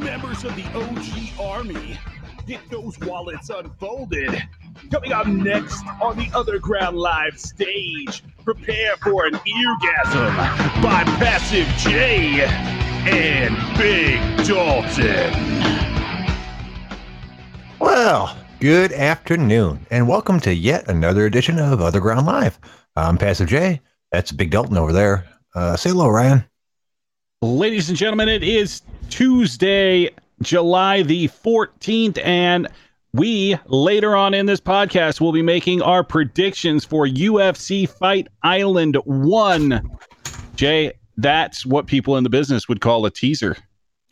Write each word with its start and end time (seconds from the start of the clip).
members 0.00 0.44
of 0.44 0.56
the 0.56 0.64
OG 0.74 1.38
Army. 1.38 1.98
Get 2.46 2.60
those 2.70 2.98
wallets 3.00 3.50
unfolded. 3.50 4.42
Coming 4.90 5.12
up 5.12 5.26
next 5.26 5.84
on 6.00 6.16
the 6.16 6.30
Other 6.34 6.58
Ground 6.58 6.96
Live 6.96 7.38
stage, 7.38 8.24
prepare 8.44 8.96
for 8.96 9.26
an 9.26 9.34
eargasm 9.34 10.34
by 10.82 11.04
Passive 11.18 11.66
J 11.78 12.44
and 13.06 13.54
Big 13.76 14.46
Dalton. 14.46 15.34
Well, 17.78 18.36
good 18.58 18.92
afternoon, 18.92 19.86
and 19.90 20.08
welcome 20.08 20.40
to 20.40 20.54
yet 20.54 20.88
another 20.88 21.26
edition 21.26 21.58
of 21.58 21.82
Other 21.82 22.00
Ground 22.00 22.26
Live. 22.26 22.58
I'm 22.96 23.18
Passive 23.18 23.48
J. 23.48 23.82
That's 24.12 24.32
Big 24.32 24.50
Dalton 24.50 24.78
over 24.78 24.94
there. 24.94 25.26
Uh, 25.54 25.76
say 25.76 25.90
hello, 25.90 26.08
Ryan. 26.08 26.44
Ladies 27.42 27.88
and 27.88 27.98
gentlemen, 27.98 28.28
it 28.28 28.42
is 28.42 28.82
Tuesday, 29.10 30.08
July 30.40 31.02
the 31.02 31.28
14th, 31.28 32.18
and 32.24 32.68
we 33.12 33.56
later 33.66 34.14
on 34.14 34.34
in 34.34 34.46
this 34.46 34.60
podcast 34.60 35.20
will 35.20 35.32
be 35.32 35.42
making 35.42 35.82
our 35.82 36.04
predictions 36.04 36.84
for 36.84 37.06
UFC 37.06 37.88
Fight 37.88 38.28
Island 38.42 38.96
1. 39.04 39.98
Jay, 40.54 40.92
that's 41.16 41.66
what 41.66 41.86
people 41.86 42.16
in 42.16 42.24
the 42.24 42.30
business 42.30 42.68
would 42.68 42.80
call 42.80 43.04
a 43.04 43.10
teaser. 43.10 43.56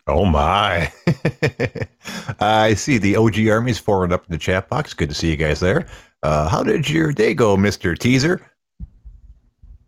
Oh 0.08 0.24
my! 0.24 0.92
I 2.40 2.74
see 2.74 2.98
the 2.98 3.16
OG 3.16 3.46
Army's 3.48 3.78
forward 3.78 4.12
up 4.12 4.26
in 4.26 4.32
the 4.32 4.38
chat 4.38 4.68
box. 4.68 4.94
Good 4.94 5.10
to 5.10 5.14
see 5.14 5.30
you 5.30 5.36
guys 5.36 5.60
there. 5.60 5.86
Uh, 6.22 6.48
how 6.48 6.62
did 6.62 6.88
your 6.88 7.12
day 7.12 7.34
go, 7.34 7.56
Mister 7.56 7.94
Teaser? 7.94 8.40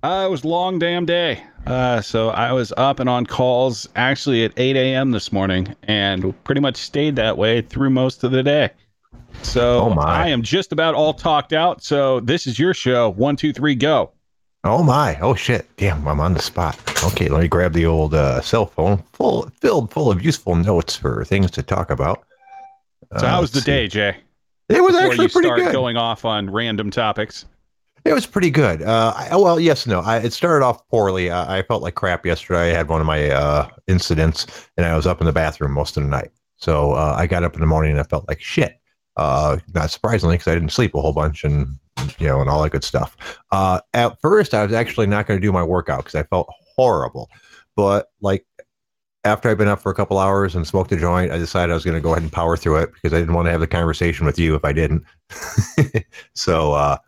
Uh, 0.03 0.25
it 0.27 0.31
was 0.31 0.45
a 0.45 0.49
long 0.49 0.79
damn 0.79 1.05
day. 1.05 1.43
Uh, 1.67 2.01
so 2.01 2.31
I 2.31 2.53
was 2.53 2.73
up 2.79 3.01
and 3.01 3.09
on 3.09 3.27
calls 3.27 3.87
actually 3.97 4.45
at 4.45 4.53
8 4.57 4.75
a.m. 4.77 5.11
this 5.11 5.31
morning 5.31 5.75
and 5.83 6.33
pretty 6.45 6.61
much 6.63 6.77
stayed 6.77 7.17
that 7.17 7.37
way 7.37 7.61
through 7.61 7.91
most 7.91 8.25
of 8.25 8.31
the 8.31 8.43
day. 8.43 8.71
So 9.43 9.93
Oh. 9.95 9.99
I 10.01 10.29
am 10.29 10.43
just 10.43 10.73
about 10.73 10.95
all 10.95 11.13
talked 11.13 11.53
out. 11.53 11.83
So 11.83 12.21
this 12.21 12.47
is 12.47 12.59
your 12.59 12.73
show. 12.73 13.11
One, 13.11 13.37
two, 13.37 13.53
three, 13.53 13.75
go. 13.75 14.13
Oh 14.65 14.83
my! 14.83 15.19
Oh 15.21 15.35
shit! 15.35 15.67
Damn, 15.79 16.07
I'm 16.07 16.21
on 16.21 16.35
the 16.35 16.43
spot. 16.43 16.79
Okay, 17.03 17.29
let 17.31 17.41
me 17.41 17.49
grab 17.49 17.73
the 17.73 17.87
old 17.87 18.13
uh, 18.13 18.43
cell 18.43 18.67
phone, 18.67 19.03
full 19.15 19.49
filled 19.59 19.91
full 19.91 20.11
of 20.11 20.23
useful 20.23 20.55
notes 20.55 20.95
for 20.95 21.25
things 21.25 21.51
to 21.53 21.63
talk 21.63 21.91
about. 21.91 22.25
So 23.19 23.27
Uh, 23.27 23.31
how 23.31 23.41
was 23.41 23.53
the 23.53 23.61
see. 23.63 23.71
day, 23.71 23.89
Jay? 23.89 24.17
It 24.69 24.83
was 24.83 24.93
Before 24.93 25.07
actually 25.11 25.25
you 25.25 25.29
pretty 25.31 25.49
start 25.49 25.61
good. 25.61 25.73
going 25.73 25.97
off 25.97 26.27
on 26.27 26.51
random 26.51 26.91
topics. 26.91 27.47
It 28.05 28.13
was 28.13 28.27
pretty 28.27 28.51
good. 28.51 28.83
Uh, 28.83 29.13
I, 29.17 29.37
well, 29.37 29.61
yes, 29.61 29.87
no. 29.87 30.01
I, 30.01 30.19
it 30.19 30.33
started 30.33 30.65
off 30.65 30.87
poorly. 30.89 31.31
I, 31.31 31.59
I 31.59 31.63
felt 31.63 31.83
like 31.83 31.95
crap 31.95 32.25
yesterday. 32.25 32.73
I 32.73 32.77
had 32.77 32.89
one 32.89 33.01
of 33.01 33.07
my 33.07 33.31
uh, 33.31 33.69
incidents, 33.89 34.47
and 34.77 34.87
I 34.87 34.97
was 34.97 35.07
up 35.07 35.21
in 35.21 35.27
the 35.27 35.33
bathroom 35.33 35.73
most 35.73 35.97
of 35.97 36.03
the 36.03 36.09
night. 36.09 36.31
So 36.57 36.93
uh, 36.93 37.15
I 37.17 37.27
got 37.27 37.45
up 37.45 37.55
in 37.55 37.61
the 37.61 37.67
morning 37.67 37.93
and 37.93 38.01
I 38.01 38.05
felt 38.05 38.29
like 38.29 38.41
shit. 38.41 38.81
Uh, 39.17 39.59
not 39.75 39.91
surprisingly, 39.91 40.37
because 40.37 40.51
I 40.51 40.55
didn't 40.55 40.73
sleep 40.73 40.95
a 40.95 41.01
whole 41.01 41.13
bunch 41.13 41.45
and 41.45 41.67
you 42.19 42.27
know 42.27 42.41
and 42.41 42.49
all 42.49 42.63
that 42.63 42.71
good 42.71 42.85
stuff. 42.85 43.17
Uh, 43.51 43.81
at 43.93 44.19
first, 44.21 44.55
I 44.55 44.63
was 44.63 44.73
actually 44.73 45.07
not 45.07 45.27
going 45.27 45.39
to 45.39 45.47
do 45.47 45.53
my 45.53 45.63
workout 45.63 46.05
because 46.05 46.15
I 46.15 46.23
felt 46.23 46.49
horrible. 46.77 47.29
But 47.77 48.11
like 48.21 48.47
after 49.25 49.51
I'd 49.51 49.59
been 49.59 49.69
up 49.69 49.81
for 49.81 49.91
a 49.91 49.95
couple 49.95 50.19
hours 50.19 50.55
and 50.55 50.67
smoked 50.67 50.93
a 50.93 50.97
joint, 50.97 51.33
I 51.33 51.39
decided 51.39 51.73
I 51.73 51.75
was 51.75 51.85
going 51.85 51.97
to 51.97 52.01
go 52.01 52.13
ahead 52.13 52.23
and 52.23 52.33
power 52.33 52.57
through 52.57 52.77
it 52.77 52.93
because 52.95 53.13
I 53.13 53.19
didn't 53.19 53.35
want 53.35 53.47
to 53.47 53.53
have 53.53 53.61
the 53.61 53.67
conversation 53.67 54.25
with 54.25 54.39
you 54.39 54.55
if 54.55 54.65
I 54.65 54.73
didn't. 54.73 55.05
so. 56.35 56.99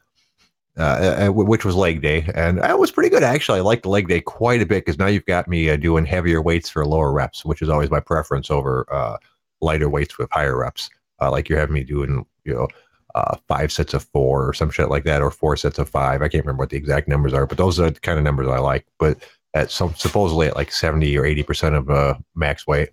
Uh 0.78 1.26
uh, 1.26 1.32
which 1.32 1.64
was 1.64 1.74
leg 1.74 2.00
day, 2.00 2.26
and 2.34 2.58
that 2.58 2.78
was 2.78 2.90
pretty 2.90 3.10
good 3.10 3.22
actually. 3.22 3.58
I 3.58 3.62
liked 3.62 3.84
leg 3.84 4.08
day 4.08 4.20
quite 4.20 4.62
a 4.62 4.66
bit 4.66 4.84
because 4.84 4.98
now 4.98 5.06
you've 5.06 5.26
got 5.26 5.48
me 5.48 5.68
uh, 5.68 5.76
doing 5.76 6.06
heavier 6.06 6.40
weights 6.40 6.70
for 6.70 6.86
lower 6.86 7.12
reps, 7.12 7.44
which 7.44 7.60
is 7.60 7.68
always 7.68 7.90
my 7.90 8.00
preference 8.00 8.50
over 8.50 8.86
uh, 8.92 9.18
lighter 9.60 9.88
weights 9.88 10.16
with 10.18 10.30
higher 10.30 10.56
reps. 10.58 10.88
Uh, 11.20 11.30
like 11.30 11.48
you're 11.48 11.58
having 11.58 11.74
me 11.74 11.84
doing, 11.84 12.24
you 12.44 12.54
know, 12.54 12.68
uh, 13.14 13.36
five 13.48 13.70
sets 13.70 13.94
of 13.94 14.02
four 14.04 14.48
or 14.48 14.54
some 14.54 14.70
shit 14.70 14.88
like 14.88 15.04
that, 15.04 15.20
or 15.20 15.30
four 15.30 15.56
sets 15.56 15.78
of 15.78 15.88
five. 15.88 16.22
I 16.22 16.28
can't 16.28 16.44
remember 16.44 16.62
what 16.62 16.70
the 16.70 16.78
exact 16.78 17.06
numbers 17.06 17.34
are, 17.34 17.46
but 17.46 17.58
those 17.58 17.78
are 17.78 17.90
the 17.90 18.00
kind 18.00 18.18
of 18.18 18.24
numbers 18.24 18.48
I 18.48 18.58
like. 18.58 18.86
But 18.98 19.22
at 19.54 19.70
some 19.70 19.94
supposedly 19.94 20.46
at 20.46 20.56
like 20.56 20.72
seventy 20.72 21.16
or 21.18 21.26
eighty 21.26 21.42
percent 21.42 21.74
of 21.74 22.18
max 22.34 22.66
weight. 22.66 22.90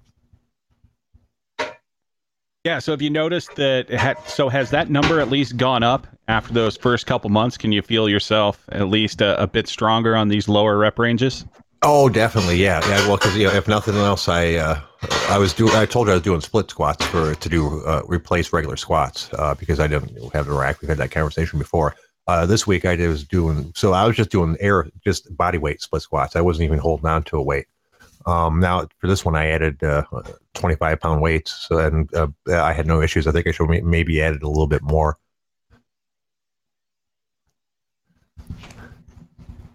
Yeah. 2.69 2.77
So 2.77 2.91
have 2.91 3.01
you 3.01 3.09
noticed 3.09 3.55
that? 3.55 3.89
Had, 3.89 4.19
so 4.27 4.47
has 4.47 4.69
that 4.69 4.91
number 4.91 5.19
at 5.19 5.31
least 5.31 5.57
gone 5.57 5.81
up 5.81 6.05
after 6.27 6.53
those 6.53 6.77
first 6.77 7.07
couple 7.07 7.31
months? 7.31 7.57
Can 7.57 7.71
you 7.71 7.81
feel 7.81 8.07
yourself 8.07 8.63
at 8.71 8.89
least 8.89 9.21
a, 9.21 9.41
a 9.41 9.47
bit 9.47 9.67
stronger 9.67 10.15
on 10.15 10.27
these 10.27 10.47
lower 10.47 10.77
rep 10.77 10.99
ranges? 10.99 11.45
Oh, 11.81 12.09
definitely, 12.09 12.57
yeah, 12.57 12.87
yeah. 12.87 13.07
Well, 13.07 13.17
because 13.17 13.35
you 13.35 13.47
know, 13.47 13.53
if 13.55 13.67
nothing 13.67 13.95
else, 13.95 14.29
I 14.29 14.53
uh, 14.53 14.79
I 15.29 15.39
was 15.39 15.51
doing. 15.51 15.73
I 15.73 15.87
told 15.87 16.05
you 16.05 16.11
I 16.11 16.17
was 16.17 16.21
doing 16.21 16.41
split 16.41 16.69
squats 16.69 17.03
for 17.07 17.33
to 17.33 17.49
do 17.49 17.83
uh, 17.87 18.03
replace 18.05 18.53
regular 18.53 18.77
squats 18.77 19.31
uh, 19.33 19.55
because 19.55 19.79
I 19.79 19.87
didn't 19.87 20.31
have 20.33 20.45
the 20.45 20.53
rack. 20.53 20.79
We've 20.79 20.89
had 20.89 20.99
that 20.99 21.09
conversation 21.09 21.57
before. 21.57 21.95
Uh, 22.27 22.45
this 22.45 22.67
week 22.67 22.85
I 22.85 22.95
was 22.97 23.23
doing 23.23 23.71
so. 23.75 23.93
I 23.93 24.05
was 24.05 24.15
just 24.15 24.29
doing 24.29 24.57
air, 24.59 24.85
just 25.03 25.35
body 25.35 25.57
weight 25.57 25.81
split 25.81 26.03
squats. 26.03 26.35
I 26.35 26.41
wasn't 26.41 26.65
even 26.65 26.77
holding 26.77 27.09
on 27.09 27.23
to 27.23 27.37
a 27.37 27.41
weight. 27.41 27.65
Um, 28.29 28.59
now 28.59 28.87
for 28.99 29.07
this 29.07 29.25
one, 29.25 29.35
I 29.35 29.47
added 29.47 29.83
uh, 29.83 30.03
25 30.53 30.99
pound 30.99 31.21
weights, 31.21 31.67
so, 31.67 31.79
and 31.79 32.13
uh, 32.13 32.27
I 32.47 32.73
had 32.73 32.85
no 32.85 33.01
issues. 33.01 33.25
I 33.25 33.31
think 33.31 33.47
I 33.47 33.51
should 33.51 33.69
may- 33.69 33.81
maybe 33.81 34.21
added 34.21 34.43
a 34.43 34.47
little 34.47 34.67
bit 34.67 34.83
more. 34.83 35.17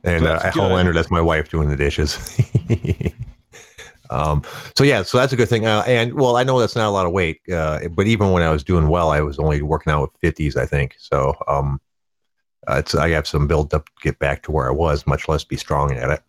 And 0.04 0.26
uh, 0.26 0.50
good. 0.52 0.94
That's 0.94 1.10
my 1.10 1.20
wife 1.20 1.48
doing 1.48 1.68
the 1.68 1.76
dishes. 1.76 2.38
um, 4.10 4.42
so 4.76 4.84
yeah, 4.84 5.02
so 5.02 5.18
that's 5.18 5.32
a 5.32 5.36
good 5.36 5.48
thing. 5.48 5.66
Uh, 5.66 5.82
and 5.86 6.14
well, 6.14 6.36
I 6.36 6.44
know 6.44 6.60
that's 6.60 6.76
not 6.76 6.88
a 6.88 6.90
lot 6.90 7.06
of 7.06 7.12
weight, 7.12 7.40
uh, 7.50 7.88
but 7.88 8.06
even 8.06 8.30
when 8.30 8.42
I 8.42 8.50
was 8.50 8.62
doing 8.62 8.88
well, 8.88 9.10
I 9.10 9.20
was 9.20 9.38
only 9.38 9.62
working 9.62 9.92
out 9.92 10.12
with 10.22 10.34
50s, 10.34 10.56
I 10.56 10.66
think. 10.66 10.94
So 10.98 11.34
um, 11.48 11.80
uh, 12.68 12.76
it's 12.76 12.94
I 12.94 13.08
have 13.10 13.26
some 13.26 13.48
build 13.48 13.74
up 13.74 13.86
to 13.86 13.92
get 14.02 14.18
back 14.20 14.42
to 14.44 14.52
where 14.52 14.68
I 14.68 14.72
was, 14.72 15.06
much 15.06 15.26
less 15.26 15.42
be 15.42 15.56
strong 15.56 15.92
at 15.92 16.10
it. 16.10 16.22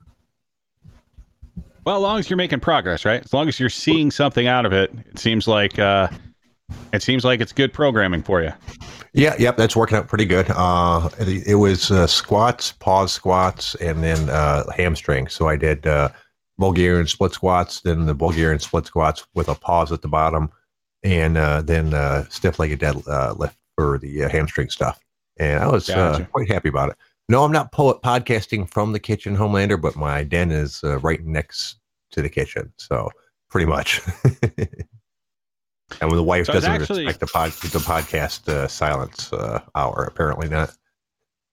Well, 1.86 1.98
as 1.98 2.02
long 2.02 2.20
as 2.20 2.30
you're 2.30 2.38
making 2.38 2.62
progress, 2.62 3.06
right? 3.06 3.24
As 3.24 3.32
long 3.32 3.48
as 3.48 3.60
you're 3.60 3.70
seeing 3.70 4.10
something 4.10 4.48
out 4.48 4.66
of 4.66 4.74
it, 4.74 4.92
it 5.08 5.20
seems 5.20 5.48
like 5.48 5.78
uh, 5.78 6.08
it 6.94 7.04
seems 7.04 7.24
like 7.24 7.42
it's 7.42 7.52
good 7.52 7.74
programming 7.74 8.24
for 8.24 8.42
you. 8.42 8.52
Yeah, 9.14 9.36
yep, 9.38 9.56
that's 9.56 9.76
working 9.76 9.98
out 9.98 10.08
pretty 10.08 10.26
good. 10.26 10.48
Uh, 10.50 11.10
it, 11.20 11.48
it 11.48 11.56
was 11.56 11.92
uh, 11.92 12.08
squats, 12.08 12.72
pause 12.74 13.14
squats, 13.14 13.76
and 13.76 14.04
then 14.04 14.30
uh, 14.30 14.70
hamstring. 14.72 15.28
So 15.28 15.48
I 15.48 15.56
did 15.56 15.86
uh, 15.86 16.10
Bulgarian 16.58 17.08
split 17.08 17.34
squats, 17.34 17.82
then 17.82 18.08
the 18.08 18.16
Bulgarian 18.16 18.60
split 18.60 18.88
squats 18.88 19.26
with 19.36 19.48
a 19.48 19.56
pause 19.56 19.92
at 19.92 20.02
the 20.02 20.08
bottom, 20.08 20.52
and 21.04 21.38
uh, 21.38 21.62
then 21.62 21.94
uh, 21.94 22.26
stiff 22.30 22.60
legged 22.60 22.80
deadlift 22.80 23.08
uh, 23.08 23.34
lift 23.34 23.58
for 23.78 24.00
the 24.00 24.24
uh, 24.24 24.30
hamstring 24.30 24.70
stuff. 24.70 25.00
And 25.38 25.64
I 25.64 25.68
was 25.68 25.90
uh, 25.90 26.26
quite 26.32 26.50
happy 26.50 26.70
about 26.70 26.90
it. 26.90 26.96
No, 27.28 27.44
I'm 27.44 27.52
not 27.52 27.72
po- 27.72 28.00
podcasting 28.04 28.72
from 28.72 28.92
the 28.92 29.00
kitchen, 29.00 29.36
Homelander, 29.36 29.82
but 29.82 29.96
my 29.96 30.24
den 30.24 30.52
is 30.52 30.82
uh, 30.84 31.00
right 31.00 31.24
next 31.26 31.78
to 32.12 32.22
the 32.22 32.30
kitchen. 32.30 32.72
So 32.78 33.10
pretty 33.50 33.66
much. 33.66 34.00
and 34.58 34.68
when 36.02 36.16
the 36.16 36.24
wife 36.24 36.46
So 36.46 36.54
doesn't 36.54 36.72
actually- 36.72 37.06
respect 37.06 37.20
the, 37.22 37.28
pod- 37.28 37.52
the 37.52 37.80
podcast 37.80 38.48
uh, 38.50 38.68
silence 38.68 39.32
uh, 39.34 39.62
hour, 39.76 40.04
apparently 40.10 40.48
not. 40.50 40.76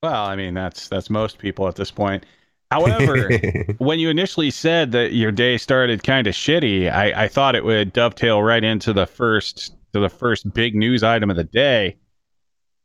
Well, 0.02 0.24
I 0.26 0.34
mean 0.34 0.52
that's 0.52 0.88
that's 0.88 1.10
most 1.10 1.38
people 1.38 1.68
at 1.68 1.76
this 1.76 1.92
point. 1.92 2.26
However, 2.72 3.30
when 3.78 4.00
you 4.00 4.08
initially 4.10 4.50
said 4.50 4.90
that 4.92 5.12
your 5.12 5.30
day 5.30 5.58
started 5.58 6.02
kind 6.02 6.26
of 6.26 6.34
shitty, 6.34 6.90
I, 6.92 7.24
I 7.24 7.28
thought 7.28 7.54
it 7.54 7.64
would 7.64 7.92
dovetail 7.92 8.42
right 8.42 8.64
into 8.64 8.92
the 8.92 9.06
first 9.06 9.76
to 9.92 10.00
the 10.00 10.08
first 10.08 10.52
big 10.52 10.74
news 10.74 11.04
item 11.04 11.30
of 11.30 11.36
the 11.36 11.44
day. 11.44 11.98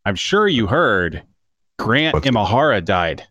I'm 0.05 0.13
sure 0.15 0.47
you 0.47 0.67
heard 0.67 1.23
Grant 1.79 2.13
What's- 2.13 2.27
Imahara 2.27 2.83
died. 2.83 3.27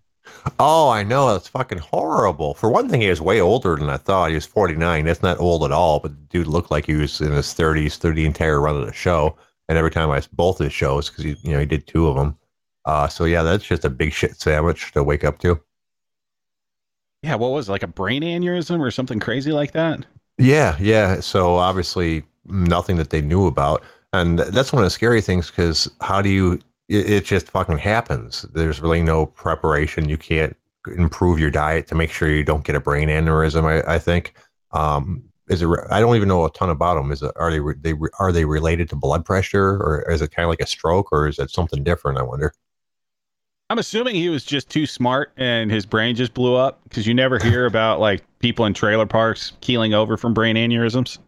oh, 0.60 0.88
I 0.88 1.02
know. 1.02 1.32
That's 1.32 1.48
fucking 1.48 1.78
horrible. 1.78 2.54
For 2.54 2.70
one 2.70 2.88
thing, 2.88 3.00
he 3.00 3.08
was 3.08 3.20
way 3.20 3.40
older 3.40 3.76
than 3.76 3.90
I 3.90 3.96
thought. 3.96 4.28
He 4.31 4.34
was 4.37 4.46
49. 4.46 5.04
That's 5.04 5.22
not 5.22 5.40
old 5.40 5.64
at 5.64 5.72
all, 5.72 5.98
but 6.00 6.12
the 6.12 6.22
dude 6.38 6.46
looked 6.46 6.70
like 6.70 6.87
he 6.87 6.94
was 6.94 7.20
in 7.20 7.32
his 7.32 7.46
30s 7.48 7.98
through 7.98 8.14
the 8.14 8.25
entire 8.26 8.60
run 8.60 8.76
of 8.76 8.87
the 8.87 8.93
show. 8.93 9.37
And 9.69 9.76
every 9.76 9.90
time 9.90 10.10
I 10.10 10.20
saw 10.20 10.28
both 10.32 10.58
his 10.58 10.72
shows, 10.72 11.08
because 11.10 11.25
he, 11.25 11.37
you 11.43 11.52
know, 11.52 11.58
he 11.60 11.66
did 11.66 11.87
two 11.88 12.06
of 12.06 12.14
them. 12.16 12.37
Uh, 12.84 13.08
so 13.08 13.25
yeah, 13.25 13.43
that's 13.43 13.64
just 13.64 13.84
a 13.84 13.90
big 13.90 14.12
shit 14.12 14.37
sandwich 14.40 14.93
to 14.93 15.02
wake 15.02 15.25
up 15.25 15.38
to. 15.40 15.60
Yeah, 17.22 17.34
what 17.34 17.50
was 17.50 17.69
it, 17.69 17.72
like 17.72 17.82
a 17.82 17.88
brain 17.88 18.22
aneurysm 18.22 18.78
or 18.78 18.93
something 18.93 19.19
crazy 19.19 19.50
like 19.50 19.72
that? 19.72 20.06
Yeah, 20.38 20.76
yeah. 20.78 21.19
So 21.19 21.56
obviously 21.56 22.22
nothing 22.44 22.96
that 22.98 23.10
they 23.10 23.20
knew 23.20 23.46
about, 23.46 23.82
and 24.12 24.38
that's 24.38 24.72
one 24.72 24.82
of 24.82 24.87
the 24.87 24.90
scary 24.90 25.20
things 25.20 25.50
because 25.50 25.90
how 26.00 26.22
do 26.22 26.28
you? 26.28 26.60
It, 26.88 27.10
it 27.10 27.24
just 27.24 27.48
fucking 27.50 27.78
happens. 27.78 28.42
There's 28.52 28.80
really 28.80 29.02
no 29.02 29.26
preparation. 29.26 30.08
You 30.08 30.16
can't 30.18 30.56
improve 30.96 31.38
your 31.38 31.50
diet 31.50 31.86
to 31.88 31.94
make 31.94 32.10
sure 32.10 32.30
you 32.30 32.44
don't 32.44 32.64
get 32.64 32.76
a 32.76 32.80
brain 32.80 33.08
aneurysm. 33.08 33.64
I, 33.64 33.94
I 33.94 33.98
think. 33.98 34.34
Um, 34.72 35.22
is 35.48 35.62
it? 35.62 35.68
I 35.90 36.00
don't 36.00 36.16
even 36.16 36.28
know 36.28 36.44
a 36.44 36.50
ton 36.50 36.70
about 36.70 36.96
them. 36.96 37.12
Is 37.12 37.22
it? 37.22 37.32
Are 37.36 37.50
they? 37.50 37.60
re- 37.60 37.74
They 37.80 37.94
re- 37.94 38.10
are 38.18 38.32
they 38.32 38.44
related 38.44 38.88
to 38.90 38.96
blood 38.96 39.24
pressure, 39.24 39.76
or 39.76 40.10
is 40.10 40.20
it 40.22 40.32
kind 40.32 40.44
of 40.44 40.50
like 40.50 40.60
a 40.60 40.66
stroke, 40.66 41.12
or 41.12 41.28
is 41.28 41.38
it 41.38 41.50
something 41.50 41.84
different? 41.84 42.18
I 42.18 42.22
wonder. 42.22 42.52
I'm 43.68 43.78
assuming 43.78 44.14
he 44.14 44.28
was 44.28 44.44
just 44.44 44.70
too 44.70 44.86
smart 44.86 45.32
and 45.36 45.70
his 45.72 45.84
brain 45.86 46.14
just 46.14 46.34
blew 46.34 46.54
up 46.54 46.82
because 46.84 47.06
you 47.06 47.14
never 47.14 47.38
hear 47.40 47.66
about 47.66 47.98
like 47.98 48.22
people 48.38 48.64
in 48.64 48.74
trailer 48.74 49.06
parks 49.06 49.54
keeling 49.60 49.92
over 49.92 50.16
from 50.16 50.34
brain 50.34 50.54
aneurysms. 50.54 51.18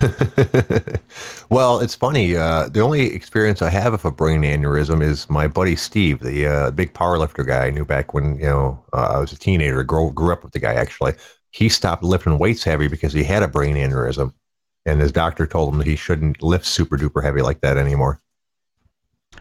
well, 1.50 1.80
it's 1.80 1.94
funny. 1.94 2.36
Uh, 2.36 2.68
the 2.68 2.80
only 2.80 3.12
experience 3.14 3.62
I 3.62 3.70
have 3.70 3.94
of 3.94 4.04
a 4.04 4.12
brain 4.12 4.42
aneurysm 4.42 5.02
is 5.02 5.28
my 5.28 5.48
buddy 5.48 5.74
Steve, 5.74 6.20
the 6.20 6.46
uh, 6.46 6.70
big 6.70 6.94
powerlifter 6.94 7.44
guy 7.44 7.66
I 7.66 7.70
knew 7.70 7.84
back 7.84 8.14
when 8.14 8.38
you 8.38 8.46
know 8.46 8.84
uh, 8.92 9.14
I 9.14 9.18
was 9.18 9.32
a 9.32 9.38
teenager. 9.38 9.82
Grew, 9.82 10.12
grew 10.12 10.32
up 10.32 10.44
with 10.44 10.52
the 10.52 10.60
guy 10.60 10.74
actually. 10.74 11.14
He 11.50 11.68
stopped 11.68 12.04
lifting 12.04 12.38
weights 12.38 12.62
heavy 12.62 12.86
because 12.86 13.12
he 13.12 13.24
had 13.24 13.42
a 13.42 13.48
brain 13.48 13.74
aneurysm, 13.74 14.32
and 14.86 15.00
his 15.00 15.10
doctor 15.10 15.46
told 15.46 15.72
him 15.72 15.78
that 15.78 15.86
he 15.86 15.96
shouldn't 15.96 16.42
lift 16.42 16.66
super 16.66 16.96
duper 16.96 17.22
heavy 17.22 17.42
like 17.42 17.60
that 17.62 17.76
anymore. 17.76 18.20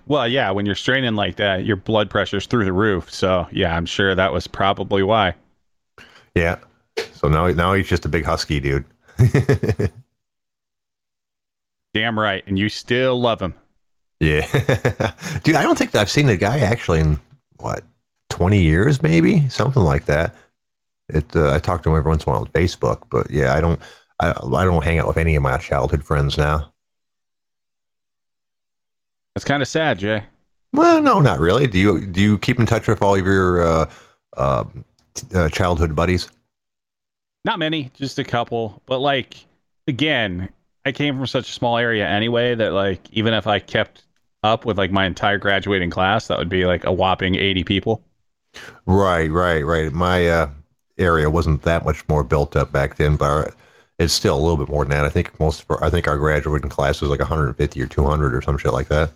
Well, 0.07 0.27
yeah, 0.27 0.49
when 0.51 0.65
you're 0.65 0.75
straining 0.75 1.15
like 1.15 1.35
that, 1.35 1.65
your 1.65 1.75
blood 1.75 2.09
pressure's 2.09 2.47
through 2.47 2.65
the 2.65 2.73
roof. 2.73 3.11
So 3.11 3.47
yeah, 3.51 3.75
I'm 3.75 3.85
sure 3.85 4.15
that 4.15 4.33
was 4.33 4.47
probably 4.47 5.03
why. 5.03 5.35
Yeah. 6.33 6.57
So 7.13 7.27
now, 7.27 7.47
now 7.47 7.73
he's 7.73 7.87
just 7.87 8.05
a 8.05 8.09
big 8.09 8.25
husky 8.25 8.59
dude. 8.59 8.85
Damn 11.97 12.19
right, 12.19 12.43
and 12.45 12.59
you 12.59 12.69
still 12.69 13.19
love 13.19 13.41
him. 13.41 13.55
Yeah, 14.19 14.41
dude. 15.43 15.55
I 15.55 15.63
don't 15.63 15.75
think 15.75 15.89
that 15.91 15.99
I've 15.99 16.11
seen 16.11 16.27
the 16.27 16.37
guy 16.37 16.59
actually 16.59 16.99
in 16.99 17.19
what 17.59 17.83
twenty 18.29 18.61
years, 18.61 19.01
maybe 19.01 19.49
something 19.49 19.81
like 19.81 20.05
that. 20.05 20.35
It. 21.09 21.35
Uh, 21.35 21.55
I 21.55 21.57
talk 21.57 21.81
to 21.81 21.89
him 21.89 21.97
every 21.97 22.07
once 22.07 22.23
in 22.23 22.29
a 22.29 22.33
while 22.33 22.41
on 22.41 22.49
Facebook, 22.49 23.01
but 23.09 23.31
yeah, 23.31 23.55
I 23.55 23.61
don't. 23.61 23.81
I, 24.19 24.29
I 24.29 24.63
don't 24.63 24.83
hang 24.83 24.99
out 24.99 25.07
with 25.07 25.17
any 25.17 25.35
of 25.35 25.41
my 25.41 25.57
childhood 25.57 26.03
friends 26.03 26.37
now. 26.37 26.71
That's 29.33 29.45
kind 29.45 29.63
of 29.63 29.67
sad, 29.67 29.97
Jay. 29.97 30.23
Well, 30.73 31.01
no, 31.01 31.19
not 31.19 31.39
really. 31.39 31.65
Do 31.65 31.79
you 31.79 32.05
do 32.05 32.21
you 32.21 32.37
keep 32.37 32.59
in 32.59 32.67
touch 32.67 32.87
with 32.87 33.01
all 33.01 33.15
of 33.15 33.25
your 33.25 33.63
uh, 33.63 33.89
uh, 34.37 34.65
uh, 35.33 35.49
childhood 35.49 35.95
buddies? 35.95 36.29
Not 37.43 37.57
many, 37.57 37.89
just 37.95 38.19
a 38.19 38.23
couple. 38.23 38.83
But 38.85 38.99
like 38.99 39.47
again, 39.87 40.49
I 40.87 40.93
came 40.93 41.17
from 41.17 41.27
such 41.27 41.49
a 41.49 41.51
small 41.51 41.77
area 41.77 42.07
anyway 42.07 42.55
that 42.55 42.71
like 42.71 43.01
even 43.11 43.33
if 43.33 43.45
I 43.45 43.59
kept 43.59 44.03
up 44.41 44.63
with 44.63 44.77
like 44.77 44.89
my 44.89 45.05
entire 45.05 45.37
graduating 45.37 45.89
class, 45.89 46.27
that 46.27 46.37
would 46.37 46.47
be 46.47 46.65
like 46.65 46.85
a 46.85 46.93
whopping 46.93 47.35
80 47.35 47.65
people. 47.65 48.03
Right, 48.85 49.29
right, 49.29 49.65
right. 49.65 49.91
My 49.91 50.29
uh, 50.29 50.49
area 50.97 51.29
wasn't 51.29 51.63
that 51.63 51.83
much 51.83 52.07
more 52.07 52.23
built 52.23 52.55
up 52.55 52.71
back 52.71 52.95
then, 52.95 53.17
but 53.17 53.53
it's 53.99 54.13
still 54.13 54.35
a 54.37 54.39
little 54.39 54.55
bit 54.55 54.69
more 54.69 54.85
than 54.85 54.91
that. 54.91 55.03
I 55.03 55.09
think 55.09 55.37
most 55.41 55.63
of 55.63 55.71
our, 55.71 55.83
I 55.83 55.89
think 55.89 56.07
our 56.07 56.17
graduating 56.17 56.69
class 56.69 57.01
was 57.01 57.09
like 57.09 57.19
150 57.19 57.81
or 57.81 57.87
200 57.87 58.33
or 58.33 58.41
some 58.41 58.57
shit 58.57 58.71
like 58.71 58.87
that. 58.87 59.11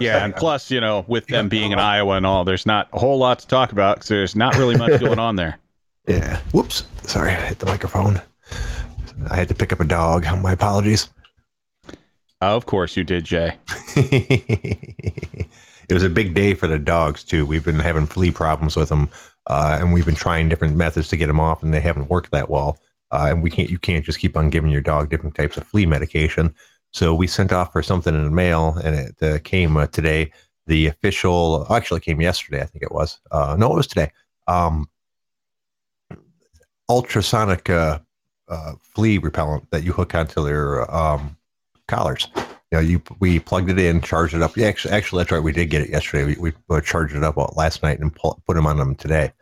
Yeah, 0.00 0.22
and 0.22 0.36
plus, 0.36 0.70
you 0.70 0.82
know, 0.82 1.06
with 1.08 1.28
them 1.28 1.48
being 1.48 1.72
in 1.72 1.78
Iowa 1.78 2.16
and 2.16 2.26
all, 2.26 2.44
there's 2.44 2.66
not 2.66 2.88
a 2.92 2.98
whole 2.98 3.18
lot 3.18 3.38
to 3.38 3.46
talk 3.46 3.72
about 3.72 3.96
because 3.96 4.08
there's 4.08 4.36
not 4.36 4.56
really 4.56 4.76
much 4.76 5.00
going 5.00 5.18
on 5.18 5.36
there. 5.36 5.58
Yeah. 6.06 6.40
Whoops. 6.52 6.84
Sorry, 7.04 7.30
I 7.30 7.46
hit 7.46 7.58
the 7.58 7.66
microphone. 7.66 8.20
I 9.30 9.36
had 9.36 9.48
to 9.48 9.54
pick 9.54 9.72
up 9.72 9.80
a 9.80 9.84
dog. 9.84 10.24
My 10.42 10.52
apologies. 10.52 11.08
Of 12.40 12.66
course 12.66 12.96
you 12.96 13.04
did, 13.04 13.24
Jay. 13.24 13.56
it 13.96 15.48
was 15.90 16.02
a 16.02 16.10
big 16.10 16.34
day 16.34 16.54
for 16.54 16.66
the 16.66 16.78
dogs 16.78 17.24
too. 17.24 17.46
We've 17.46 17.64
been 17.64 17.78
having 17.78 18.06
flea 18.06 18.30
problems 18.30 18.76
with 18.76 18.90
them, 18.90 19.08
uh, 19.46 19.78
and 19.80 19.92
we've 19.92 20.04
been 20.04 20.14
trying 20.14 20.48
different 20.48 20.76
methods 20.76 21.08
to 21.08 21.16
get 21.16 21.28
them 21.28 21.40
off, 21.40 21.62
and 21.62 21.72
they 21.72 21.80
haven't 21.80 22.10
worked 22.10 22.32
that 22.32 22.50
well. 22.50 22.78
Uh, 23.10 23.28
and 23.30 23.42
we 23.42 23.50
can't, 23.50 23.70
you 23.70 23.78
can't 23.78 24.04
just 24.04 24.18
keep 24.18 24.36
on 24.36 24.50
giving 24.50 24.70
your 24.70 24.80
dog 24.80 25.08
different 25.08 25.34
types 25.34 25.56
of 25.56 25.66
flea 25.66 25.86
medication. 25.86 26.54
So 26.92 27.14
we 27.14 27.26
sent 27.26 27.52
off 27.52 27.72
for 27.72 27.82
something 27.82 28.14
in 28.14 28.24
the 28.24 28.30
mail, 28.30 28.76
and 28.82 28.94
it 28.94 29.22
uh, 29.22 29.38
came 29.38 29.76
uh, 29.76 29.86
today. 29.86 30.32
The 30.66 30.86
official, 30.86 31.66
actually, 31.70 32.00
came 32.00 32.20
yesterday. 32.20 32.60
I 32.60 32.66
think 32.66 32.82
it 32.82 32.92
was. 32.92 33.20
Uh, 33.30 33.56
no, 33.58 33.72
it 33.72 33.76
was 33.76 33.86
today. 33.86 34.10
Um, 34.46 34.88
ultrasonic 36.88 37.68
uh, 38.48 38.54
uh, 38.54 38.72
flea 38.80 39.18
repellent 39.18 39.70
that 39.70 39.84
you 39.84 39.92
hook 39.92 40.14
onto 40.14 40.44
their 40.44 40.90
um, 40.94 41.36
collars. 41.88 42.28
You 42.36 42.78
know, 42.78 42.80
you 42.80 43.02
we 43.20 43.38
plugged 43.38 43.70
it 43.70 43.78
in, 43.78 44.00
charged 44.00 44.34
it 44.34 44.42
up. 44.42 44.56
Yeah, 44.56 44.66
actually, 44.66 44.94
actually, 44.94 45.20
that's 45.20 45.32
right. 45.32 45.42
We 45.42 45.52
did 45.52 45.70
get 45.70 45.82
it 45.82 45.90
yesterday. 45.90 46.34
We, 46.38 46.52
we 46.68 46.80
charged 46.80 47.14
it 47.14 47.22
up 47.22 47.36
last 47.56 47.82
night 47.82 48.00
and 48.00 48.14
pull, 48.14 48.42
put 48.46 48.54
them 48.54 48.66
on 48.66 48.78
them 48.78 48.94
today, 48.94 49.32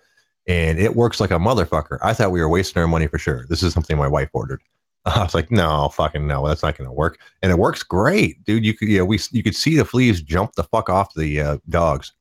and 0.46 0.78
it 0.78 0.96
works 0.96 1.20
like 1.20 1.30
a 1.30 1.38
motherfucker. 1.38 1.98
I 2.02 2.14
thought 2.14 2.32
we 2.32 2.40
were 2.40 2.48
wasting 2.48 2.80
our 2.82 2.88
money 2.88 3.06
for 3.06 3.18
sure. 3.18 3.46
This 3.48 3.62
is 3.62 3.72
something 3.72 3.96
my 3.96 4.08
wife 4.08 4.30
ordered. 4.32 4.60
I 5.04 5.22
was 5.22 5.34
like, 5.34 5.50
no, 5.50 5.88
fucking 5.88 6.26
no, 6.26 6.46
that's 6.46 6.62
not 6.62 6.76
going 6.76 6.88
to 6.88 6.92
work. 6.94 7.18
And 7.42 7.50
it 7.50 7.58
works 7.58 7.82
great, 7.82 8.44
dude. 8.44 8.64
You 8.64 8.74
could, 8.74 8.88
know, 8.88 9.04
we 9.04 9.18
you 9.30 9.42
could 9.42 9.56
see 9.56 9.76
the 9.76 9.84
fleas 9.84 10.22
jump 10.22 10.52
the 10.54 10.64
fuck 10.64 10.88
off 10.88 11.14
the 11.14 11.40
uh, 11.40 11.58
dogs. 11.68 12.12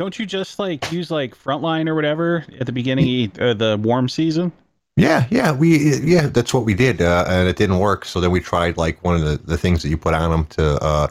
Don't 0.00 0.18
you 0.18 0.26
just 0.26 0.58
like 0.58 0.90
use 0.90 1.10
like 1.10 1.36
frontline 1.36 1.88
or 1.88 1.94
whatever 1.94 2.44
at 2.58 2.66
the 2.66 2.72
beginning 2.72 3.30
of 3.38 3.40
uh, 3.40 3.54
the 3.54 3.78
warm 3.80 4.08
season? 4.08 4.50
Yeah, 4.96 5.26
yeah, 5.30 5.50
we 5.50 5.96
yeah, 6.02 6.28
that's 6.28 6.54
what 6.54 6.64
we 6.64 6.72
did, 6.72 7.02
uh, 7.02 7.24
and 7.28 7.48
it 7.48 7.56
didn't 7.56 7.80
work. 7.80 8.04
So 8.04 8.20
then 8.20 8.30
we 8.30 8.38
tried 8.38 8.76
like 8.76 9.02
one 9.02 9.16
of 9.16 9.22
the, 9.22 9.36
the 9.44 9.58
things 9.58 9.82
that 9.82 9.88
you 9.88 9.96
put 9.98 10.14
on 10.14 10.30
them 10.30 10.46
to, 10.50 10.80
uh, 10.84 11.08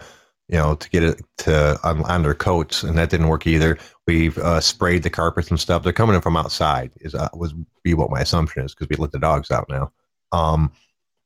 you 0.47 0.57
know, 0.57 0.75
to 0.75 0.89
get 0.89 1.03
it 1.03 1.21
to 1.39 1.77
on, 1.83 2.01
on 2.05 2.23
their 2.23 2.33
coats, 2.33 2.83
and 2.83 2.97
that 2.97 3.09
didn't 3.09 3.27
work 3.27 3.45
either. 3.45 3.77
We've 4.07 4.37
uh, 4.37 4.61
sprayed 4.61 5.03
the 5.03 5.09
carpets 5.09 5.49
and 5.49 5.59
stuff. 5.59 5.83
They're 5.83 5.91
coming 5.91 6.15
in 6.15 6.21
from 6.21 6.37
outside. 6.37 6.91
Is 7.01 7.13
uh, 7.13 7.27
was 7.33 7.53
be 7.83 7.93
what 7.93 8.09
my 8.09 8.21
assumption 8.21 8.63
is 8.63 8.73
because 8.73 8.87
we 8.87 8.95
let 8.95 9.11
the 9.11 9.19
dogs 9.19 9.51
out 9.51 9.67
now. 9.67 9.91
Um, 10.31 10.71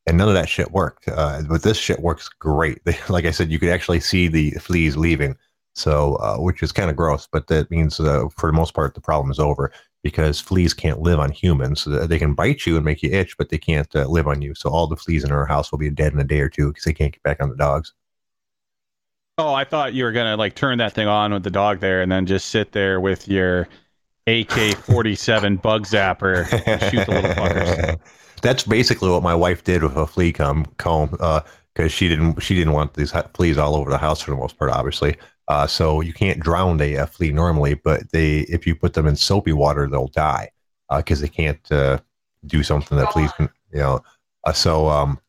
and 0.08 0.18
none 0.18 0.28
of 0.28 0.34
that 0.34 0.50
shit 0.50 0.72
worked. 0.72 1.08
Uh, 1.08 1.44
but 1.48 1.62
this 1.62 1.78
shit 1.78 2.00
works 2.00 2.28
great. 2.28 2.80
like 3.10 3.26
I 3.26 3.32
said, 3.32 3.52
you 3.52 3.60
could 3.60 3.70
actually 3.70 4.00
see 4.00 4.28
the 4.30 4.52
fleas 4.52 4.98
leaving. 4.98 5.38
So, 5.76 6.16
uh, 6.16 6.38
which 6.38 6.64
is 6.64 6.72
kind 6.72 6.90
of 6.90 6.96
gross, 6.96 7.28
but 7.32 7.46
that 7.48 7.70
means 7.70 7.98
for 7.98 8.32
the 8.42 8.52
most 8.52 8.74
part 8.74 8.96
the 8.96 9.02
problem 9.02 9.30
is 9.30 9.38
over 9.38 9.72
because 10.04 10.40
fleas 10.40 10.74
can't 10.74 11.02
live 11.02 11.20
on 11.20 11.32
humans. 11.32 11.82
So 11.82 12.06
they 12.06 12.20
can 12.20 12.34
bite 12.34 12.66
you 12.66 12.76
and 12.76 12.86
make 12.86 13.04
you 13.04 13.12
itch, 13.12 13.38
but 13.38 13.50
they 13.50 13.58
can't 13.58 13.94
uh, 13.96 14.08
live 14.08 14.28
on 14.28 14.42
you. 14.42 14.56
So 14.56 14.70
all 14.70 14.88
the 14.88 14.96
fleas 14.96 15.24
in 15.24 15.32
our 15.32 15.46
house 15.46 15.72
will 15.72 15.80
be 15.80 15.90
dead 15.90 16.14
in 16.14 16.20
a 16.20 16.24
day 16.24 16.40
or 16.40 16.50
two 16.50 16.70
because 16.70 16.84
they 16.84 16.94
can't 16.94 17.14
get 17.14 17.24
back 17.24 17.42
on 17.42 17.50
the 17.50 17.56
dogs. 17.56 17.94
Oh, 19.40 19.54
I 19.54 19.66
thought 19.66 19.94
you 19.94 20.04
were 20.04 20.12
gonna 20.12 20.36
like 20.36 20.56
turn 20.56 20.80
that 20.80 20.94
thing 20.94 21.08
on 21.08 21.32
with 21.32 21.44
the 21.44 21.52
dog 21.52 21.80
there, 21.80 22.02
and 22.02 22.12
then 22.12 22.26
just 22.26 22.50
sit 22.50 22.72
there 22.72 23.00
with 23.00 23.28
your 23.28 23.68
AK-47 24.26 25.62
bug 25.62 25.86
zapper 25.86 26.52
and 26.66 26.82
shoot 26.82 27.06
the 27.06 27.12
little 27.12 27.32
fuckers. 27.32 28.00
That's 28.42 28.64
basically 28.64 29.10
what 29.10 29.24
my 29.24 29.36
wife 29.36 29.64
did 29.64 29.84
with 29.84 29.96
a 29.96 30.08
flea 30.08 30.34
comb 30.34 30.66
comb 30.78 31.10
because 31.10 31.44
uh, 31.78 31.88
she 31.88 32.08
didn't 32.08 32.40
she 32.42 32.56
didn't 32.56 32.74
want 32.74 32.96
these 32.96 33.14
fleas 33.34 33.58
all 33.60 33.76
over 33.76 33.92
the 33.92 33.98
house 33.98 34.22
for 34.22 34.32
the 34.32 34.38
most 34.38 34.58
part, 34.58 34.72
obviously. 34.72 35.16
Uh, 35.48 35.66
so 35.66 36.02
you 36.02 36.14
can't 36.14 36.40
drown 36.40 36.80
a, 36.82 36.96
a, 36.96 37.08
flea 37.08 37.32
normally, 37.32 37.74
but 37.74 38.12
they 38.12 38.40
if 38.42 38.68
you 38.68 38.76
put 38.76 38.94
them 38.94 39.08
in 39.08 39.16
soapy 39.16 39.54
water, 39.54 39.88
they'll 39.88 40.08
die 40.08 40.50
because 40.98 41.20
uh, 41.20 41.22
they 41.22 41.30
can't 41.30 41.72
uh, 41.72 41.98
do 42.46 42.64
something 42.64 42.98
that 42.98 43.14
fleas 43.14 43.32
can. 43.32 43.50
You 43.72 43.80
know, 43.80 44.04
uh, 44.44 44.52
so 44.52 44.90
um, 44.90 45.20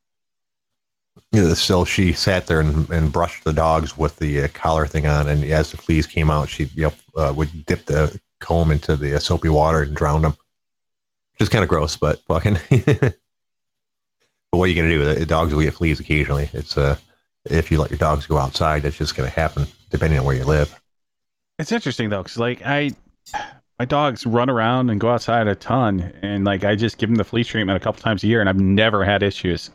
so 1.54 1.84
she 1.84 2.12
sat 2.12 2.48
there 2.48 2.60
and, 2.60 2.88
and 2.90 3.12
brushed 3.12 3.44
the 3.44 3.52
dogs 3.52 3.96
with 3.96 4.16
the 4.16 4.42
uh, 4.42 4.48
collar 4.54 4.86
thing 4.86 5.06
on, 5.06 5.28
and 5.28 5.44
as 5.44 5.70
the 5.70 5.76
fleas 5.76 6.06
came 6.06 6.30
out, 6.30 6.48
she 6.48 6.64
you 6.74 6.90
know, 7.14 7.32
would 7.32 7.66
dip 7.66 7.84
the 7.86 8.20
comb 8.40 8.72
into 8.72 8.96
the 8.96 9.20
soapy 9.20 9.48
water 9.48 9.82
and 9.82 9.94
drown 9.94 10.22
them. 10.22 10.36
Is 11.38 11.48
kind 11.48 11.62
of 11.62 11.68
gross, 11.68 11.96
but 11.96 12.20
fucking. 12.26 12.58
but 12.70 13.14
what 14.50 14.64
are 14.64 14.66
you 14.66 14.74
gonna 14.74 14.88
do? 14.88 15.14
The 15.14 15.24
dogs 15.24 15.54
will 15.54 15.62
get 15.62 15.74
fleas 15.74 16.00
occasionally. 16.00 16.50
It's 16.52 16.76
uh, 16.76 16.96
if 17.44 17.70
you 17.70 17.80
let 17.80 17.90
your 17.90 17.98
dogs 17.98 18.26
go 18.26 18.38
outside, 18.38 18.82
that's 18.82 18.96
just 18.96 19.16
gonna 19.16 19.28
happen 19.28 19.66
depending 19.90 20.18
on 20.18 20.24
where 20.24 20.36
you 20.36 20.44
live. 20.44 20.80
It's 21.58 21.72
interesting 21.72 22.08
though, 22.08 22.22
because 22.22 22.38
like 22.38 22.62
I, 22.64 22.92
my 23.78 23.84
dogs 23.84 24.26
run 24.26 24.50
around 24.50 24.90
and 24.90 25.00
go 25.00 25.10
outside 25.10 25.46
a 25.46 25.54
ton, 25.54 26.00
and 26.22 26.44
like 26.44 26.64
I 26.64 26.74
just 26.74 26.98
give 26.98 27.08
them 27.08 27.16
the 27.16 27.24
flea 27.24 27.44
treatment 27.44 27.76
a 27.76 27.80
couple 27.80 28.02
times 28.02 28.22
a 28.24 28.26
year, 28.26 28.40
and 28.40 28.48
I've 28.48 28.60
never 28.60 29.04
had 29.04 29.22
issues. 29.22 29.70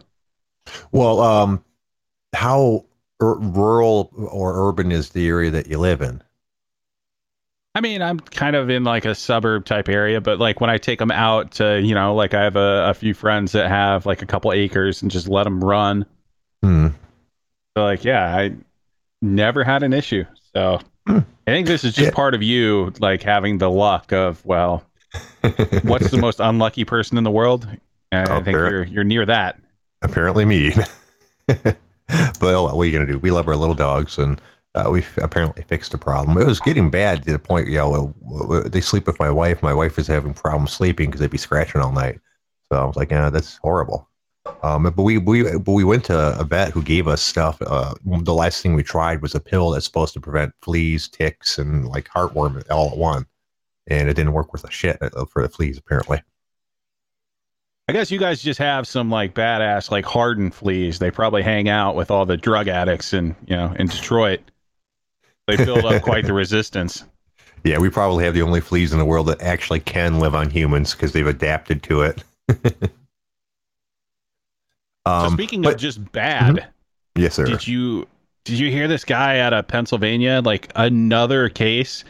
Well, 0.92 1.20
um, 1.20 1.64
how 2.34 2.86
r- 3.22 3.38
rural 3.38 4.12
or 4.14 4.70
urban 4.70 4.92
is 4.92 5.10
the 5.10 5.28
area 5.28 5.52
that 5.52 5.68
you 5.68 5.78
live 5.78 6.02
in? 6.02 6.22
I 7.76 7.82
mean, 7.82 8.04
I'm 8.04 8.20
kind 8.20 8.56
of 8.56 8.70
in 8.70 8.84
like 8.84 9.06
a 9.06 9.16
suburb 9.16 9.66
type 9.66 9.90
area, 9.90 10.22
but 10.22 10.40
like 10.40 10.62
when 10.62 10.70
I 10.70 10.78
take 10.78 11.00
them 11.00 11.10
out 11.10 11.54
to, 11.54 11.82
you 11.82 11.96
know, 11.96 12.14
like 12.14 12.36
I 12.36 12.44
have 12.44 12.56
a, 12.56 12.90
a 12.90 12.94
few 12.94 13.16
friends 13.16 13.52
that 13.54 13.68
have 13.68 14.06
like 14.06 14.22
a 14.22 14.28
couple 14.28 14.54
acres 14.54 15.02
and 15.02 15.10
just 15.10 15.28
let 15.28 15.44
them 15.46 15.64
run. 15.64 16.06
Hmm. 16.62 16.90
So 17.76 17.84
like, 17.84 18.04
yeah, 18.04 18.36
I 18.36 18.56
never 19.22 19.64
had 19.64 19.84
an 19.84 19.94
issue. 19.94 20.26
So. 20.54 20.80
I 21.08 21.52
think 21.52 21.68
this 21.68 21.84
is 21.84 21.94
just 21.94 22.08
yeah. 22.08 22.16
part 22.16 22.34
of 22.34 22.42
you 22.42 22.94
like 23.00 23.22
having 23.22 23.58
the 23.58 23.70
luck 23.70 24.14
of 24.14 24.46
well, 24.46 24.86
what's 25.84 26.10
the 26.10 26.18
most 26.18 26.40
unlucky 26.40 26.86
person 26.86 27.18
in 27.18 27.26
the 27.26 27.32
world? 27.32 27.68
And 28.12 28.30
I 28.30 28.42
think 28.42 28.56
you're 28.56 28.84
you're 28.84 29.04
near 29.04 29.26
that. 29.26 29.60
Apparently, 30.02 30.46
me. 30.46 30.72
but 31.48 31.76
what 32.40 32.74
are 32.74 32.86
you 32.86 32.94
gonna 32.94 33.12
do? 33.12 33.20
We 33.20 33.32
love 33.32 33.48
our 33.50 33.58
little 33.58 33.76
dogs, 33.76 34.18
and 34.18 34.40
uh, 34.76 34.90
we 34.90 35.04
apparently 35.18 35.64
fixed 35.64 35.92
the 35.92 35.98
problem. 35.98 36.38
It 36.38 36.48
was 36.48 36.60
getting 36.60 36.90
bad 36.90 37.24
to 37.24 37.34
the 37.34 37.40
point, 37.40 37.68
you 37.68 37.78
know, 37.78 38.14
they 38.66 38.82
sleep 38.82 39.06
with 39.06 39.20
my 39.20 39.30
wife. 39.30 39.62
My 39.62 39.74
wife 39.74 40.00
is 40.00 40.08
having 40.08 40.34
problems 40.34 40.72
sleeping 40.72 41.08
because 41.08 41.20
they'd 41.20 41.30
be 41.30 41.38
scratching 41.38 41.82
all 41.82 41.92
night. 41.92 42.20
So 42.72 42.78
I 42.80 42.86
was 42.86 42.96
like, 42.96 43.12
yeah, 43.12 43.30
that's 43.30 43.58
horrible. 43.58 44.10
Um, 44.64 44.84
but 44.84 45.04
we 45.04 45.18
we 45.18 45.44
but 45.44 45.74
we 45.74 45.84
went 45.84 46.06
to 46.06 46.40
a 46.40 46.44
vet 46.46 46.72
who 46.72 46.82
gave 46.82 47.06
us 47.06 47.22
stuff. 47.22 47.62
Uh, 47.62 47.94
the 48.06 48.34
last 48.34 48.64
thing 48.64 48.76
we 48.76 48.84
tried 48.84 49.22
was 49.22 49.36
a 49.36 49.40
pill 49.42 49.72
that's 49.72 49.86
supposed 49.86 50.14
to 50.14 50.22
prevent 50.22 50.54
fleas, 50.62 51.10
ticks, 51.10 51.58
and 51.58 51.86
like 51.90 52.08
heartworm 52.08 52.64
all 52.72 52.90
at 52.90 52.98
one, 52.98 53.26
and 53.88 54.08
it 54.08 54.14
didn't 54.14 54.32
work 54.32 54.54
worth 54.54 54.64
a 54.64 54.72
shit 54.72 54.98
uh, 55.02 55.26
for 55.26 55.42
the 55.42 55.50
fleas 55.50 55.78
apparently. 55.78 56.22
I 57.90 57.94
guess 57.94 58.10
you 58.10 58.18
guys 58.18 58.42
just 58.42 58.58
have 58.60 58.88
some 58.88 59.10
like 59.10 59.34
badass 59.34 59.92
like 59.92 60.06
hardened 60.06 60.56
fleas. 60.56 60.98
They 60.98 61.12
probably 61.12 61.44
hang 61.44 61.68
out 61.68 61.98
with 61.98 62.10
all 62.10 62.26
the 62.26 62.38
drug 62.38 62.70
addicts 62.70 63.12
in 63.12 63.36
you 63.46 63.58
know 63.58 63.76
in 63.78 63.88
Detroit. 63.88 64.40
They 65.46 65.58
build 65.58 65.84
up 65.84 66.02
quite 66.04 66.26
the 66.26 66.34
resistance. 66.34 67.04
Yeah, 67.66 67.80
we 67.80 67.90
probably 67.90 68.24
have 68.24 68.34
the 68.34 68.42
only 68.42 68.62
fleas 68.62 68.94
in 68.94 69.00
the 69.00 69.06
world 69.06 69.28
that 69.28 69.42
actually 69.42 69.82
can 69.82 70.20
live 70.20 70.36
on 70.36 70.50
humans 70.50 70.94
because 70.94 71.12
they've 71.12 71.28
adapted 71.28 71.84
to 71.84 72.04
it. 72.04 72.24
so 75.08 75.30
speaking 75.30 75.66
of 75.66 75.78
just 75.78 76.12
bad, 76.12 76.56
mm-hmm. 76.56 77.22
yes, 77.22 77.36
sir. 77.36 77.46
Did 77.46 77.68
you 77.68 78.08
did 78.46 78.60
you 78.60 78.70
hear 78.72 78.88
this 78.88 79.06
guy 79.06 79.40
out 79.40 79.54
of 79.54 79.68
Pennsylvania? 79.68 80.42
Like 80.44 80.72
another 80.76 81.50
case 81.50 82.04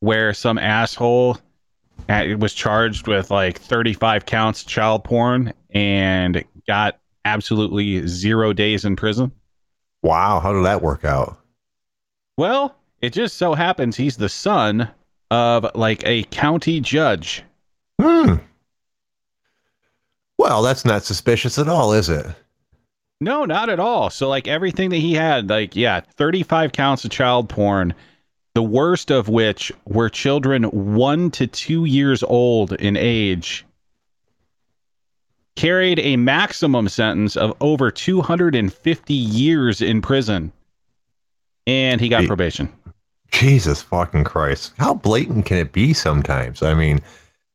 where 0.00 0.32
some 0.34 0.58
asshole 0.58 1.38
was 2.08 2.54
charged 2.54 3.06
with 3.06 3.30
like 3.30 3.58
35 3.58 4.26
counts 4.26 4.64
child 4.64 5.04
porn 5.04 5.52
and 5.70 6.44
got 6.66 6.98
absolutely 7.24 8.06
zero 8.06 8.52
days 8.52 8.84
in 8.84 8.96
prison. 8.96 9.32
Wow, 10.02 10.40
how 10.40 10.52
did 10.52 10.64
that 10.64 10.82
work 10.82 11.04
out? 11.04 11.38
Well, 12.36 12.74
it 13.02 13.12
just 13.12 13.36
so 13.36 13.54
happens 13.54 13.96
he's 13.96 14.16
the 14.16 14.28
son 14.28 14.88
of 15.30 15.66
like 15.74 16.02
a 16.06 16.24
county 16.24 16.80
judge. 16.80 17.44
Hmm. 18.00 18.36
Well, 20.40 20.62
that's 20.62 20.86
not 20.86 21.04
suspicious 21.04 21.58
at 21.58 21.68
all, 21.68 21.92
is 21.92 22.08
it? 22.08 22.24
No, 23.20 23.44
not 23.44 23.68
at 23.68 23.78
all. 23.78 24.08
So 24.08 24.26
like 24.26 24.48
everything 24.48 24.88
that 24.88 24.96
he 24.96 25.12
had, 25.12 25.50
like 25.50 25.76
yeah, 25.76 26.00
35 26.16 26.72
counts 26.72 27.04
of 27.04 27.10
child 27.10 27.50
porn, 27.50 27.92
the 28.54 28.62
worst 28.62 29.10
of 29.10 29.28
which 29.28 29.70
were 29.84 30.08
children 30.08 30.62
1 30.62 31.30
to 31.32 31.46
2 31.46 31.84
years 31.84 32.22
old 32.22 32.72
in 32.72 32.96
age. 32.96 33.66
Carried 35.56 35.98
a 35.98 36.16
maximum 36.16 36.88
sentence 36.88 37.36
of 37.36 37.54
over 37.60 37.90
250 37.90 39.12
years 39.12 39.82
in 39.82 40.00
prison. 40.00 40.50
And 41.66 42.00
he 42.00 42.08
got 42.08 42.24
probation. 42.24 42.72
Jesus 43.30 43.82
fucking 43.82 44.24
Christ. 44.24 44.72
How 44.78 44.94
blatant 44.94 45.44
can 45.44 45.58
it 45.58 45.72
be 45.72 45.92
sometimes? 45.92 46.62
I 46.62 46.72
mean, 46.72 47.00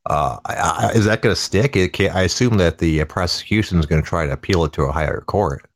uh, 0.08 0.38
I, 0.46 0.54
I, 0.54 0.92
is 0.92 1.06
that 1.06 1.22
going 1.22 1.36
to 1.36 1.42
stick? 1.42 1.76
I 2.00 2.22
assume 2.22 2.58
that 2.58 2.78
the 2.78 3.02
uh, 3.02 3.06
prosecution 3.06 3.80
is 3.80 3.86
going 3.86 4.02
to 4.02 4.08
try 4.08 4.26
to 4.26 4.32
appeal 4.32 4.64
it 4.66 4.74
to 4.74 4.84
a 4.84 4.92
higher 4.92 5.22
court. 5.22 5.68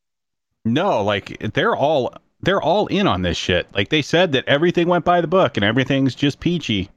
No, 0.64 1.02
like 1.02 1.38
they're 1.54 1.74
all 1.74 2.14
they're 2.42 2.62
all 2.62 2.86
in 2.88 3.06
on 3.06 3.22
this 3.22 3.36
shit. 3.36 3.66
Like 3.74 3.88
they 3.88 4.02
said 4.02 4.32
that 4.32 4.46
everything 4.46 4.88
went 4.88 5.04
by 5.04 5.20
the 5.20 5.26
book 5.26 5.56
and 5.56 5.64
everything's 5.64 6.14
just 6.14 6.40
peachy. 6.40 6.90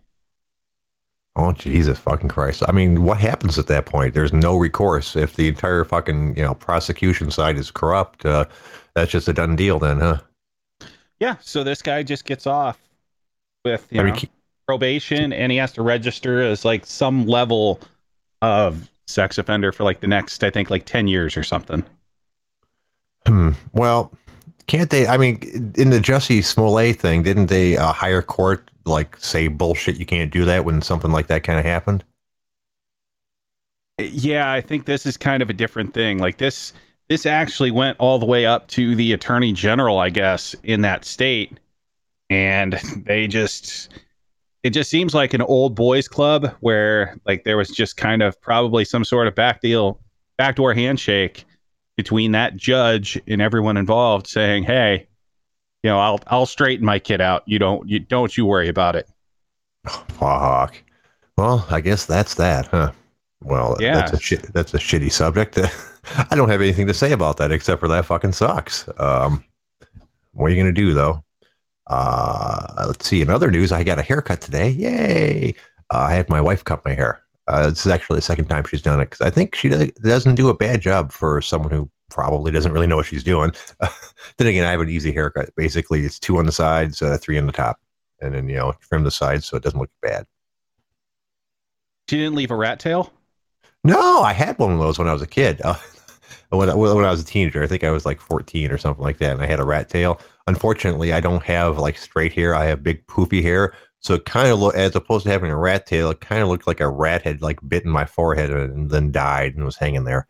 Oh 1.36 1.52
Jesus 1.52 1.98
fucking 1.98 2.30
Christ! 2.30 2.62
I 2.68 2.72
mean, 2.72 3.04
what 3.04 3.18
happens 3.18 3.58
at 3.58 3.68
that 3.68 3.88
point? 3.88 4.14
There's 4.14 4.34
no 4.34 4.56
recourse 4.56 5.16
if 5.16 5.36
the 5.36 5.48
entire 5.48 5.84
fucking 5.84 6.38
you 6.38 6.44
know 6.44 6.54
prosecution 6.54 7.32
side 7.32 7.58
is 7.58 7.72
corrupt. 7.72 8.26
Uh, 8.26 8.46
that's 8.94 9.12
just 9.12 9.28
a 9.28 9.34
done 9.34 9.56
deal, 9.56 9.80
then, 9.80 10.00
huh? 10.00 10.20
Yeah. 11.20 11.38
So 11.42 11.64
this 11.64 11.82
guy 11.82 12.04
just 12.04 12.26
gets 12.26 12.46
off 12.46 12.80
with 13.66 13.88
you 13.90 14.02
I 14.02 14.04
know, 14.04 14.14
mean, 14.14 14.30
probation 14.66 15.34
and 15.34 15.52
he 15.52 15.58
has 15.58 15.72
to 15.74 15.82
register 15.82 16.42
as 16.42 16.66
like 16.66 16.86
some 16.86 17.26
level 17.26 17.80
of 18.42 18.90
sex 19.08 19.38
offender 19.38 19.72
for 19.72 19.84
like 19.84 20.00
the 20.00 20.08
next, 20.08 20.44
I 20.44 20.50
think, 20.50 20.70
like 20.70 20.86
10 20.86 21.08
years 21.08 21.38
or 21.38 21.44
something. 21.44 21.84
Hmm. 23.28 23.52
Well, 23.74 24.12
can't 24.68 24.90
they? 24.90 25.08
I 25.08 25.18
mean, 25.18 25.74
in 25.76 25.90
the 25.90 26.00
Jesse 26.00 26.42
Smollett 26.42 27.00
thing, 27.00 27.24
didn't 27.24 27.48
they 27.48 27.78
uh, 27.78 27.92
higher 27.92 28.22
court 28.22 28.70
like 28.86 29.18
say 29.18 29.48
bullshit? 29.48 29.98
You 29.98 30.06
can't 30.06 30.32
do 30.32 30.46
that 30.46 30.66
when 30.66 30.82
something 30.82 31.12
like 31.12 31.28
that 31.28 31.44
kind 31.44 31.60
of 31.60 31.66
happened. 31.66 32.04
Yeah, 34.00 34.52
I 34.52 34.62
think 34.62 34.86
this 34.86 35.06
is 35.06 35.18
kind 35.18 35.44
of 35.44 35.50
a 35.50 35.54
different 35.54 35.94
thing. 35.94 36.18
Like 36.18 36.38
this, 36.38 36.74
this 37.10 37.26
actually 37.26 37.72
went 37.72 37.98
all 38.00 38.20
the 38.20 38.26
way 38.26 38.46
up 38.46 38.68
to 38.70 38.96
the 38.96 39.14
attorney 39.14 39.54
general, 39.54 40.00
I 40.00 40.10
guess, 40.10 40.56
in 40.64 40.82
that 40.82 41.06
state, 41.06 41.60
and 42.30 42.74
they 43.06 43.28
just 43.28 43.90
it 44.64 44.70
just 44.72 44.90
seems 44.90 45.14
like 45.14 45.34
an 45.34 45.42
old 45.42 45.76
boys 45.76 46.08
club 46.08 46.54
where 46.62 47.18
like 47.26 47.44
there 47.44 47.58
was 47.58 47.70
just 47.70 47.98
kind 47.98 48.24
of 48.24 48.40
probably 48.42 48.86
some 48.86 49.04
sort 49.04 49.28
of 49.28 49.36
back 49.36 49.62
deal 49.62 50.00
backdoor 50.38 50.74
handshake 50.74 51.46
between 51.98 52.32
that 52.32 52.56
judge 52.56 53.22
and 53.28 53.42
everyone 53.42 53.78
involved 53.78 54.26
saying 54.26 54.64
hey 54.64 55.06
you 55.84 55.90
know 55.90 56.00
i'll 56.00 56.20
i'll 56.28 56.46
straighten 56.46 56.86
my 56.86 56.98
kid 56.98 57.22
out. 57.22 57.44
You 57.46 57.60
don't 57.60 57.88
you 57.88 58.00
don't 58.00 58.36
you 58.36 58.46
worry 58.46 58.70
about 58.70 58.96
it. 58.96 59.08
Fuck. 59.86 60.82
Well 61.38 61.66
i 61.70 61.82
guess 61.82 62.06
that's 62.06 62.36
that 62.36 62.68
huh? 62.68 62.92
Well 63.44 63.76
yeah. 63.80 63.96
that's 63.96 64.14
a 64.14 64.20
shit 64.20 64.54
that's 64.54 64.74
a 64.74 64.78
shitty 64.78 65.12
subject. 65.12 65.60
I 66.32 66.36
don't 66.36 66.50
have 66.50 66.62
anything 66.62 66.88
to 66.88 66.94
say 66.94 67.12
about 67.12 67.38
that 67.38 67.52
except 67.52 67.80
for 67.80 67.88
that 67.90 68.06
fucking 68.06 68.32
sucks. 68.32 68.88
Um 68.98 69.44
what 70.32 70.48
are 70.48 70.50
you 70.54 70.62
gonna 70.62 70.72
do 70.72 70.94
though 70.94 71.24
uh, 71.88 72.86
let's 72.88 73.08
see. 73.08 73.22
In 73.22 73.30
other 73.30 73.52
news, 73.52 73.72
I 73.72 73.84
got 73.84 74.00
a 74.00 74.04
haircut 74.04 74.42
today. 74.42 74.70
Yay! 74.70 75.56
Uh, 75.94 76.08
I 76.10 76.14
had 76.14 76.30
my 76.30 76.42
wife 76.42 76.64
cut 76.64 76.84
my 76.86 76.94
hair. 76.94 77.22
Uh, 77.48 77.70
this 77.70 77.86
is 77.86 77.92
actually 77.92 78.18
the 78.18 78.22
second 78.22 78.46
time 78.46 78.64
she's 78.64 78.82
done 78.82 79.02
it 79.02 79.10
because 79.10 79.22
I 79.22 79.30
think 79.30 79.54
she 79.56 79.68
doesn't 79.68 80.36
do 80.36 80.50
a 80.50 80.54
bad 80.54 80.82
job 80.82 81.12
for 81.12 81.42
someone 81.42 81.72
who 81.72 81.90
probably 82.10 82.52
doesn't 82.52 82.72
really 82.72 82.88
know 82.88 82.96
what 82.96 83.06
she's 83.06 83.24
doing. 83.24 83.52
then 84.38 84.48
again, 84.48 84.66
I 84.66 84.72
have 84.72 84.80
an 84.80 84.90
easy 84.90 85.12
haircut. 85.12 85.50
Basically, 85.56 86.02
it's 86.02 86.20
two 86.20 86.38
on 86.38 86.46
the 86.46 86.52
sides, 86.52 87.02
uh, 87.02 87.18
three 87.20 87.38
on 87.38 87.46
the 87.46 87.52
top, 87.52 87.80
and 88.22 88.34
then 88.34 88.48
you 88.48 88.56
know 88.56 88.74
trim 88.80 89.04
the 89.04 89.12
sides 89.12 89.46
so 89.46 89.58
it 89.58 89.64
doesn't 89.64 89.80
look 89.80 89.92
bad. 90.02 90.26
She 92.10 92.18
didn't 92.18 92.36
leave 92.36 92.52
a 92.52 92.56
rat 92.56 92.80
tail. 92.80 93.12
No, 93.84 94.22
I 94.22 94.34
had 94.34 94.58
one 94.60 94.72
of 94.72 94.80
those 94.80 94.98
when 94.98 95.10
I 95.10 95.14
was 95.14 95.22
a 95.22 95.28
kid. 95.28 95.62
Uh, 95.64 95.76
when, 96.50 96.70
when 96.78 97.06
I 97.06 97.12
was 97.12 97.22
a 97.22 97.26
teenager, 97.26 97.64
I 97.64 97.68
think 97.68 97.84
I 97.84 97.92
was 97.92 98.06
like 98.06 98.22
14 98.22 98.72
or 98.72 98.78
something 98.78 99.04
like 99.04 99.18
that, 99.18 99.34
and 99.34 99.42
I 99.42 99.46
had 99.46 99.60
a 99.60 99.66
rat 99.66 99.90
tail. 99.90 100.22
Unfortunately, 100.48 101.14
I 101.14 101.20
don't 101.20 101.44
have 101.44 101.78
like 101.78 101.98
straight 101.98 102.34
hair. 102.34 102.54
I 102.54 102.66
have 102.66 102.84
big 102.84 103.06
poofy 103.08 103.42
hair. 103.42 103.74
So 104.00 104.16
it 104.16 104.26
kind 104.26 104.50
of 104.50 104.60
look, 104.60 104.76
as 104.76 104.96
opposed 104.96 105.24
to 105.24 105.32
having 105.32 105.52
a 105.52 105.58
rat 105.58 105.86
tail, 105.86 106.10
it 106.10 106.20
kind 106.20 106.42
of 106.42 106.50
looked 106.50 106.68
like 106.68 106.82
a 106.82 106.90
rat 106.90 107.22
had 107.22 107.42
like 107.42 107.60
bitten 107.68 107.90
my 107.90 108.06
forehead 108.06 108.50
and 108.50 108.92
then 108.92 109.12
died 109.12 109.56
and 109.56 109.64
was 109.64 109.78
hanging 109.78 110.04
there. 110.04 110.28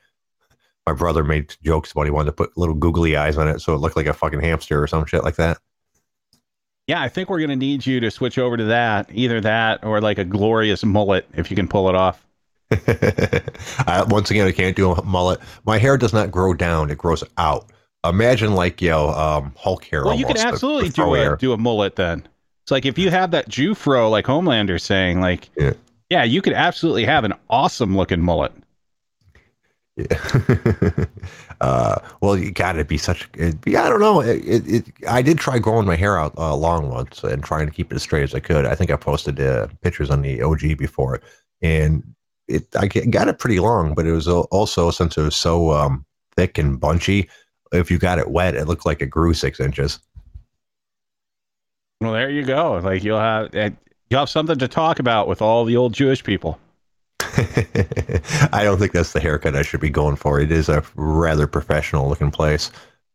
My 0.85 0.93
brother 0.93 1.23
made 1.23 1.55
jokes 1.63 1.91
about 1.91 2.05
he 2.05 2.11
wanted 2.11 2.27
to 2.27 2.33
put 2.33 2.57
little 2.57 2.75
googly 2.75 3.15
eyes 3.15 3.37
on 3.37 3.47
it 3.47 3.59
so 3.61 3.73
it 3.73 3.77
looked 3.77 3.95
like 3.95 4.05
a 4.05 4.13
fucking 4.13 4.41
hamster 4.41 4.81
or 4.81 4.87
some 4.87 5.05
shit 5.05 5.23
like 5.23 5.37
that. 5.37 5.57
Yeah, 6.85 7.01
I 7.01 7.07
think 7.07 7.29
we're 7.29 7.39
gonna 7.39 7.55
need 7.55 7.85
you 7.85 7.99
to 8.01 8.11
switch 8.11 8.37
over 8.37 8.57
to 8.57 8.65
that, 8.65 9.09
either 9.11 9.39
that 9.41 9.83
or 9.83 10.01
like 10.01 10.17
a 10.17 10.25
glorious 10.25 10.83
mullet 10.83 11.27
if 11.33 11.49
you 11.49 11.55
can 11.55 11.67
pull 11.67 11.89
it 11.89 11.95
off. 11.95 12.25
I, 12.71 14.03
once 14.07 14.29
again, 14.29 14.47
I 14.47 14.51
can't 14.51 14.75
do 14.75 14.91
a 14.91 15.03
mullet. 15.03 15.39
My 15.65 15.77
hair 15.77 15.97
does 15.97 16.11
not 16.11 16.29
grow 16.29 16.53
down; 16.53 16.91
it 16.91 16.97
grows 16.97 17.23
out 17.37 17.71
imagine 18.03 18.55
like 18.55 18.81
you 18.81 18.89
know 18.89 19.09
um, 19.09 19.53
Hulk 19.57 19.85
hair. 19.85 20.03
Well, 20.03 20.15
you 20.15 20.25
can 20.25 20.37
absolutely 20.37 20.89
the, 20.89 21.03
the 21.03 21.03
do 21.03 21.15
a 21.15 21.37
do 21.37 21.53
a 21.53 21.57
mullet 21.57 21.95
then. 21.95 22.27
It's 22.63 22.71
like 22.71 22.85
if 22.85 22.97
you 22.97 23.09
have 23.09 23.31
that 23.31 23.49
Jufro, 23.49 24.09
like 24.09 24.25
Homelander 24.25 24.79
saying, 24.79 25.21
like 25.21 25.49
yeah, 25.57 25.73
yeah 26.09 26.23
you 26.23 26.41
could 26.41 26.53
absolutely 26.53 27.05
have 27.05 27.23
an 27.23 27.33
awesome 27.49 27.95
looking 27.95 28.21
mullet. 28.21 28.53
Yeah. 29.95 31.05
uh, 31.61 31.99
well, 32.21 32.35
you 32.35 32.51
got 32.51 32.73
to 32.73 32.85
be 32.85 32.97
such. 32.97 33.29
It, 33.35 33.55
I 33.67 33.89
don't 33.89 33.99
know. 33.99 34.21
It, 34.21 34.37
it, 34.37 34.67
it, 34.67 34.85
I 35.07 35.21
did 35.21 35.37
try 35.37 35.59
growing 35.59 35.85
my 35.85 35.95
hair 35.95 36.17
out 36.17 36.33
uh, 36.37 36.55
long 36.55 36.89
once 36.89 37.23
and 37.23 37.43
trying 37.43 37.67
to 37.67 37.71
keep 37.71 37.91
it 37.91 37.95
as 37.95 38.01
straight 38.01 38.23
as 38.23 38.33
I 38.33 38.39
could. 38.39 38.65
I 38.65 38.75
think 38.75 38.89
I 38.89 38.95
posted 38.95 39.39
uh, 39.39 39.67
pictures 39.81 40.09
on 40.09 40.23
the 40.23 40.41
OG 40.41 40.77
before, 40.77 41.21
and 41.61 42.03
it 42.47 42.65
I 42.75 42.87
got 42.87 43.27
it 43.27 43.39
pretty 43.39 43.59
long, 43.59 43.93
but 43.93 44.07
it 44.07 44.11
was 44.11 44.27
also 44.27 44.89
since 44.89 45.17
it 45.17 45.21
was 45.21 45.35
so 45.35 45.71
um, 45.73 46.05
thick 46.35 46.57
and 46.57 46.79
bunchy 46.79 47.29
if 47.73 47.91
you 47.91 47.97
got 47.97 48.19
it 48.19 48.29
wet, 48.29 48.55
it 48.55 48.65
looked 48.65 48.85
like 48.85 49.01
it 49.01 49.07
grew 49.07 49.33
six 49.33 49.59
inches. 49.59 49.99
Well, 52.01 52.13
there 52.13 52.29
you 52.29 52.43
go. 52.43 52.79
Like 52.83 53.03
you'll 53.03 53.19
have 53.19 53.53
eh, 53.55 53.71
you 54.09 54.17
have 54.17 54.29
something 54.29 54.59
to 54.59 54.67
talk 54.67 54.99
about 54.99 55.27
with 55.27 55.41
all 55.41 55.65
the 55.65 55.77
old 55.77 55.93
Jewish 55.93 56.23
people. 56.23 56.59
I 57.19 58.61
don't 58.63 58.77
think 58.77 58.91
that's 58.91 59.13
the 59.13 59.19
haircut 59.19 59.55
I 59.55 59.61
should 59.61 59.79
be 59.79 59.89
going 59.89 60.17
for. 60.17 60.39
It 60.39 60.51
is 60.51 60.69
a 60.69 60.83
rather 60.95 61.47
professional 61.47 62.09
looking 62.09 62.31
place. 62.31 62.71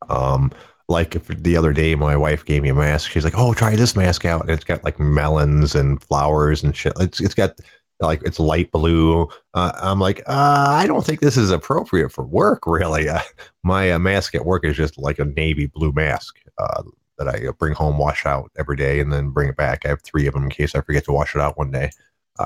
Um, 0.09 0.51
like 0.89 1.11
the 1.27 1.57
other 1.57 1.73
day, 1.73 1.95
my 1.95 2.17
wife 2.17 2.45
gave 2.45 2.63
me 2.63 2.71
a 2.71 2.75
mask. 2.75 3.11
She's 3.11 3.25
like, 3.25 3.37
"Oh, 3.37 3.53
try 3.53 3.77
this 3.77 3.95
mask 3.95 4.25
out." 4.25 4.43
And 4.43 4.51
it's 4.51 4.65
got 4.65 4.83
like 4.85 4.99
melons 4.99 5.75
and 5.75 6.03
flowers 6.03 6.63
and 6.63 6.75
shit. 6.75 6.95
It's 6.99 7.21
it's 7.21 7.35
got 7.35 7.61
like 8.01 8.23
it's 8.23 8.39
light 8.39 8.71
blue. 8.71 9.29
Uh, 9.55 9.73
I'm 9.77 10.01
like, 10.01 10.21
uh, 10.27 10.67
I 10.69 10.87
don't 10.87 11.05
think 11.05 11.21
this 11.21 11.37
is 11.37 11.51
appropriate 11.51 12.11
for 12.11 12.25
work. 12.25 12.67
Really, 12.67 13.09
uh, 13.09 13.21
my 13.63 13.93
uh, 13.93 13.99
mask 13.99 14.35
at 14.35 14.45
work 14.45 14.65
is 14.65 14.77
just 14.77 14.99
like 14.99 15.19
a 15.19 15.25
navy 15.25 15.67
blue 15.67 15.93
mask 15.93 16.39
uh, 16.59 16.83
that 17.19 17.29
I 17.29 17.49
uh, 17.49 17.53
bring 17.53 17.75
home, 17.75 17.99
wash 17.99 18.27
out 18.27 18.51
every 18.59 18.77
day, 18.77 19.01
and 19.01 19.13
then 19.13 19.31
bring 19.31 19.49
it 19.49 19.57
back. 19.57 19.85
I 19.85 19.89
have 19.89 20.03
three 20.03 20.27
of 20.27 20.35
them 20.35 20.45
in 20.45 20.51
case 20.51 20.75
I 20.75 20.81
forget 20.81 21.05
to 21.05 21.13
wash 21.13 21.35
it 21.35 21.41
out 21.41 21.59
one 21.59 21.71
day, 21.71 21.91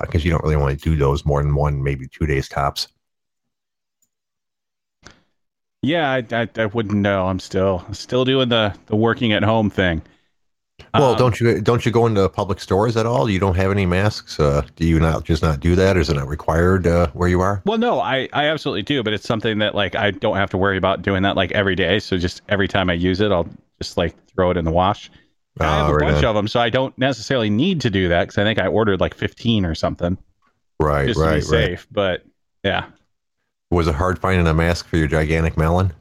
because 0.00 0.24
you 0.24 0.30
don't 0.30 0.42
really 0.42 0.56
want 0.56 0.78
to 0.78 0.90
do 0.90 0.96
those 0.96 1.24
more 1.24 1.42
than 1.42 1.54
one, 1.54 1.82
maybe 1.82 2.08
two 2.08 2.26
days 2.26 2.48
tops. 2.48 2.88
Yeah, 5.82 6.12
I, 6.12 6.24
I, 6.30 6.48
I 6.56 6.66
wouldn't 6.66 6.94
know. 6.94 7.26
I'm 7.26 7.40
still 7.40 7.84
still 7.92 8.24
doing 8.24 8.48
the 8.48 8.74
the 8.86 8.96
working 8.96 9.32
at 9.32 9.42
home 9.42 9.68
thing. 9.68 10.00
Well, 10.94 11.12
Um, 11.12 11.18
don't 11.18 11.40
you 11.40 11.60
don't 11.62 11.86
you 11.86 11.92
go 11.92 12.06
into 12.06 12.28
public 12.28 12.60
stores 12.60 12.96
at 12.98 13.06
all? 13.06 13.30
You 13.30 13.38
don't 13.38 13.56
have 13.56 13.70
any 13.70 13.86
masks. 13.86 14.38
Uh, 14.38 14.62
do 14.76 14.86
you 14.86 15.00
not 15.00 15.24
just 15.24 15.42
not 15.42 15.60
do 15.60 15.74
that? 15.74 15.96
Is 15.96 16.10
it 16.10 16.14
not 16.16 16.28
required 16.28 16.86
uh, 16.86 17.06
where 17.14 17.28
you 17.30 17.40
are? 17.40 17.62
Well, 17.64 17.78
no, 17.78 17.98
I, 18.00 18.28
I 18.34 18.46
absolutely 18.46 18.82
do, 18.82 19.02
but 19.02 19.14
it's 19.14 19.26
something 19.26 19.58
that 19.60 19.74
like 19.74 19.94
I 19.94 20.10
don't 20.10 20.36
have 20.36 20.50
to 20.50 20.58
worry 20.58 20.76
about 20.76 21.00
doing 21.00 21.22
that 21.22 21.34
like 21.34 21.50
every 21.52 21.74
day. 21.76 21.98
So 21.98 22.18
just 22.18 22.42
every 22.50 22.68
time 22.68 22.90
I 22.90 22.92
use 22.92 23.20
it, 23.22 23.32
I'll 23.32 23.48
just 23.80 23.96
like 23.96 24.14
throw 24.34 24.50
it 24.50 24.58
in 24.58 24.66
the 24.66 24.70
wash. 24.70 25.10
I 25.60 25.64
have 25.64 25.86
Ah, 25.86 25.90
a 25.90 25.94
right 25.94 26.12
bunch 26.12 26.24
on. 26.24 26.30
of 26.30 26.34
them, 26.34 26.48
so 26.48 26.60
I 26.60 26.68
don't 26.70 26.96
necessarily 26.98 27.48
need 27.50 27.80
to 27.82 27.90
do 27.90 28.08
that 28.08 28.24
because 28.24 28.38
I 28.38 28.44
think 28.44 28.58
I 28.58 28.66
ordered 28.66 29.00
like 29.00 29.14
15 29.14 29.64
or 29.66 29.74
something 29.74 30.16
Right, 30.80 31.06
just 31.06 31.20
to 31.20 31.24
be 31.24 31.30
right, 31.30 31.34
right. 31.36 31.42
safe. 31.44 31.86
But 31.90 32.24
yeah, 32.64 32.86
Was 33.70 33.86
it 33.86 33.94
hard 33.94 34.18
finding 34.18 34.46
a 34.46 34.54
mask 34.54 34.86
for 34.88 34.96
your 34.98 35.08
gigantic 35.08 35.56
melon? 35.56 35.92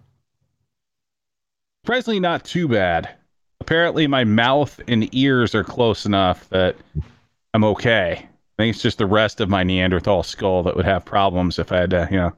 surprisingly 1.86 2.20
not 2.20 2.44
too 2.46 2.68
bad. 2.68 3.10
Apparently, 3.72 4.06
my 4.06 4.25
mouth 4.25 4.82
and 4.90 5.08
ears 5.16 5.56
are 5.56 5.63
close 5.63 6.06
enough 6.06 6.50
that 6.50 6.75
I'm 7.54 7.63
okay. 7.63 8.16
I 8.16 8.62
think 8.62 8.75
it's 8.75 8.84
just 8.84 8.98
the 8.98 9.06
rest 9.06 9.40
of 9.40 9.48
my 9.48 9.63
Neanderthal 9.63 10.24
skull 10.24 10.62
that 10.63 10.75
would 10.75 10.84
have 10.84 11.06
problems 11.06 11.58
if 11.58 11.72
I 11.72 11.78
had 11.78 11.92
to, 11.92 12.06
you 12.12 12.18
know, 12.18 12.34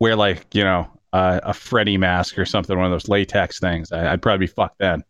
wear 0.00 0.16
like 0.16 0.46
you 0.54 0.64
know 0.64 0.88
uh, 1.12 1.40
a 1.42 1.52
Freddy 1.52 1.98
mask 1.98 2.38
or 2.38 2.46
something, 2.46 2.74
one 2.74 2.86
of 2.86 2.90
those 2.90 3.06
latex 3.06 3.60
things. 3.60 3.92
I, 3.92 4.10
I'd 4.10 4.22
probably 4.22 4.46
be 4.46 4.50
fucked 4.50 4.78
then. 4.78 5.04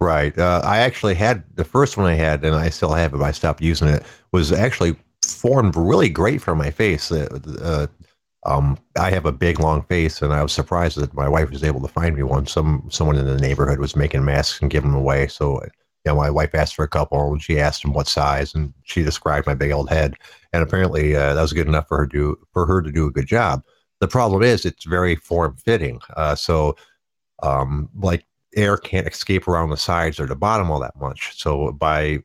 Right. 0.00 0.36
Uh, 0.38 0.62
I 0.64 0.78
actually 0.78 1.16
had 1.16 1.44
the 1.54 1.64
first 1.64 1.98
one 1.98 2.06
I 2.06 2.14
had, 2.14 2.42
and 2.42 2.56
I 2.56 2.70
still 2.70 2.94
have 2.94 3.12
it. 3.12 3.18
But 3.18 3.24
I 3.24 3.32
stopped 3.32 3.60
using 3.60 3.88
it. 3.88 4.02
Was 4.30 4.52
actually 4.52 4.96
formed 5.20 5.76
really 5.76 6.08
great 6.08 6.40
for 6.40 6.54
my 6.54 6.70
face. 6.70 7.12
Uh, 7.12 7.28
uh, 7.60 7.88
um, 8.44 8.78
I 8.98 9.10
have 9.10 9.26
a 9.26 9.32
big, 9.32 9.60
long 9.60 9.82
face, 9.82 10.20
and 10.20 10.32
I 10.32 10.42
was 10.42 10.52
surprised 10.52 10.98
that 10.98 11.14
my 11.14 11.28
wife 11.28 11.50
was 11.50 11.62
able 11.62 11.80
to 11.80 11.88
find 11.88 12.16
me 12.16 12.22
one. 12.22 12.46
Some 12.46 12.88
someone 12.90 13.16
in 13.16 13.26
the 13.26 13.36
neighborhood 13.36 13.78
was 13.78 13.94
making 13.94 14.24
masks 14.24 14.60
and 14.60 14.70
giving 14.70 14.90
them 14.90 15.00
away. 15.00 15.28
So, 15.28 15.62
you 15.62 15.70
know, 16.06 16.16
my 16.16 16.30
wife 16.30 16.54
asked 16.54 16.74
for 16.74 16.84
a 16.84 16.88
couple, 16.88 17.32
and 17.32 17.40
she 17.40 17.60
asked 17.60 17.84
him 17.84 17.92
what 17.92 18.08
size, 18.08 18.54
and 18.54 18.74
she 18.82 19.04
described 19.04 19.46
my 19.46 19.54
big 19.54 19.70
old 19.70 19.90
head, 19.90 20.14
and 20.52 20.62
apparently 20.62 21.14
uh, 21.14 21.34
that 21.34 21.42
was 21.42 21.52
good 21.52 21.68
enough 21.68 21.86
for 21.86 21.98
her 21.98 22.06
to 22.08 22.36
for 22.52 22.66
her 22.66 22.82
to 22.82 22.90
do 22.90 23.06
a 23.06 23.12
good 23.12 23.26
job. 23.26 23.62
The 24.00 24.08
problem 24.08 24.42
is 24.42 24.64
it's 24.64 24.84
very 24.84 25.14
form 25.14 25.56
fitting. 25.56 26.00
Uh, 26.16 26.34
so, 26.34 26.76
um, 27.44 27.88
like 28.00 28.24
air 28.56 28.76
can't 28.76 29.06
escape 29.06 29.48
around 29.48 29.70
the 29.70 29.76
sides 29.76 30.18
or 30.20 30.26
the 30.26 30.36
bottom 30.36 30.70
all 30.70 30.80
that 30.80 30.96
much. 30.96 31.38
So 31.38 31.72
by 31.72 32.18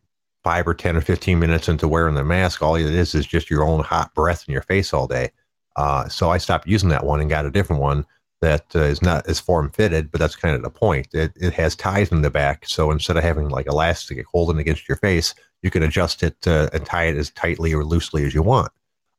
five 0.44 0.68
or 0.68 0.74
10 0.74 0.98
or 0.98 1.02
15 1.02 1.40
minutes 1.40 1.70
into 1.70 1.88
wearing 1.88 2.16
the 2.16 2.24
mask, 2.24 2.62
all 2.62 2.76
it 2.76 2.86
is 2.86 3.16
is 3.16 3.26
just 3.26 3.50
your 3.50 3.64
own 3.64 3.84
hot 3.84 4.14
breath 4.14 4.46
in 4.48 4.54
your 4.54 4.62
face 4.64 4.94
all 4.94 5.08
day. 5.08 5.32
Uh, 5.77 6.10
so 6.10 6.29
I 6.29 6.38
stopped 6.39 6.67
using 6.67 6.89
that 6.89 7.05
one 7.05 7.22
and 7.22 7.29
got 7.29 7.46
a 7.46 7.51
different 7.51 7.81
one 7.81 8.05
that 8.41 8.65
uh, 8.75 8.79
is 8.79 9.01
not 9.01 9.27
as 9.27 9.39
form 9.39 9.69
fitted, 9.69 10.12
but 10.12 10.19
that's 10.19 10.36
kind 10.36 10.55
of 10.55 10.62
the 10.62 10.69
point. 10.69 11.07
It, 11.13 11.31
it 11.36 11.53
has 11.53 11.75
ties 11.75 12.11
in 12.11 12.22
the 12.22 12.29
back. 12.29 12.68
So 12.68 12.92
instead 12.92 13.18
of 13.18 13.24
having 13.24 13.50
like 13.50 13.68
elastic 13.68 14.24
holding 14.27 14.59
against 14.59 14.87
your 14.87 14.98
face, 14.98 15.33
you 15.61 15.72
can 15.72 15.83
adjust 15.83 16.24
it 16.24 16.35
uh, 16.46 16.70
and 16.74 16.85
tie 16.85 17.05
it 17.05 17.16
as 17.16 17.31
tightly 17.31 17.74
or 17.74 17.83
loosely 17.83 18.25
as 18.25 18.33
you 18.33 18.44
want. 18.44 18.72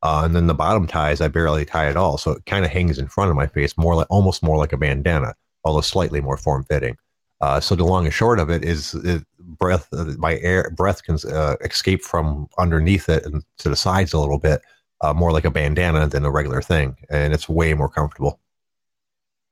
Uh, 0.02 0.22
and 0.24 0.36
then 0.36 0.46
the 0.46 0.54
bottom 0.54 0.86
ties, 0.86 1.20
I 1.20 1.28
barely 1.28 1.64
tie 1.64 1.88
at 1.88 1.96
all. 1.96 2.18
So 2.18 2.32
it 2.32 2.46
kind 2.46 2.64
of 2.64 2.70
hangs 2.70 2.98
in 2.98 3.08
front 3.08 3.30
of 3.30 3.36
my 3.36 3.48
face, 3.48 3.76
more 3.76 3.96
like 3.96 4.06
almost 4.10 4.42
more 4.42 4.56
like 4.56 4.72
a 4.72 4.76
bandana, 4.76 5.34
although 5.64 5.80
slightly 5.80 6.20
more 6.20 6.36
form 6.36 6.64
fitting. 6.64 6.96
Uh, 7.40 7.60
so 7.60 7.74
the 7.74 7.84
long 7.84 8.04
and 8.04 8.14
short 8.14 8.38
of 8.38 8.50
it 8.50 8.64
is, 8.64 8.94
breath, 9.38 9.88
uh, 9.92 10.04
my 10.18 10.38
air 10.38 10.70
breath 10.76 11.02
can 11.02 11.18
uh, 11.32 11.56
escape 11.62 12.02
from 12.02 12.48
underneath 12.58 13.08
it 13.08 13.24
and 13.24 13.44
to 13.58 13.68
the 13.68 13.76
sides 13.76 14.12
a 14.12 14.18
little 14.18 14.38
bit, 14.38 14.60
uh, 15.00 15.12
more 15.12 15.32
like 15.32 15.44
a 15.44 15.50
bandana 15.50 16.08
than 16.08 16.24
a 16.24 16.30
regular 16.30 16.62
thing, 16.62 16.96
and 17.10 17.32
it's 17.32 17.48
way 17.48 17.74
more 17.74 17.88
comfortable. 17.88 18.40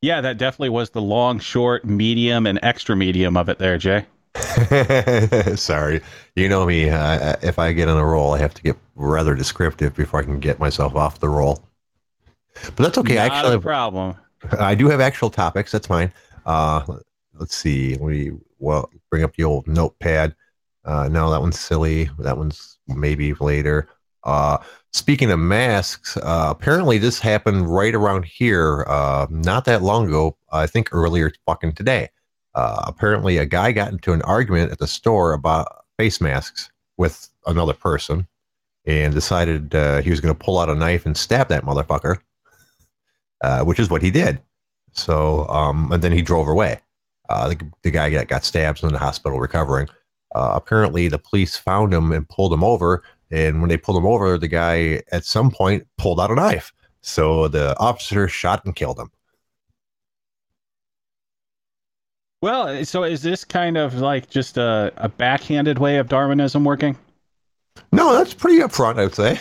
Yeah, 0.02 0.20
that 0.20 0.38
definitely 0.38 0.68
was 0.70 0.90
the 0.90 1.00
long, 1.00 1.38
short, 1.38 1.84
medium, 1.84 2.46
and 2.46 2.58
extra 2.62 2.94
medium 2.94 3.36
of 3.36 3.48
it 3.48 3.58
there, 3.58 3.78
Jay. 3.78 4.06
Sorry, 5.56 6.00
you 6.34 6.48
know 6.48 6.66
me. 6.66 6.90
Uh, 6.90 7.36
if 7.42 7.58
I 7.58 7.72
get 7.72 7.88
on 7.88 7.96
a 7.96 8.04
roll, 8.04 8.34
I 8.34 8.38
have 8.38 8.54
to 8.54 8.62
get 8.62 8.76
rather 8.94 9.34
descriptive 9.34 9.94
before 9.94 10.20
I 10.20 10.24
can 10.24 10.38
get 10.38 10.58
myself 10.58 10.94
off 10.94 11.20
the 11.20 11.28
roll. 11.28 11.62
But 12.54 12.76
that's 12.76 12.98
okay. 12.98 13.14
Not 13.14 13.32
Actually, 13.32 13.56
a 13.56 13.60
problem. 13.60 14.16
I 14.58 14.74
do 14.74 14.88
have 14.88 15.00
actual 15.00 15.30
topics. 15.30 15.72
That's 15.72 15.86
fine. 15.86 16.12
Uh, 16.44 16.84
let's 17.34 17.54
see. 17.54 17.96
We 17.96 18.32
well 18.58 18.90
bring 19.10 19.24
up 19.24 19.34
the 19.36 19.44
old 19.44 19.66
notepad. 19.66 20.34
Uh, 20.84 21.08
no, 21.08 21.30
that 21.30 21.40
one's 21.40 21.58
silly. 21.58 22.10
That 22.18 22.36
one's 22.36 22.78
maybe 22.86 23.32
later. 23.34 23.88
Uh, 24.24 24.58
speaking 24.96 25.30
of 25.30 25.38
masks, 25.38 26.16
uh, 26.16 26.48
apparently 26.50 26.98
this 26.98 27.20
happened 27.20 27.72
right 27.72 27.94
around 27.94 28.24
here, 28.24 28.84
uh, 28.88 29.26
not 29.30 29.64
that 29.66 29.82
long 29.82 30.08
ago. 30.08 30.36
I 30.50 30.66
think 30.66 30.88
earlier 30.92 31.32
fucking 31.44 31.72
today. 31.72 32.08
Uh, 32.54 32.82
apparently, 32.86 33.36
a 33.36 33.44
guy 33.44 33.72
got 33.72 33.92
into 33.92 34.12
an 34.12 34.22
argument 34.22 34.72
at 34.72 34.78
the 34.78 34.86
store 34.86 35.34
about 35.34 35.84
face 35.98 36.20
masks 36.20 36.70
with 36.96 37.28
another 37.46 37.74
person, 37.74 38.26
and 38.86 39.12
decided 39.12 39.74
uh, 39.74 40.00
he 40.00 40.10
was 40.10 40.20
going 40.20 40.34
to 40.34 40.44
pull 40.44 40.58
out 40.58 40.70
a 40.70 40.74
knife 40.74 41.04
and 41.04 41.16
stab 41.16 41.48
that 41.48 41.64
motherfucker, 41.64 42.18
uh, 43.42 43.62
which 43.64 43.78
is 43.78 43.90
what 43.90 44.02
he 44.02 44.10
did. 44.10 44.40
So, 44.92 45.46
um, 45.48 45.92
and 45.92 46.02
then 46.02 46.12
he 46.12 46.22
drove 46.22 46.48
away. 46.48 46.80
Uh, 47.28 47.50
the, 47.50 47.70
the 47.82 47.90
guy 47.90 48.08
got, 48.08 48.28
got 48.28 48.44
stabbed 48.44 48.82
in 48.82 48.92
the 48.92 48.98
hospital 48.98 49.38
recovering. 49.38 49.88
Apparently, 50.38 51.08
the 51.08 51.18
police 51.18 51.56
found 51.56 51.94
him 51.94 52.12
and 52.12 52.28
pulled 52.28 52.52
him 52.52 52.62
over. 52.62 53.02
And 53.30 53.60
when 53.60 53.68
they 53.68 53.76
pulled 53.76 53.98
him 53.98 54.06
over, 54.06 54.38
the 54.38 54.48
guy 54.48 55.02
at 55.12 55.24
some 55.24 55.50
point 55.50 55.86
pulled 55.98 56.20
out 56.20 56.30
a 56.30 56.34
knife. 56.34 56.72
So 57.00 57.48
the 57.48 57.78
officer 57.78 58.28
shot 58.28 58.64
and 58.64 58.74
killed 58.74 58.98
him. 58.98 59.10
Well, 62.42 62.84
so 62.84 63.02
is 63.02 63.22
this 63.22 63.44
kind 63.44 63.76
of 63.76 63.94
like 63.98 64.28
just 64.30 64.58
a, 64.58 64.92
a 64.96 65.08
backhanded 65.08 65.78
way 65.78 65.96
of 65.96 66.08
Darwinism 66.08 66.64
working? 66.64 66.96
No, 67.92 68.12
that's 68.12 68.34
pretty 68.34 68.58
upfront, 68.58 68.98
I 68.98 69.04
would 69.04 69.14
say. 69.14 69.38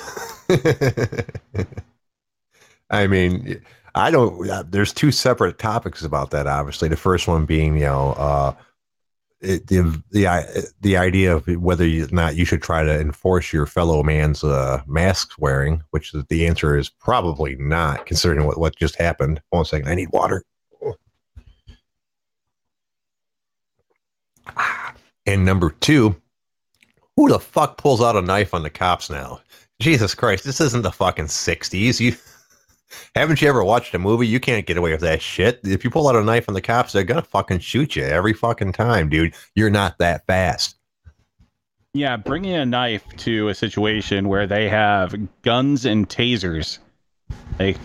I 2.89 3.07
mean, 3.07 3.61
I 3.95 4.11
don't. 4.11 4.49
uh, 4.49 4.63
There's 4.67 4.93
two 4.93 5.11
separate 5.11 5.57
topics 5.59 6.03
about 6.03 6.31
that. 6.31 6.47
Obviously, 6.47 6.87
the 6.87 6.97
first 6.97 7.27
one 7.27 7.45
being, 7.45 7.75
you 7.75 7.81
know, 7.85 8.13
uh, 8.13 8.53
it, 9.41 9.67
the 9.67 10.01
the 10.11 10.71
the 10.81 10.97
idea 10.97 11.35
of 11.35 11.47
whether 11.47 11.85
or 11.85 12.07
not 12.11 12.35
you 12.35 12.45
should 12.45 12.61
try 12.61 12.83
to 12.83 12.99
enforce 12.99 13.51
your 13.53 13.65
fellow 13.65 14.03
man's 14.03 14.43
uh, 14.43 14.81
mask 14.87 15.33
wearing, 15.37 15.83
which 15.91 16.13
the 16.29 16.47
answer 16.47 16.77
is 16.77 16.89
probably 16.89 17.55
not, 17.55 18.05
considering 18.05 18.45
what 18.45 18.59
what 18.59 18.75
just 18.75 18.95
happened. 18.95 19.41
One 19.49 19.65
second, 19.65 19.87
I 19.89 19.95
need 19.95 20.09
water. 20.11 20.43
And 25.27 25.43
number 25.43 25.71
two, 25.71 26.15
who 27.15 27.29
the 27.29 27.39
fuck 27.39 27.79
pulls 27.79 27.99
out 27.99 28.15
a 28.15 28.21
knife 28.21 28.53
on 28.53 28.61
the 28.61 28.69
cops 28.69 29.09
now? 29.09 29.41
Jesus 29.79 30.13
Christ, 30.13 30.43
this 30.43 30.61
isn't 30.61 30.83
the 30.83 30.91
fucking 30.91 31.25
60s. 31.25 31.99
You 31.99 32.15
haven't 33.15 33.41
you 33.41 33.49
ever 33.49 33.63
watched 33.63 33.93
a 33.93 33.99
movie? 33.99 34.27
You 34.27 34.39
can't 34.39 34.65
get 34.65 34.77
away 34.77 34.91
with 34.91 35.01
that 35.01 35.21
shit. 35.21 35.59
If 35.63 35.83
you 35.83 35.89
pull 35.89 36.07
out 36.07 36.15
a 36.15 36.23
knife 36.23 36.47
on 36.47 36.53
the 36.53 36.61
cops, 36.61 36.93
they're 36.93 37.03
gonna 37.03 37.21
fucking 37.21 37.59
shoot 37.59 37.95
you 37.95 38.03
every 38.03 38.33
fucking 38.33 38.73
time, 38.73 39.09
dude. 39.09 39.33
You're 39.55 39.69
not 39.69 39.97
that 39.99 40.25
fast. 40.25 40.75
Yeah, 41.93 42.17
bringing 42.17 42.53
a 42.53 42.65
knife 42.65 43.03
to 43.17 43.47
a 43.47 43.55
situation 43.55 44.27
where 44.27 44.45
they 44.45 44.67
have 44.67 45.15
guns 45.43 45.85
and 45.85 46.09
tasers, 46.09 46.79
like 47.57 47.77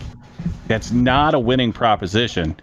that's 0.67 0.91
not 0.91 1.33
a 1.33 1.39
winning 1.39 1.71
proposition. 1.71 2.57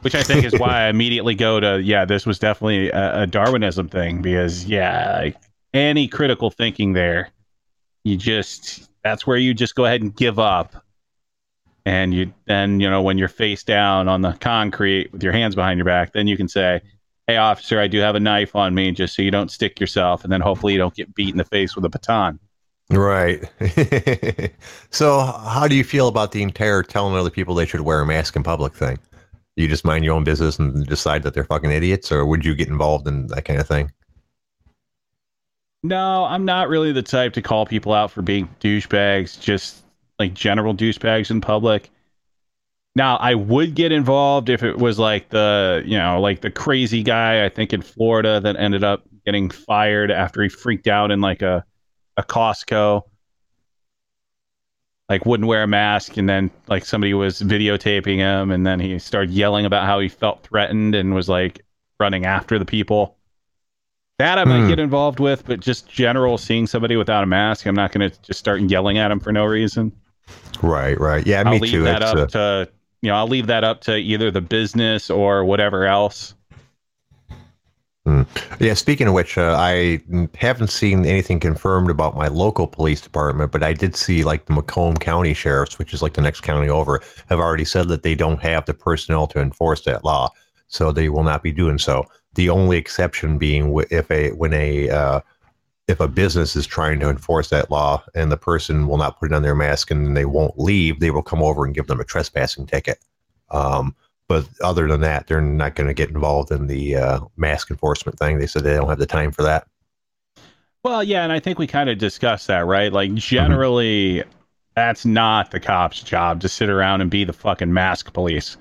Which 0.00 0.16
I 0.16 0.24
think 0.24 0.44
is 0.44 0.58
why 0.58 0.86
I 0.86 0.88
immediately 0.88 1.36
go 1.36 1.60
to 1.60 1.80
yeah, 1.80 2.04
this 2.04 2.26
was 2.26 2.40
definitely 2.40 2.90
a, 2.90 3.22
a 3.22 3.26
Darwinism 3.28 3.88
thing 3.88 4.20
because 4.20 4.64
yeah, 4.64 5.20
like 5.22 5.36
any 5.72 6.08
critical 6.08 6.50
thinking 6.50 6.92
there, 6.92 7.30
you 8.02 8.16
just 8.16 8.90
that's 9.04 9.24
where 9.26 9.36
you 9.36 9.54
just 9.54 9.76
go 9.76 9.84
ahead 9.84 10.02
and 10.02 10.14
give 10.14 10.40
up, 10.40 10.84
and 11.84 12.14
you 12.14 12.32
then 12.46 12.80
you 12.80 12.88
know 12.88 13.02
when 13.02 13.18
you're 13.18 13.28
face 13.28 13.62
down 13.62 14.08
on 14.08 14.22
the 14.22 14.32
concrete 14.32 15.12
with 15.12 15.22
your 15.22 15.32
hands 15.32 15.54
behind 15.54 15.78
your 15.78 15.84
back, 15.84 16.12
then 16.12 16.26
you 16.26 16.36
can 16.36 16.48
say, 16.48 16.80
hey 17.26 17.36
officer 17.36 17.78
i 17.78 17.86
do 17.86 17.98
have 17.98 18.16
a 18.16 18.20
knife 18.20 18.56
on 18.56 18.74
me 18.74 18.90
just 18.90 19.14
so 19.14 19.22
you 19.22 19.30
don't 19.30 19.50
stick 19.50 19.78
yourself 19.78 20.24
and 20.24 20.32
then 20.32 20.40
hopefully 20.40 20.72
you 20.72 20.78
don't 20.78 20.94
get 20.94 21.14
beat 21.14 21.30
in 21.30 21.36
the 21.36 21.44
face 21.44 21.76
with 21.76 21.84
a 21.84 21.88
baton 21.88 22.38
Right. 22.90 23.42
so, 24.90 25.20
how 25.20 25.66
do 25.66 25.74
you 25.74 25.84
feel 25.84 26.08
about 26.08 26.32
the 26.32 26.42
entire 26.42 26.82
telling 26.82 27.14
other 27.14 27.30
people 27.30 27.54
they 27.54 27.64
should 27.64 27.80
wear 27.82 28.00
a 28.00 28.06
mask 28.06 28.36
in 28.36 28.42
public 28.42 28.74
thing? 28.74 28.98
You 29.56 29.66
just 29.66 29.84
mind 29.84 30.04
your 30.04 30.14
own 30.14 30.24
business 30.24 30.58
and 30.58 30.86
decide 30.86 31.22
that 31.22 31.32
they're 31.32 31.44
fucking 31.44 31.70
idiots, 31.70 32.12
or 32.12 32.26
would 32.26 32.44
you 32.44 32.54
get 32.54 32.68
involved 32.68 33.06
in 33.06 33.28
that 33.28 33.46
kind 33.46 33.60
of 33.60 33.68
thing? 33.68 33.90
no 35.82 36.24
i'm 36.24 36.44
not 36.44 36.68
really 36.68 36.92
the 36.92 37.02
type 37.02 37.32
to 37.32 37.42
call 37.42 37.66
people 37.66 37.92
out 37.92 38.10
for 38.10 38.22
being 38.22 38.48
douchebags 38.60 39.40
just 39.40 39.81
like 40.22 40.34
general 40.34 40.74
douchebags 40.74 41.30
in 41.30 41.40
public 41.40 41.90
now 42.94 43.16
i 43.16 43.34
would 43.34 43.74
get 43.74 43.92
involved 43.92 44.48
if 44.48 44.62
it 44.62 44.78
was 44.78 44.98
like 44.98 45.28
the 45.30 45.82
you 45.86 45.96
know 45.98 46.20
like 46.20 46.40
the 46.40 46.50
crazy 46.50 47.02
guy 47.02 47.44
i 47.44 47.48
think 47.48 47.72
in 47.72 47.82
florida 47.82 48.40
that 48.40 48.56
ended 48.56 48.84
up 48.84 49.02
getting 49.24 49.50
fired 49.50 50.10
after 50.10 50.42
he 50.42 50.48
freaked 50.48 50.86
out 50.88 51.10
in 51.10 51.20
like 51.20 51.42
a 51.42 51.64
a 52.16 52.22
costco 52.22 53.02
like 55.08 55.26
wouldn't 55.26 55.48
wear 55.48 55.62
a 55.62 55.66
mask 55.68 56.16
and 56.16 56.28
then 56.28 56.50
like 56.68 56.84
somebody 56.84 57.14
was 57.14 57.40
videotaping 57.42 58.16
him 58.16 58.50
and 58.50 58.66
then 58.66 58.80
he 58.80 58.98
started 58.98 59.30
yelling 59.30 59.66
about 59.66 59.84
how 59.84 60.00
he 60.00 60.08
felt 60.08 60.42
threatened 60.42 60.94
and 60.94 61.14
was 61.14 61.28
like 61.28 61.64
running 62.00 62.24
after 62.24 62.58
the 62.58 62.64
people 62.64 63.16
That 64.18 64.38
I 64.38 64.44
might 64.44 64.64
Hmm. 64.64 64.68
get 64.68 64.78
involved 64.78 65.20
with, 65.20 65.44
but 65.44 65.60
just 65.60 65.88
general 65.88 66.38
seeing 66.38 66.66
somebody 66.66 66.96
without 66.96 67.24
a 67.24 67.26
mask, 67.26 67.66
I'm 67.66 67.74
not 67.74 67.92
going 67.92 68.08
to 68.10 68.22
just 68.22 68.38
start 68.38 68.60
yelling 68.62 68.98
at 68.98 69.10
him 69.10 69.20
for 69.20 69.32
no 69.32 69.44
reason. 69.44 69.92
Right, 70.62 70.98
right. 71.00 71.26
Yeah, 71.26 71.42
I'll 71.44 71.52
me 71.52 71.60
leave 71.60 71.72
too. 71.72 71.82
that 71.82 72.02
It's, 72.02 72.12
up 72.12 72.18
uh, 72.18 72.26
to 72.26 72.68
you 73.00 73.10
know, 73.10 73.16
I'll 73.16 73.28
leave 73.28 73.48
that 73.48 73.64
up 73.64 73.80
to 73.82 73.96
either 73.96 74.30
the 74.30 74.40
business 74.40 75.10
or 75.10 75.44
whatever 75.44 75.86
else. 75.86 76.34
Yeah, 78.58 78.74
speaking 78.74 79.08
of 79.08 79.14
which, 79.14 79.38
uh, 79.38 79.56
I 79.58 80.00
haven't 80.36 80.70
seen 80.70 81.06
anything 81.06 81.40
confirmed 81.40 81.90
about 81.90 82.16
my 82.16 82.28
local 82.28 82.66
police 82.66 83.00
department, 83.00 83.52
but 83.52 83.62
I 83.62 83.72
did 83.72 83.96
see 83.96 84.24
like 84.24 84.46
the 84.46 84.52
Macomb 84.52 84.96
County 84.96 85.34
Sheriffs, 85.34 85.78
which 85.78 85.94
is 85.94 86.02
like 86.02 86.14
the 86.14 86.20
next 86.20 86.40
county 86.40 86.68
over, 86.68 87.00
have 87.28 87.38
already 87.38 87.64
said 87.64 87.88
that 87.88 88.02
they 88.02 88.14
don't 88.14 88.40
have 88.40 88.66
the 88.66 88.74
personnel 88.74 89.26
to 89.28 89.40
enforce 89.40 89.82
that 89.84 90.04
law, 90.04 90.30
so 90.68 90.92
they 90.92 91.08
will 91.08 91.22
not 91.22 91.42
be 91.42 91.52
doing 91.52 91.78
so. 91.78 92.04
The 92.34 92.50
only 92.50 92.76
exception 92.76 93.38
being 93.38 93.76
if 93.90 94.10
a 94.10 94.30
when 94.32 94.52
a 94.52 94.90
uh, 94.90 95.20
if 95.92 96.00
a 96.00 96.08
business 96.08 96.56
is 96.56 96.66
trying 96.66 96.98
to 97.00 97.08
enforce 97.08 97.50
that 97.50 97.70
law 97.70 98.02
and 98.14 98.32
the 98.32 98.36
person 98.36 98.86
will 98.86 98.96
not 98.96 99.20
put 99.20 99.30
it 99.30 99.34
on 99.34 99.42
their 99.42 99.54
mask 99.54 99.90
and 99.90 100.16
they 100.16 100.24
won't 100.24 100.58
leave, 100.58 100.98
they 100.98 101.10
will 101.10 101.22
come 101.22 101.42
over 101.42 101.64
and 101.64 101.74
give 101.74 101.86
them 101.86 102.00
a 102.00 102.04
trespassing 102.04 102.66
ticket. 102.66 102.98
Um, 103.50 103.94
but 104.26 104.48
other 104.62 104.88
than 104.88 105.02
that, 105.02 105.26
they're 105.26 105.42
not 105.42 105.74
going 105.74 105.88
to 105.88 105.94
get 105.94 106.08
involved 106.08 106.50
in 106.50 106.66
the 106.66 106.96
uh, 106.96 107.20
mask 107.36 107.70
enforcement 107.70 108.18
thing. 108.18 108.38
They 108.38 108.46
said 108.46 108.64
they 108.64 108.74
don't 108.74 108.88
have 108.88 108.98
the 108.98 109.06
time 109.06 109.30
for 109.30 109.42
that. 109.42 109.66
Well, 110.82 111.04
yeah, 111.04 111.22
and 111.22 111.32
I 111.32 111.38
think 111.38 111.58
we 111.58 111.66
kind 111.66 111.90
of 111.90 111.98
discussed 111.98 112.46
that, 112.48 112.66
right? 112.66 112.86
Mm-hmm. 112.86 112.94
Like 112.94 113.14
generally 113.14 114.24
that's 114.74 115.04
not 115.04 115.50
the 115.50 115.60
cop's 115.60 116.02
job 116.02 116.40
to 116.40 116.48
sit 116.48 116.70
around 116.70 117.02
and 117.02 117.10
be 117.10 117.24
the 117.24 117.32
fucking 117.32 117.72
mask 117.72 118.12
police. 118.12 118.56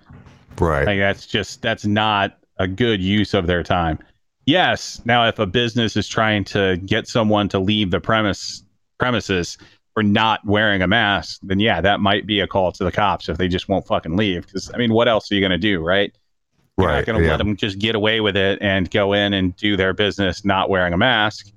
Right. 0.59 0.85
Like 0.85 0.99
that's 0.99 1.25
just 1.25 1.61
that's 1.61 1.85
not 1.85 2.37
a 2.57 2.67
good 2.67 3.01
use 3.01 3.33
of 3.33 3.47
their 3.47 3.63
time. 3.63 3.97
Yes, 4.45 5.01
now 5.05 5.27
if 5.27 5.39
a 5.39 5.45
business 5.45 5.95
is 5.95 6.07
trying 6.07 6.43
to 6.45 6.77
get 6.77 7.07
someone 7.07 7.47
to 7.49 7.59
leave 7.59 7.91
the 7.91 7.99
premise 7.99 8.63
premises 8.97 9.57
for 9.93 10.03
not 10.03 10.39
wearing 10.45 10.81
a 10.81 10.87
mask, 10.87 11.39
then 11.43 11.59
yeah, 11.59 11.81
that 11.81 11.99
might 11.99 12.25
be 12.25 12.39
a 12.39 12.47
call 12.47 12.71
to 12.71 12.83
the 12.83 12.91
cops 12.91 13.29
if 13.29 13.37
they 13.37 13.47
just 13.47 13.69
won't 13.69 13.85
fucking 13.85 14.15
leave. 14.15 14.45
Because 14.45 14.71
I 14.73 14.77
mean, 14.77 14.93
what 14.93 15.07
else 15.07 15.31
are 15.31 15.35
you 15.35 15.41
gonna 15.41 15.57
do, 15.57 15.81
right? 15.81 16.15
You're 16.77 16.87
right. 16.87 16.95
not 16.97 17.05
gonna 17.05 17.21
yeah. 17.23 17.31
let 17.31 17.37
them 17.37 17.55
just 17.55 17.77
get 17.77 17.95
away 17.95 18.21
with 18.21 18.35
it 18.35 18.59
and 18.61 18.89
go 18.89 19.13
in 19.13 19.33
and 19.33 19.55
do 19.55 19.77
their 19.77 19.93
business 19.93 20.43
not 20.43 20.69
wearing 20.69 20.93
a 20.93 20.97
mask. 20.97 21.47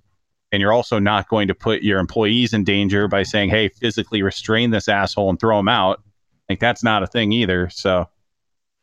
And 0.53 0.61
you're 0.61 0.73
also 0.73 0.99
not 0.99 1.29
going 1.29 1.49
to 1.49 1.55
put 1.55 1.83
your 1.83 1.99
employees 1.99 2.53
in 2.53 2.65
danger 2.65 3.09
by 3.09 3.23
saying, 3.23 3.51
"Hey, 3.51 3.69
physically 3.69 4.23
restrain 4.23 4.71
this 4.71 4.89
asshole 4.89 5.31
and 5.31 5.41
throw 5.41 5.59
him 5.59 5.69
out." 5.69 6.03
Like 6.49 6.61
that's 6.61 6.85
not 6.85 7.03
a 7.03 7.07
thing 7.07 7.33
either. 7.33 7.71
So 7.71 8.09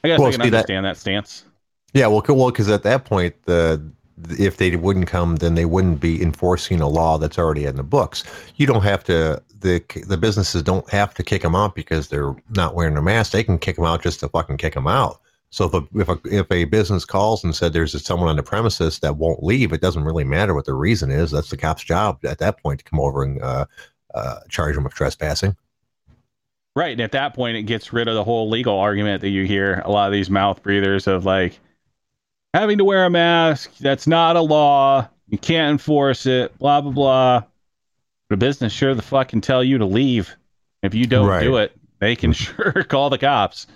I 0.04 0.08
guess 0.08 0.20
Well, 0.20 0.30
I 0.30 0.32
can 0.32 0.42
see, 0.42 0.50
that- 0.50 0.58
understand 0.58 0.86
that 0.86 0.98
stance. 0.98 1.46
Yeah, 1.94 2.08
well, 2.08 2.24
well, 2.28 2.52
because 2.52 2.70
at 2.70 2.84
that 2.84 3.06
point, 3.06 3.36
the 3.44 3.82
if 4.30 4.58
they 4.58 4.76
wouldn't 4.76 5.08
come, 5.08 5.38
then 5.38 5.56
they 5.56 5.66
wouldn't 5.66 6.00
be 6.00 6.22
enforcing 6.22 6.80
a 6.80 6.88
law 6.88 7.18
that's 7.18 7.40
already 7.40 7.66
in 7.66 7.76
the 7.76 7.84
books. 7.84 8.24
You 8.56 8.68
don't 8.68 8.84
have 8.84 9.04
to. 9.06 9.42
the 9.60 9.84
The 10.08 10.18
businesses 10.18 10.64
don't 10.64 10.90
have 10.90 11.14
to 11.16 11.24
kick 11.24 11.42
them 11.42 11.56
out 11.56 11.76
because 11.76 12.08
they're 12.08 12.36
not 12.56 12.76
wearing 12.76 12.98
a 12.98 13.02
mask. 13.02 13.32
They 13.32 13.44
can 13.44 13.58
kick 13.58 13.76
them 13.76 13.86
out 13.86 14.04
just 14.04 14.20
to 14.22 14.30
fucking 14.30 14.58
kick 14.58 14.74
them 14.74 14.88
out. 14.88 15.20
So 15.50 15.66
if 15.66 15.74
a 15.74 15.88
if 16.00 16.08
a 16.08 16.20
if 16.26 16.52
a 16.52 16.64
business 16.66 17.04
calls 17.04 17.44
and 17.44 17.54
said 17.54 17.74
there's 17.74 18.02
someone 18.06 18.30
on 18.30 18.38
the 18.38 18.44
premises 18.44 19.00
that 19.00 19.18
won't 19.18 19.44
leave, 19.44 19.74
it 19.74 19.82
doesn't 19.82 20.06
really 20.06 20.24
matter 20.24 20.54
what 20.54 20.66
the 20.66 20.74
reason 20.74 21.12
is. 21.12 21.32
That's 21.32 21.50
the 21.50 21.58
cop's 21.58 21.84
job 21.84 22.24
at 22.24 22.38
that 22.38 22.62
point 22.64 22.80
to 22.80 22.86
come 22.86 23.02
over 23.02 23.24
and 23.24 23.42
uh, 23.42 23.66
uh, 24.16 24.40
charge 24.48 24.76
them 24.76 24.86
with 24.86 24.94
trespassing. 24.94 25.58
Right. 26.74 26.94
And 26.94 27.02
at 27.02 27.12
that 27.12 27.34
point, 27.34 27.58
it 27.58 27.64
gets 27.64 27.92
rid 27.92 28.08
of 28.08 28.16
the 28.16 28.24
whole 28.24 28.50
legal 28.50 28.80
argument 28.80 29.20
that 29.22 29.30
you 29.30 29.46
hear 29.46 29.82
a 29.84 29.92
lot 29.92 30.08
of 30.08 30.14
these 30.14 30.30
mouth 30.30 30.64
breathers 30.64 31.06
of 31.06 31.26
like 31.26 31.60
having 32.54 32.78
to 32.78 32.86
wear 32.86 33.06
a 33.06 33.10
mask. 33.10 33.72
That's 33.80 34.08
not 34.08 34.36
a 34.36 34.42
law. 34.42 35.08
You 35.28 35.38
can't 35.38 35.72
enforce 35.72 36.26
it. 36.26 36.58
Blah, 36.60 36.82
blah, 36.82 36.92
blah. 36.92 37.44
The 38.30 38.38
business 38.38 38.74
sure 38.74 38.94
the 38.96 39.02
fuck 39.02 39.30
can 39.30 39.42
tell 39.42 39.64
you 39.64 39.78
to 39.78 39.86
leave. 39.86 40.36
If 40.84 40.94
you 40.94 41.06
don't 41.06 41.28
Right. 41.28 41.44
do 41.44 41.58
it, 41.58 41.74
they 42.00 42.16
can 42.16 42.34
sure 42.34 42.84
call 42.88 43.10
the 43.10 43.18
cops. 43.18 43.68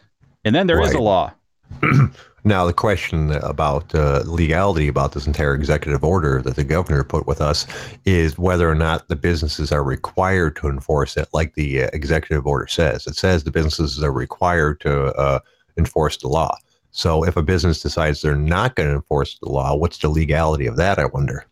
And 0.43 0.53
then 0.55 0.67
there 0.67 0.81
is 0.81 0.93
a 0.93 0.99
law. 0.99 1.33
Now, 2.47 2.63
the 2.67 2.73
question 2.73 3.31
about 3.31 3.95
uh, 3.95 4.21
legality 4.23 4.88
about 4.88 5.13
this 5.13 5.25
entire 5.25 5.55
executive 5.55 6.03
order 6.03 6.43
that 6.43 6.55
the 6.55 6.63
governor 6.63 7.03
put 7.03 7.25
with 7.25 7.41
us 7.41 7.65
is 8.05 8.38
whether 8.38 8.69
or 8.69 8.75
not 8.75 9.07
the 9.07 9.15
businesses 9.15 9.71
are 9.71 9.83
required 9.83 10.55
to 10.57 10.67
enforce 10.67 11.17
it, 11.17 11.27
like 11.33 11.55
the 11.55 11.85
uh, 11.85 11.89
executive 11.91 12.45
order 12.45 12.67
says. 12.67 13.07
It 13.07 13.15
says 13.15 13.43
the 13.45 13.51
businesses 13.51 14.03
are 14.03 14.11
required 14.11 14.79
to 14.81 15.05
uh, 15.15 15.39
enforce 15.75 16.17
the 16.17 16.27
law. 16.27 16.55
So, 16.97 17.25
if 17.25 17.36
a 17.36 17.43
business 17.43 17.81
decides 17.81 18.21
they're 18.21 18.38
not 18.38 18.75
going 18.75 18.88
to 18.88 18.95
enforce 18.95 19.38
the 19.39 19.49
law, 19.49 19.75
what's 19.75 19.97
the 19.97 20.08
legality 20.08 20.65
of 20.65 20.77
that? 20.77 20.97
I 20.97 21.03
wonder. 21.03 21.45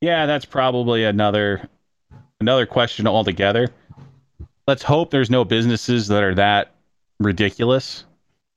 Yeah, 0.00 0.26
that's 0.26 0.44
probably 0.44 1.04
another 1.04 1.68
another 2.40 2.66
question 2.66 3.06
altogether. 3.06 3.68
Let's 4.66 4.82
hope 4.82 5.12
there's 5.12 5.30
no 5.30 5.44
businesses 5.44 6.08
that 6.08 6.24
are 6.24 6.34
that 6.34 6.72
ridiculous. 7.20 8.02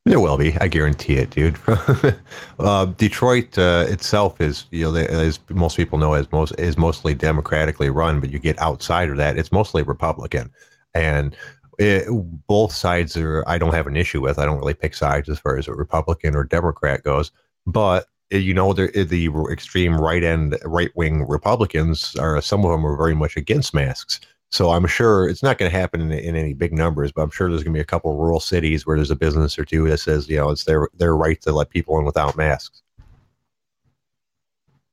There 0.05 0.19
will 0.19 0.37
be, 0.37 0.57
I 0.57 0.69
guarantee 0.69 1.17
it, 1.17 1.29
dude. 1.29 1.59
uh, 2.59 2.85
Detroit 2.85 3.55
uh, 3.59 3.85
itself 3.87 4.41
is, 4.41 4.65
you 4.71 4.91
know, 4.91 4.95
as 4.95 5.39
most 5.49 5.77
people 5.77 5.99
know, 5.99 6.15
is 6.15 6.31
most 6.31 6.57
is 6.57 6.79
mostly 6.79 7.13
democratically 7.13 7.91
run. 7.91 8.19
But 8.19 8.31
you 8.31 8.39
get 8.39 8.59
outside 8.59 9.11
of 9.11 9.17
that, 9.17 9.37
it's 9.37 9.51
mostly 9.51 9.83
Republican, 9.83 10.49
and 10.95 11.35
it, 11.77 12.07
both 12.47 12.73
sides 12.73 13.15
are. 13.17 13.43
I 13.47 13.57
don't 13.57 13.73
have 13.73 13.87
an 13.87 13.95
issue 13.97 14.21
with. 14.21 14.39
I 14.39 14.45
don't 14.45 14.57
really 14.57 14.73
pick 14.73 14.95
sides 14.95 15.29
as 15.29 15.39
far 15.39 15.57
as 15.57 15.67
a 15.67 15.73
Republican 15.73 16.35
or 16.35 16.43
Democrat 16.43 17.03
goes. 17.03 17.31
But 17.65 18.07
uh, 18.33 18.37
you 18.37 18.53
know, 18.53 18.73
the 18.73 18.87
the 19.03 19.29
extreme 19.51 19.99
right 19.99 20.23
end, 20.23 20.57
right 20.65 20.91
wing 20.95 21.27
Republicans 21.27 22.15
are 22.15 22.41
some 22.41 22.65
of 22.65 22.71
them 22.71 22.85
are 22.85 22.97
very 22.97 23.15
much 23.15 23.37
against 23.37 23.73
masks. 23.73 24.19
So 24.49 24.71
I'm 24.71 24.87
sure 24.87 25.27
it's 25.27 25.43
not 25.43 25.57
going 25.57 25.69
to 25.69 25.77
happen 25.77 25.99
in, 25.99 26.11
in 26.11 26.35
any 26.35 26.53
big 26.53 26.71
numbers, 26.71 27.11
but 27.11 27.21
I'm 27.21 27.29
sure 27.29 27.49
there's 27.49 27.63
going 27.63 27.73
to 27.73 27.77
be 27.77 27.81
a 27.81 27.85
couple 27.85 28.11
of 28.11 28.17
rural 28.17 28.39
cities 28.39 28.85
where 28.85 28.95
there's 28.95 29.11
a 29.11 29.15
business 29.15 29.59
or 29.59 29.65
two 29.65 29.89
that 29.89 29.97
says, 29.97 30.29
you 30.29 30.37
know, 30.37 30.49
it's 30.49 30.63
their 30.63 30.87
their 30.97 31.15
right 31.15 31.39
to 31.41 31.51
let 31.51 31.69
people 31.69 31.99
in 31.99 32.05
without 32.05 32.37
masks. 32.37 32.81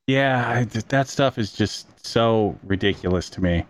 Yeah, 0.06 0.46
I, 0.46 0.64
that 0.64 1.08
stuff 1.08 1.38
is 1.38 1.52
just 1.52 2.06
so 2.06 2.58
ridiculous 2.64 3.30
to 3.30 3.42
me. 3.42 3.64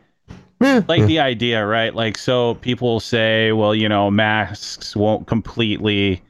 Yeah, 0.65 0.83
Like 0.89 1.07
the 1.07 1.19
idea, 1.19 1.67
right? 1.67 1.95
Like, 1.95 2.17
so 2.17 2.55
people 2.57 3.01
say, 3.01 3.53
well, 3.53 3.75
you 3.75 3.89
know, 3.89 4.11
masks 4.11 4.97
won't 4.97 5.27
completely, 5.27 6.23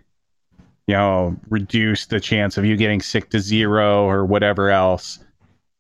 you 0.87 0.95
know, 0.95 1.37
reduce 1.49 2.07
the 2.07 2.21
chance 2.21 2.59
of 2.59 2.65
you 2.65 2.77
getting 2.77 3.01
sick 3.01 3.31
to 3.31 3.41
zero 3.41 4.05
or 4.05 4.25
whatever 4.25 4.71
else. 4.71 5.19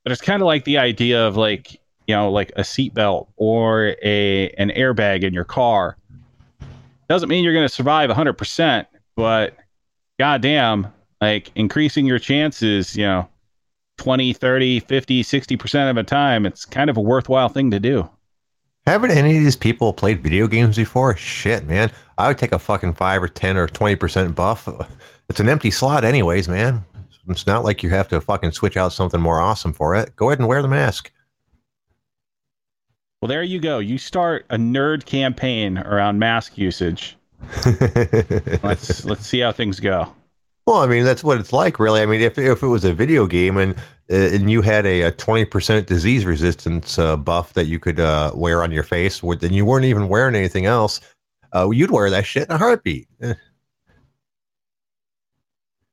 But 0.04 0.12
it's 0.12 0.20
kind 0.20 0.40
of 0.42 0.46
like 0.46 0.64
the 0.64 0.78
idea 0.78 1.26
of 1.26 1.36
like, 1.36 1.80
you 2.06 2.14
know, 2.14 2.30
like 2.30 2.50
a 2.56 2.60
seatbelt 2.60 3.26
or 3.36 3.96
a 4.02 4.50
an 4.50 4.70
airbag 4.70 5.24
in 5.24 5.34
your 5.34 5.44
car. 5.44 5.96
Doesn't 7.08 7.28
mean 7.28 7.44
you're 7.44 7.54
going 7.54 7.68
to 7.68 7.74
survive 7.74 8.08
100%, 8.08 8.86
but 9.16 9.56
goddamn, 10.18 10.92
like 11.20 11.50
increasing 11.54 12.06
your 12.06 12.18
chances, 12.18 12.96
you 12.96 13.04
know, 13.04 13.28
20, 13.98 14.32
30, 14.32 14.80
50, 14.80 15.22
60% 15.22 15.90
of 15.90 15.96
the 15.96 16.02
time, 16.02 16.46
it's 16.46 16.64
kind 16.64 16.90
of 16.90 16.96
a 16.96 17.00
worthwhile 17.00 17.48
thing 17.48 17.70
to 17.70 17.80
do. 17.80 18.08
Haven't 18.86 19.12
any 19.12 19.38
of 19.38 19.42
these 19.42 19.56
people 19.56 19.94
played 19.94 20.22
video 20.22 20.46
games 20.46 20.76
before? 20.76 21.16
Shit, 21.16 21.66
man. 21.66 21.90
I 22.18 22.28
would 22.28 22.38
take 22.38 22.52
a 22.52 22.58
fucking 22.58 22.94
five 22.94 23.22
or 23.22 23.28
ten 23.28 23.56
or 23.56 23.66
twenty 23.66 23.96
percent 23.96 24.34
buff. 24.34 24.68
It's 25.30 25.40
an 25.40 25.48
empty 25.48 25.70
slot, 25.70 26.04
anyways, 26.04 26.48
man. 26.48 26.84
It's 27.28 27.46
not 27.46 27.64
like 27.64 27.82
you 27.82 27.88
have 27.90 28.08
to 28.08 28.20
fucking 28.20 28.52
switch 28.52 28.76
out 28.76 28.92
something 28.92 29.20
more 29.20 29.40
awesome 29.40 29.72
for 29.72 29.94
it. 29.94 30.14
Go 30.16 30.28
ahead 30.28 30.38
and 30.38 30.48
wear 30.48 30.60
the 30.60 30.68
mask. 30.68 31.10
Well, 33.22 33.28
there 33.30 33.42
you 33.42 33.58
go. 33.58 33.78
You 33.78 33.96
start 33.96 34.44
a 34.50 34.56
nerd 34.58 35.06
campaign 35.06 35.78
around 35.78 36.18
mask 36.18 36.58
usage. 36.58 37.16
Let's 38.62 39.04
let's 39.04 39.26
see 39.26 39.40
how 39.40 39.52
things 39.52 39.80
go. 39.80 40.12
Well, 40.66 40.78
I 40.78 40.86
mean, 40.86 41.04
that's 41.04 41.22
what 41.22 41.38
it's 41.38 41.52
like, 41.52 41.78
really. 41.78 42.00
I 42.00 42.06
mean, 42.06 42.22
if, 42.22 42.38
if 42.38 42.62
it 42.62 42.66
was 42.66 42.84
a 42.84 42.94
video 42.94 43.26
game 43.26 43.58
and 43.58 43.74
uh, 44.10 44.34
and 44.34 44.50
you 44.50 44.60
had 44.60 44.84
a, 44.84 45.02
a 45.02 45.12
20% 45.12 45.86
disease 45.86 46.26
resistance 46.26 46.98
uh, 46.98 47.16
buff 47.16 47.54
that 47.54 47.66
you 47.66 47.78
could 47.78 48.00
uh, 48.00 48.32
wear 48.34 48.62
on 48.62 48.70
your 48.70 48.82
face, 48.82 49.20
then 49.20 49.52
you 49.52 49.64
weren't 49.64 49.86
even 49.86 50.08
wearing 50.08 50.34
anything 50.34 50.66
else, 50.66 51.00
uh, 51.54 51.70
you'd 51.70 51.90
wear 51.90 52.10
that 52.10 52.26
shit 52.26 52.48
in 52.48 52.54
a 52.54 52.58
heartbeat. 52.58 53.08
Eh. 53.22 53.34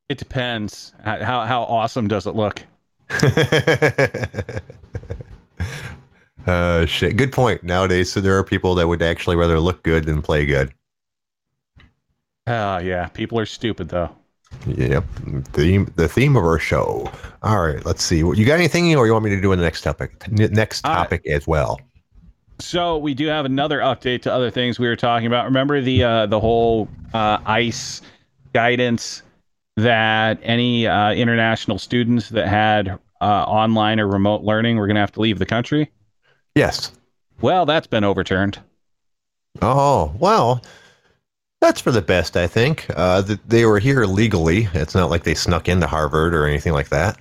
It 0.09 0.17
depends. 0.17 0.93
How 1.03 1.23
how, 1.23 1.45
how 1.45 1.63
awesome 1.63 2.09
does 2.09 2.27
it 2.27 2.35
look? 2.35 2.63
uh, 6.45 6.85
shit. 6.85 7.15
Good 7.15 7.31
point. 7.31 7.63
Nowadays, 7.63 8.11
so 8.11 8.19
there 8.19 8.37
are 8.37 8.43
people 8.43 8.75
that 8.75 8.89
would 8.89 9.01
actually 9.01 9.37
rather 9.37 9.59
look 9.59 9.83
good 9.83 10.03
than 10.05 10.21
play 10.21 10.45
good. 10.45 10.73
Oh 12.47 12.79
yeah, 12.79 13.07
people 13.07 13.39
are 13.39 13.45
stupid 13.45 13.87
though. 13.87 14.13
Yep. 14.67 15.03
Theme, 15.53 15.91
the 15.95 16.07
theme 16.07 16.35
of 16.35 16.43
our 16.43 16.59
show. 16.59 17.11
All 17.41 17.61
right. 17.61 17.83
Let's 17.85 18.03
see. 18.03 18.17
You 18.17 18.45
got 18.45 18.55
anything, 18.55 18.95
or 18.95 19.05
you 19.07 19.13
want 19.13 19.25
me 19.25 19.31
to 19.31 19.41
do 19.41 19.51
in 19.51 19.57
the 19.59 19.65
next 19.65 19.81
topic? 19.81 20.11
N- 20.27 20.53
Next 20.53 20.85
Uh, 20.85 20.95
topic 20.95 21.25
as 21.27 21.47
well. 21.47 21.79
So 22.59 22.97
we 22.97 23.15
do 23.15 23.25
have 23.25 23.45
another 23.45 23.79
update 23.79 24.21
to 24.23 24.33
other 24.33 24.51
things 24.51 24.77
we 24.77 24.87
were 24.87 24.95
talking 24.95 25.25
about. 25.25 25.45
Remember 25.45 25.81
the 25.81 26.03
uh, 26.03 26.25
the 26.27 26.39
whole 26.39 26.87
uh, 27.13 27.39
ICE 27.45 28.01
guidance 28.53 29.23
that 29.77 30.39
any 30.43 30.85
uh, 30.85 31.11
international 31.13 31.79
students 31.79 32.29
that 32.29 32.47
had 32.47 32.99
uh, 33.21 33.43
online 33.43 33.99
or 33.99 34.07
remote 34.07 34.43
learning, 34.43 34.77
we're 34.77 34.85
going 34.85 34.95
to 34.95 35.01
have 35.01 35.11
to 35.13 35.21
leave 35.21 35.39
the 35.39 35.45
country. 35.45 35.89
Yes. 36.53 36.91
Well, 37.39 37.65
that's 37.65 37.87
been 37.87 38.03
overturned. 38.03 38.59
Oh 39.61 40.13
well, 40.19 40.61
that's 41.61 41.79
for 41.79 41.91
the 41.91 42.01
best, 42.01 42.35
I 42.35 42.47
think. 42.47 42.87
Uh, 42.95 43.21
th- 43.21 43.39
they 43.47 43.65
were 43.65 43.79
here 43.79 44.05
legally. 44.05 44.67
It's 44.73 44.95
not 44.95 45.09
like 45.09 45.23
they 45.23 45.35
snuck 45.35 45.69
into 45.69 45.87
Harvard 45.87 46.33
or 46.33 46.45
anything 46.45 46.73
like 46.73 46.89
that. 46.89 47.17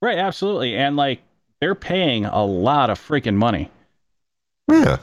Right, 0.00 0.18
absolutely. 0.18 0.76
And 0.76 0.96
like 0.96 1.22
they're 1.60 1.74
paying 1.74 2.26
a 2.26 2.44
lot 2.44 2.90
of 2.90 3.00
freaking 3.00 3.34
money. 3.34 3.70
Yeah. 4.70 4.98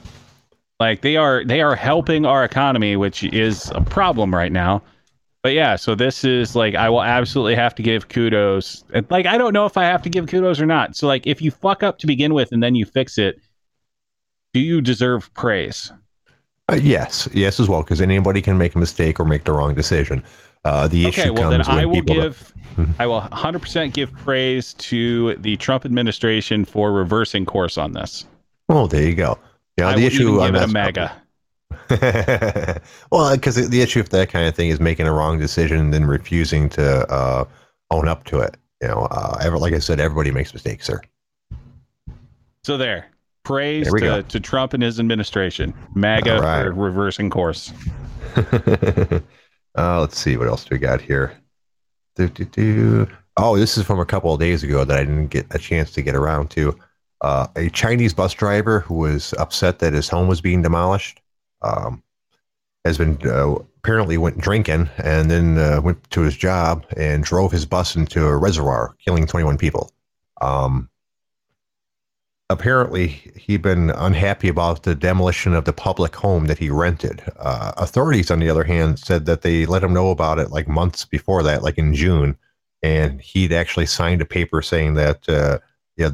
Like 0.79 1.01
they 1.01 1.17
are 1.17 1.43
they 1.43 1.61
are 1.61 1.75
helping 1.75 2.25
our 2.25 2.43
economy, 2.43 2.95
which 2.95 3.23
is 3.23 3.71
a 3.73 3.81
problem 3.81 4.33
right 4.33 4.51
now. 4.51 4.83
But 5.41 5.53
yeah, 5.53 5.75
so 5.75 5.95
this 5.95 6.23
is 6.23 6.55
like 6.55 6.75
I 6.75 6.89
will 6.89 7.03
absolutely 7.03 7.55
have 7.55 7.75
to 7.75 7.83
give 7.83 8.09
kudos. 8.09 8.83
And, 8.93 9.05
Like 9.09 9.25
I 9.25 9.37
don't 9.37 9.53
know 9.53 9.65
if 9.65 9.77
I 9.77 9.83
have 9.85 10.01
to 10.03 10.09
give 10.09 10.27
kudos 10.27 10.59
or 10.59 10.65
not. 10.65 10.95
So 10.95 11.07
like 11.07 11.25
if 11.27 11.41
you 11.41 11.51
fuck 11.51 11.83
up 11.83 11.97
to 11.99 12.07
begin 12.07 12.33
with 12.33 12.51
and 12.51 12.61
then 12.61 12.75
you 12.75 12.85
fix 12.85 13.17
it, 13.17 13.39
do 14.53 14.59
you 14.59 14.81
deserve 14.81 15.33
praise? 15.33 15.91
Uh, 16.71 16.75
yes, 16.75 17.27
yes, 17.33 17.59
as 17.59 17.69
well, 17.69 17.83
because 17.83 18.01
anybody 18.01 18.41
can 18.41 18.57
make 18.57 18.73
a 18.75 18.79
mistake 18.79 19.19
or 19.19 19.25
make 19.25 19.43
the 19.43 19.51
wrong 19.53 19.75
decision. 19.75 20.23
Uh, 20.63 20.87
the 20.87 21.05
Okay, 21.05 21.29
issue 21.29 21.33
well 21.33 21.45
then 21.45 21.61
comes 21.61 21.69
when 21.69 21.79
I 21.79 21.85
will 21.85 22.01
give 22.01 22.53
I 22.97 23.05
will 23.07 23.21
100% 23.21 23.93
give 23.93 24.13
praise 24.15 24.73
to 24.75 25.35
the 25.35 25.57
Trump 25.57 25.85
administration 25.85 26.65
for 26.65 26.91
reversing 26.91 27.45
course 27.45 27.77
on 27.77 27.93
this. 27.93 28.25
oh, 28.69 28.87
there 28.87 29.03
you 29.07 29.15
go. 29.15 29.39
Yeah, 29.77 29.89
I 29.89 29.93
the 29.93 30.05
issue 30.05 30.23
even 30.23 30.37
give 30.37 30.55
it 30.55 30.63
a 30.63 30.67
MAGA. 30.67 31.21
well, 33.11 33.35
because 33.35 33.55
the 33.69 33.81
issue 33.81 33.99
of 33.99 34.09
that 34.09 34.29
kind 34.29 34.47
of 34.47 34.55
thing 34.55 34.69
is 34.69 34.79
making 34.79 35.07
a 35.07 35.13
wrong 35.13 35.39
decision 35.39 35.79
and 35.79 35.93
then 35.93 36.05
refusing 36.05 36.69
to 36.69 37.11
uh, 37.11 37.45
own 37.91 38.07
up 38.07 38.23
to 38.25 38.39
it. 38.39 38.57
You 38.81 38.87
know, 38.89 39.07
uh, 39.11 39.37
ever, 39.41 39.57
like 39.57 39.73
I 39.73 39.79
said, 39.79 39.99
everybody 39.99 40.31
makes 40.31 40.53
mistakes, 40.53 40.85
sir. 40.85 41.01
So 42.63 42.77
there. 42.77 43.11
Praise 43.45 43.91
to, 43.91 43.99
go. 43.99 44.21
to 44.21 44.39
Trump 44.39 44.73
and 44.73 44.83
his 44.83 44.99
administration. 44.99 45.73
MAGA 45.93 46.39
right. 46.39 46.63
for 46.63 46.71
reversing 46.73 47.29
course. 47.29 47.71
uh, 48.35 49.21
let's 49.99 50.17
see 50.17 50.35
what 50.35 50.47
else 50.47 50.65
do 50.65 50.69
we 50.75 50.79
got 50.79 50.99
here. 50.99 51.33
Do, 52.15 52.27
do, 52.27 52.45
do. 52.45 53.07
Oh, 53.37 53.57
this 53.57 53.77
is 53.77 53.85
from 53.85 53.99
a 53.99 54.05
couple 54.05 54.33
of 54.33 54.39
days 54.39 54.63
ago 54.63 54.83
that 54.83 54.97
I 54.97 55.03
didn't 55.03 55.27
get 55.27 55.45
a 55.51 55.59
chance 55.59 55.91
to 55.91 56.01
get 56.01 56.15
around 56.15 56.49
to. 56.51 56.77
Uh, 57.21 57.47
a 57.55 57.69
Chinese 57.69 58.13
bus 58.13 58.33
driver 58.33 58.81
who 58.81 58.95
was 58.95 59.33
upset 59.37 59.79
that 59.79 59.93
his 59.93 60.09
home 60.09 60.27
was 60.27 60.41
being 60.41 60.61
demolished 60.61 61.21
um, 61.61 62.03
has 62.83 62.97
been 62.97 63.17
uh, 63.25 63.55
apparently 63.77 64.17
went 64.17 64.37
drinking 64.39 64.89
and 64.97 65.29
then 65.29 65.57
uh, 65.57 65.81
went 65.81 66.09
to 66.11 66.21
his 66.21 66.35
job 66.35 66.85
and 66.97 67.23
drove 67.23 67.51
his 67.51 67.65
bus 67.65 67.95
into 67.95 68.25
a 68.25 68.37
reservoir, 68.37 68.95
killing 69.03 69.27
21 69.27 69.57
people. 69.57 69.91
Um, 70.41 70.89
apparently 72.49 73.07
he'd 73.35 73.61
been 73.61 73.89
unhappy 73.91 74.47
about 74.47 74.83
the 74.83 74.95
demolition 74.95 75.53
of 75.53 75.65
the 75.65 75.73
public 75.73 76.15
home 76.15 76.45
that 76.45 76.59
he 76.59 76.69
rented. 76.69 77.23
Uh, 77.37 77.71
authorities, 77.77 78.29
on 78.29 78.39
the 78.39 78.49
other 78.49 78.63
hand, 78.63 78.99
said 78.99 79.25
that 79.25 79.41
they 79.41 79.65
let 79.65 79.83
him 79.83 79.93
know 79.93 80.11
about 80.11 80.39
it 80.39 80.51
like 80.51 80.67
months 80.67 81.05
before 81.05 81.43
that, 81.43 81.63
like 81.63 81.77
in 81.77 81.93
June, 81.93 82.37
and 82.83 83.19
he'd 83.21 83.51
actually 83.51 83.85
signed 83.85 84.21
a 84.21 84.25
paper 84.25 84.61
saying 84.61 84.93
that 84.93 85.27
uh, 85.27 85.59
yeah, 85.97 86.11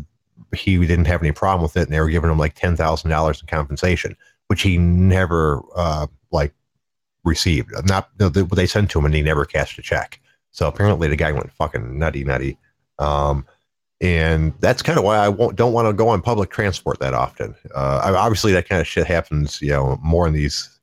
he 0.56 0.78
didn't 0.80 1.06
have 1.06 1.22
any 1.22 1.32
problem 1.32 1.64
with 1.64 1.76
it, 1.78 1.84
and 1.84 1.94
they 1.94 2.00
were 2.00 2.10
giving 2.10 2.32
him 2.32 2.40
like 2.40 2.56
ten 2.56 2.76
thousand 2.76 3.10
dollars 3.10 3.42
in 3.42 3.48
compensation, 3.48 4.16
which 4.48 4.62
he 4.62 4.78
never 4.78 5.62
uh, 5.76 6.08
like 6.32 6.54
received. 7.26 7.72
Not 7.86 8.10
no, 8.20 8.30
they, 8.30 8.44
they 8.44 8.68
sent 8.68 8.90
to 8.92 9.00
him, 9.00 9.06
and 9.06 9.16
he 9.16 9.22
never 9.22 9.46
cashed 9.46 9.78
a 9.80 9.82
check. 9.82 10.20
So 10.52 10.68
apparently, 10.68 11.08
the 11.08 11.16
guy 11.16 11.32
went 11.32 11.52
fucking 11.52 11.98
nutty, 11.98 12.24
nutty. 12.24 12.58
Um, 13.00 13.46
and 14.02 14.54
that's 14.60 14.82
kind 14.82 14.98
of 14.98 15.06
why 15.06 15.18
I 15.18 15.30
won't, 15.30 15.56
don't 15.56 15.74
want 15.74 15.88
to 15.88 15.94
go 15.94 16.10
on 16.10 16.22
public 16.24 16.50
transport 16.50 17.00
that 17.00 17.14
often. 17.14 17.56
Uh, 17.74 18.14
obviously, 18.18 18.52
that 18.54 18.68
kind 18.68 18.82
of 18.82 18.88
shit 18.88 19.06
happens, 19.06 19.62
you 19.62 19.70
know, 19.70 20.00
more 20.02 20.28
in 20.28 20.34
these 20.34 20.80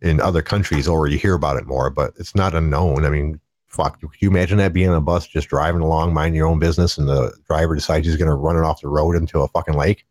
in 0.00 0.20
other 0.20 0.42
countries, 0.42 0.86
or 0.86 1.08
you 1.08 1.18
hear 1.18 1.34
about 1.34 1.56
it 1.56 1.66
more. 1.66 1.90
But 1.90 2.12
it's 2.18 2.36
not 2.36 2.54
unknown. 2.54 3.04
I 3.04 3.10
mean, 3.10 3.40
fuck, 3.66 4.00
could 4.00 4.10
you 4.20 4.30
imagine 4.30 4.58
that 4.58 4.72
being 4.72 4.90
on 4.90 4.96
a 4.96 5.00
bus, 5.00 5.26
just 5.26 5.48
driving 5.48 5.80
along, 5.80 6.14
minding 6.14 6.36
your 6.36 6.46
own 6.46 6.60
business, 6.60 6.98
and 6.98 7.08
the 7.08 7.32
driver 7.48 7.74
decides 7.74 8.06
he's 8.06 8.16
going 8.16 8.30
to 8.30 8.34
run 8.34 8.56
it 8.56 8.62
off 8.62 8.80
the 8.80 8.88
road 8.88 9.16
into 9.16 9.40
a 9.40 9.48
fucking 9.48 9.74
lake? 9.74 10.06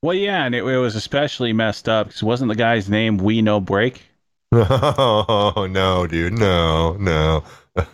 Well, 0.00 0.14
yeah, 0.14 0.44
and 0.44 0.54
it, 0.54 0.64
it 0.64 0.78
was 0.78 0.94
especially 0.94 1.52
messed 1.52 1.88
up 1.88 2.06
because 2.06 2.22
wasn't 2.22 2.50
the 2.50 2.56
guy's 2.56 2.88
name 2.88 3.18
We 3.18 3.42
No 3.42 3.60
Break? 3.60 4.02
Oh 4.54 5.66
no, 5.68 6.06
dude, 6.06 6.34
no, 6.34 6.92
no. 6.94 7.42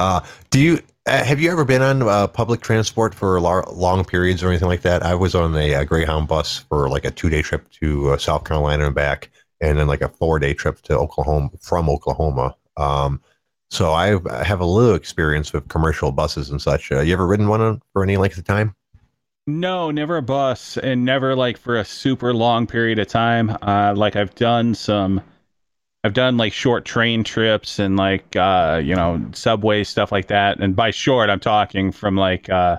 Uh, 0.00 0.20
do 0.50 0.60
you 0.60 0.80
uh, 1.06 1.22
have 1.24 1.40
you 1.40 1.50
ever 1.50 1.64
been 1.64 1.82
on 1.82 2.02
uh, 2.02 2.26
public 2.26 2.60
transport 2.60 3.14
for 3.14 3.40
lar- 3.40 3.64
long 3.72 4.04
periods 4.04 4.42
or 4.42 4.48
anything 4.48 4.68
like 4.68 4.82
that? 4.82 5.02
I 5.02 5.14
was 5.14 5.34
on 5.34 5.54
a, 5.56 5.74
uh 5.74 5.84
Greyhound 5.84 6.28
bus 6.28 6.58
for 6.68 6.88
like 6.88 7.04
a 7.04 7.10
two 7.10 7.28
day 7.28 7.42
trip 7.42 7.70
to 7.82 8.10
uh, 8.12 8.16
South 8.18 8.44
Carolina 8.44 8.86
and 8.86 8.94
back, 8.94 9.30
and 9.60 9.78
then 9.78 9.86
like 9.86 10.00
a 10.00 10.08
four 10.08 10.38
day 10.38 10.54
trip 10.54 10.80
to 10.82 10.96
Oklahoma 10.98 11.50
from 11.60 11.90
Oklahoma. 11.90 12.56
Um, 12.76 13.20
so 13.70 13.92
I 13.92 14.08
have 14.44 14.60
a 14.60 14.64
little 14.66 14.94
experience 14.94 15.52
with 15.52 15.68
commercial 15.68 16.12
buses 16.12 16.50
and 16.50 16.60
such. 16.62 16.90
Uh, 16.92 17.00
you 17.00 17.12
ever 17.12 17.26
ridden 17.26 17.48
one 17.48 17.60
on- 17.60 17.82
for 17.92 18.02
any 18.02 18.16
length 18.16 18.38
of 18.38 18.44
time? 18.44 18.74
No, 19.46 19.90
never 19.90 20.16
a 20.18 20.22
bus, 20.22 20.76
and 20.78 21.04
never 21.04 21.34
like 21.36 21.56
for 21.58 21.76
a 21.76 21.84
super 21.84 22.32
long 22.34 22.66
period 22.66 22.98
of 22.98 23.08
time. 23.08 23.56
Uh, 23.62 23.94
like 23.96 24.16
I've 24.16 24.34
done 24.34 24.74
some, 24.74 25.20
I've 26.04 26.12
done 26.12 26.36
like 26.36 26.52
short 26.52 26.84
train 26.84 27.24
trips 27.24 27.78
and 27.78 27.96
like 27.96 28.36
uh, 28.36 28.80
you 28.84 28.94
know 28.94 29.24
subway 29.32 29.84
stuff 29.84 30.12
like 30.12 30.28
that. 30.28 30.60
And 30.60 30.76
by 30.76 30.90
short, 30.90 31.30
I'm 31.30 31.40
talking 31.40 31.92
from 31.92 32.14
like 32.14 32.50
uh, 32.50 32.78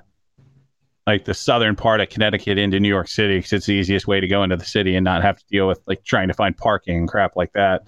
like 1.08 1.26
the 1.26 1.34
southern 1.34 1.76
part 1.76 2.02
of 2.02 2.10
Connecticut 2.10 2.58
into 2.60 2.80
New 2.80 2.88
York 2.88 3.08
City 3.08 3.38
because 3.38 3.54
it's 3.54 3.66
the 3.66 3.74
easiest 3.74 4.08
way 4.08 4.20
to 4.20 4.28
go 4.28 4.44
into 4.44 4.56
the 4.56 4.66
city 4.66 4.96
and 4.96 5.04
not 5.04 5.24
have 5.24 5.38
to 5.40 5.46
deal 5.50 5.68
with 5.68 5.82
like 5.88 6.04
trying 6.04 6.28
to 6.28 6.34
find 6.34 6.56
parking 6.56 6.98
and 6.98 7.08
crap 7.08 7.36
like 7.36 7.52
that. 7.54 7.88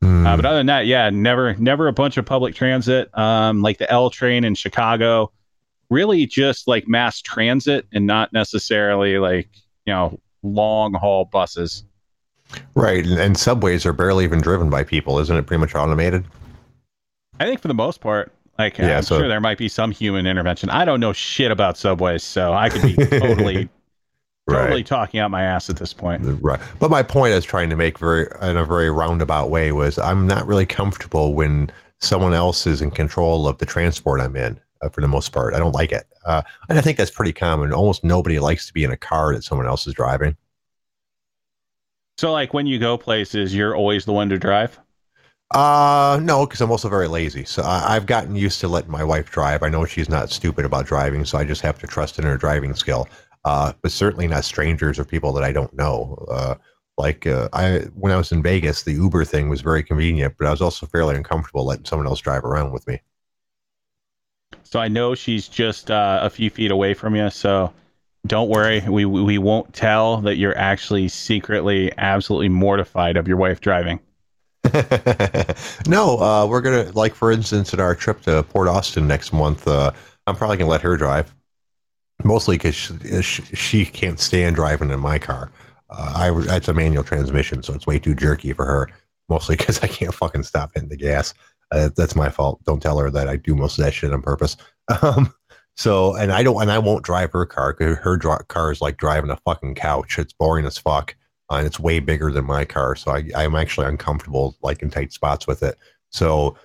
Hmm. 0.00 0.26
Uh, 0.26 0.36
but 0.36 0.44
other 0.44 0.58
than 0.58 0.66
that, 0.66 0.86
yeah, 0.86 1.10
never, 1.10 1.54
never 1.54 1.86
a 1.86 1.92
bunch 1.92 2.16
of 2.16 2.26
public 2.26 2.54
transit. 2.54 3.16
Um, 3.16 3.62
like 3.62 3.78
the 3.78 3.90
L 3.90 4.10
train 4.10 4.44
in 4.44 4.56
Chicago, 4.56 5.32
really 5.90 6.26
just 6.26 6.66
like 6.66 6.88
mass 6.88 7.20
transit 7.20 7.86
and 7.92 8.06
not 8.06 8.32
necessarily 8.32 9.18
like 9.18 9.48
you 9.86 9.92
know 9.92 10.18
long 10.42 10.94
haul 10.94 11.24
buses. 11.24 11.84
Right, 12.74 13.04
and, 13.04 13.18
and 13.18 13.36
subways 13.36 13.84
are 13.86 13.92
barely 13.92 14.24
even 14.24 14.40
driven 14.40 14.70
by 14.70 14.84
people, 14.84 15.18
isn't 15.18 15.36
it? 15.36 15.46
Pretty 15.46 15.60
much 15.60 15.74
automated. 15.74 16.24
I 17.40 17.46
think 17.46 17.60
for 17.60 17.68
the 17.68 17.74
most 17.74 18.00
part, 18.00 18.32
like 18.58 18.78
Yeah, 18.78 18.98
I'm 18.98 19.02
so- 19.02 19.18
sure 19.18 19.28
there 19.28 19.40
might 19.40 19.58
be 19.58 19.68
some 19.68 19.90
human 19.90 20.26
intervention. 20.26 20.70
I 20.70 20.84
don't 20.84 21.00
know 21.00 21.12
shit 21.12 21.50
about 21.50 21.76
subways, 21.76 22.22
so 22.22 22.52
I 22.52 22.68
could 22.68 22.82
be 22.82 22.94
totally, 23.18 23.68
totally 24.48 24.84
talking 24.84 25.20
out 25.20 25.30
my 25.30 25.42
ass 25.42 25.70
at 25.70 25.76
this 25.76 25.92
point. 25.92 26.22
Right. 26.42 26.60
But 26.78 26.90
my 26.90 27.02
point 27.02 27.32
I 27.32 27.36
was 27.36 27.44
trying 27.44 27.70
to 27.70 27.76
make 27.76 27.98
very 27.98 28.26
in 28.42 28.56
a 28.56 28.64
very 28.64 28.90
roundabout 28.90 29.50
way 29.50 29.72
was 29.72 29.98
I'm 29.98 30.26
not 30.26 30.46
really 30.46 30.66
comfortable 30.66 31.34
when 31.34 31.70
someone 32.00 32.34
else 32.34 32.66
is 32.66 32.82
in 32.82 32.90
control 32.90 33.46
of 33.46 33.58
the 33.58 33.66
transport 33.66 34.20
I'm 34.20 34.36
in 34.36 34.60
uh, 34.82 34.88
for 34.88 35.00
the 35.00 35.08
most 35.08 35.32
part. 35.32 35.54
I 35.54 35.58
don't 35.58 35.72
like 35.74 35.92
it. 35.92 36.04
Uh, 36.26 36.42
and 36.68 36.78
I 36.78 36.82
think 36.82 36.98
that's 36.98 37.10
pretty 37.10 37.32
common. 37.32 37.72
Almost 37.72 38.04
nobody 38.04 38.38
likes 38.38 38.66
to 38.66 38.72
be 38.72 38.84
in 38.84 38.90
a 38.90 38.96
car 38.96 39.34
that 39.34 39.44
someone 39.44 39.66
else 39.66 39.86
is 39.86 39.94
driving. 39.94 40.36
So 42.18 42.32
like 42.32 42.54
when 42.54 42.66
you 42.66 42.78
go 42.78 42.96
places, 42.98 43.54
you're 43.54 43.74
always 43.74 44.04
the 44.04 44.12
one 44.12 44.28
to 44.28 44.38
drive. 44.38 44.78
Uh, 45.52 46.18
no, 46.22 46.46
because 46.46 46.60
I'm 46.60 46.70
also 46.70 46.88
very 46.88 47.08
lazy. 47.08 47.44
So 47.44 47.62
I, 47.62 47.94
I've 47.94 48.06
gotten 48.06 48.34
used 48.34 48.60
to 48.60 48.68
letting 48.68 48.90
my 48.90 49.04
wife 49.04 49.30
drive. 49.30 49.62
I 49.62 49.68
know 49.68 49.84
she's 49.84 50.08
not 50.08 50.30
stupid 50.30 50.64
about 50.64 50.86
driving, 50.86 51.24
so 51.24 51.36
I 51.36 51.44
just 51.44 51.60
have 51.60 51.78
to 51.80 51.86
trust 51.86 52.18
in 52.18 52.24
her 52.24 52.38
driving 52.38 52.74
skill. 52.74 53.06
Uh, 53.44 53.72
but 53.82 53.92
certainly 53.92 54.28
not 54.28 54.44
strangers 54.44 54.98
or 54.98 55.04
people 55.04 55.32
that 55.32 55.44
I 55.44 55.52
don't 55.52 55.74
know. 55.74 56.24
Uh, 56.30 56.54
like 56.96 57.26
uh, 57.26 57.48
I, 57.52 57.80
when 57.94 58.12
I 58.12 58.16
was 58.16 58.32
in 58.32 58.42
Vegas, 58.42 58.82
the 58.82 58.92
Uber 58.92 59.24
thing 59.24 59.48
was 59.48 59.60
very 59.60 59.82
convenient, 59.82 60.34
but 60.38 60.46
I 60.46 60.50
was 60.50 60.62
also 60.62 60.86
fairly 60.86 61.16
uncomfortable 61.16 61.66
letting 61.66 61.84
someone 61.84 62.06
else 62.06 62.20
drive 62.20 62.44
around 62.44 62.72
with 62.72 62.86
me. 62.86 63.00
So 64.64 64.80
I 64.80 64.88
know 64.88 65.14
she's 65.14 65.48
just 65.48 65.90
uh, 65.90 66.20
a 66.22 66.30
few 66.30 66.48
feet 66.48 66.70
away 66.70 66.94
from 66.94 67.14
you. 67.14 67.28
So 67.28 67.72
don't 68.26 68.48
worry, 68.48 68.80
we 68.88 69.04
we 69.04 69.38
won't 69.38 69.72
tell 69.74 70.20
that 70.20 70.36
you're 70.36 70.56
actually 70.56 71.08
secretly 71.08 71.92
absolutely 71.98 72.48
mortified 72.48 73.16
of 73.16 73.26
your 73.26 73.36
wife 73.36 73.60
driving. 73.60 73.98
no, 75.88 76.18
uh, 76.18 76.46
we're 76.48 76.60
gonna 76.60 76.90
like 76.92 77.14
for 77.14 77.32
instance 77.32 77.72
in 77.72 77.80
our 77.80 77.96
trip 77.96 78.22
to 78.22 78.44
Port 78.44 78.68
Austin 78.68 79.08
next 79.08 79.32
month. 79.32 79.66
Uh, 79.66 79.90
I'm 80.26 80.36
probably 80.36 80.56
gonna 80.56 80.70
let 80.70 80.82
her 80.82 80.96
drive, 80.96 81.34
mostly 82.22 82.56
because 82.56 82.76
she, 82.76 83.42
she, 83.42 83.84
can't 83.84 84.20
stand 84.20 84.54
driving 84.54 84.90
in 84.90 85.00
my 85.00 85.18
car. 85.18 85.50
Uh, 85.90 86.12
I 86.14 86.56
it's 86.56 86.68
a 86.68 86.74
manual 86.74 87.02
transmission, 87.02 87.64
so 87.64 87.74
it's 87.74 87.88
way 87.88 87.98
too 87.98 88.14
jerky 88.14 88.52
for 88.52 88.64
her. 88.64 88.88
Mostly 89.28 89.56
because 89.56 89.82
I 89.82 89.88
can't 89.88 90.14
fucking 90.14 90.44
stop 90.44 90.70
hitting 90.74 90.90
the 90.90 90.96
gas. 90.96 91.34
Uh, 91.72 91.88
that's 91.96 92.14
my 92.14 92.28
fault. 92.28 92.62
Don't 92.64 92.80
tell 92.82 92.98
her 92.98 93.10
that 93.10 93.28
I 93.28 93.36
do 93.36 93.56
most 93.56 93.78
of 93.78 93.84
that 93.84 93.94
shit 93.94 94.12
on 94.12 94.22
purpose. 94.22 94.56
Um, 95.00 95.32
so 95.76 96.14
and 96.16 96.32
I 96.32 96.42
don't 96.42 96.60
and 96.60 96.70
I 96.70 96.78
won't 96.78 97.04
drive 97.04 97.32
her 97.32 97.46
car 97.46 97.72
because 97.72 97.96
her 97.98 98.16
dri- 98.16 98.44
car 98.48 98.72
is 98.72 98.80
like 98.80 98.96
driving 98.98 99.30
a 99.30 99.36
fucking 99.36 99.74
couch. 99.74 100.18
It's 100.18 100.32
boring 100.32 100.66
as 100.66 100.78
fuck 100.78 101.14
uh, 101.52 101.56
and 101.56 101.66
it's 101.66 101.78
way 101.78 101.98
bigger 102.00 102.30
than 102.30 102.44
my 102.44 102.64
car. 102.64 102.96
So 102.96 103.12
I, 103.12 103.24
I'm 103.34 103.54
actually 103.54 103.86
uncomfortable, 103.86 104.56
like 104.62 104.82
in 104.82 104.90
tight 104.90 105.12
spots 105.12 105.46
with 105.46 105.62
it. 105.62 105.76
So 106.10 106.56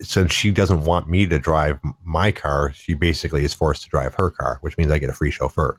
since 0.00 0.32
she 0.32 0.50
doesn't 0.50 0.84
want 0.84 1.08
me 1.08 1.26
to 1.26 1.38
drive 1.38 1.78
my 2.04 2.32
car, 2.32 2.72
she 2.72 2.94
basically 2.94 3.44
is 3.44 3.54
forced 3.54 3.84
to 3.84 3.88
drive 3.88 4.14
her 4.14 4.30
car, 4.30 4.58
which 4.60 4.76
means 4.76 4.90
I 4.90 4.98
get 4.98 5.10
a 5.10 5.14
free 5.14 5.30
chauffeur. 5.30 5.76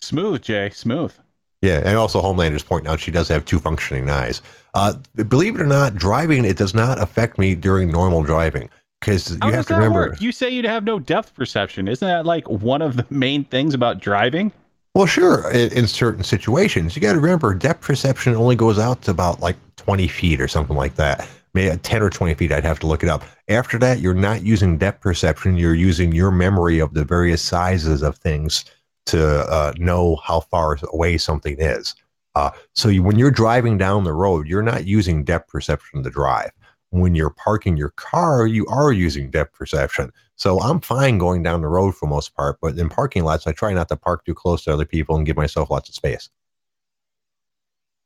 Smooth, 0.00 0.42
Jay. 0.42 0.70
Smooth. 0.70 1.12
Yeah, 1.60 1.82
and 1.84 1.96
also 1.96 2.20
Homelander's 2.20 2.64
pointing 2.64 2.90
out 2.90 2.98
she 2.98 3.12
does 3.12 3.28
have 3.28 3.44
two 3.44 3.60
functioning 3.60 4.10
eyes. 4.10 4.42
Uh, 4.74 4.94
believe 5.28 5.54
it 5.54 5.60
or 5.60 5.66
not, 5.66 5.94
driving 5.94 6.44
it 6.44 6.56
does 6.56 6.74
not 6.74 7.00
affect 7.00 7.38
me 7.38 7.54
during 7.54 7.90
normal 7.90 8.22
driving 8.22 8.68
because 9.02 9.36
you 9.44 9.50
have 9.50 9.66
to 9.66 9.74
remember. 9.74 10.10
work? 10.10 10.20
You 10.20 10.32
say 10.32 10.50
you'd 10.50 10.64
have 10.64 10.84
no 10.84 10.98
depth 10.98 11.34
perception. 11.34 11.88
Isn't 11.88 12.06
that 12.06 12.24
like 12.24 12.48
one 12.48 12.80
of 12.80 12.96
the 12.96 13.06
main 13.10 13.44
things 13.44 13.74
about 13.74 14.00
driving? 14.00 14.52
Well, 14.94 15.06
sure, 15.06 15.50
in, 15.50 15.72
in 15.72 15.86
certain 15.86 16.22
situations, 16.22 16.94
you 16.94 17.02
got 17.02 17.14
to 17.14 17.20
remember 17.20 17.54
depth 17.54 17.80
perception 17.80 18.34
only 18.34 18.56
goes 18.56 18.78
out 18.78 19.02
to 19.02 19.10
about 19.10 19.40
like 19.40 19.56
twenty 19.76 20.08
feet 20.08 20.40
or 20.40 20.48
something 20.48 20.76
like 20.76 20.96
that. 20.96 21.28
Maybe 21.54 21.76
ten 21.78 22.02
or 22.02 22.10
twenty 22.10 22.34
feet. 22.34 22.52
I'd 22.52 22.64
have 22.64 22.78
to 22.80 22.86
look 22.86 23.02
it 23.02 23.08
up. 23.08 23.24
After 23.48 23.78
that, 23.78 24.00
you're 24.00 24.14
not 24.14 24.42
using 24.42 24.78
depth 24.78 25.00
perception. 25.00 25.56
You're 25.56 25.74
using 25.74 26.12
your 26.12 26.30
memory 26.30 26.78
of 26.78 26.94
the 26.94 27.04
various 27.04 27.42
sizes 27.42 28.02
of 28.02 28.16
things 28.18 28.64
to 29.06 29.40
uh, 29.50 29.72
know 29.78 30.16
how 30.16 30.40
far 30.40 30.78
away 30.92 31.18
something 31.18 31.56
is. 31.58 31.94
Uh, 32.34 32.50
so 32.74 32.88
you, 32.88 33.02
when 33.02 33.18
you're 33.18 33.30
driving 33.30 33.76
down 33.76 34.04
the 34.04 34.12
road, 34.12 34.46
you're 34.46 34.62
not 34.62 34.86
using 34.86 35.24
depth 35.24 35.48
perception 35.48 36.02
to 36.02 36.10
drive. 36.10 36.50
When 36.92 37.14
you're 37.14 37.30
parking 37.30 37.78
your 37.78 37.90
car, 37.90 38.46
you 38.46 38.66
are 38.66 38.92
using 38.92 39.30
depth 39.30 39.54
perception. 39.54 40.12
So 40.36 40.60
I'm 40.60 40.80
fine 40.80 41.16
going 41.16 41.42
down 41.42 41.62
the 41.62 41.68
road 41.68 41.96
for 41.96 42.06
most 42.06 42.36
part, 42.36 42.58
but 42.60 42.76
in 42.78 42.90
parking 42.90 43.24
lots, 43.24 43.46
I 43.46 43.52
try 43.52 43.72
not 43.72 43.88
to 43.88 43.96
park 43.96 44.26
too 44.26 44.34
close 44.34 44.64
to 44.64 44.72
other 44.72 44.84
people 44.84 45.16
and 45.16 45.24
give 45.24 45.36
myself 45.36 45.70
lots 45.70 45.88
of 45.88 45.94
space. 45.94 46.28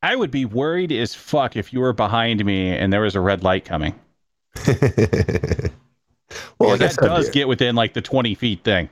I 0.03 0.15
would 0.15 0.31
be 0.31 0.45
worried 0.45 0.93
as 0.93 1.15
fuck 1.15 1.57
if 1.57 1.73
you 1.73 1.81
were 1.81 1.93
behind 1.93 2.45
me 2.45 2.71
and 2.71 2.93
there 2.93 3.01
was 3.01 3.17
a 3.17 3.21
red 3.21 3.43
light 3.43 3.65
coming. 3.65 3.93
well, 4.67 4.77
like 6.61 6.79
that 6.79 6.93
said, 6.93 7.07
does 7.07 7.29
get 7.31 7.49
within 7.49 7.75
like 7.75 7.95
the 7.95 8.03
20 8.03 8.37
feet 8.37 8.63
thing. 8.63 8.89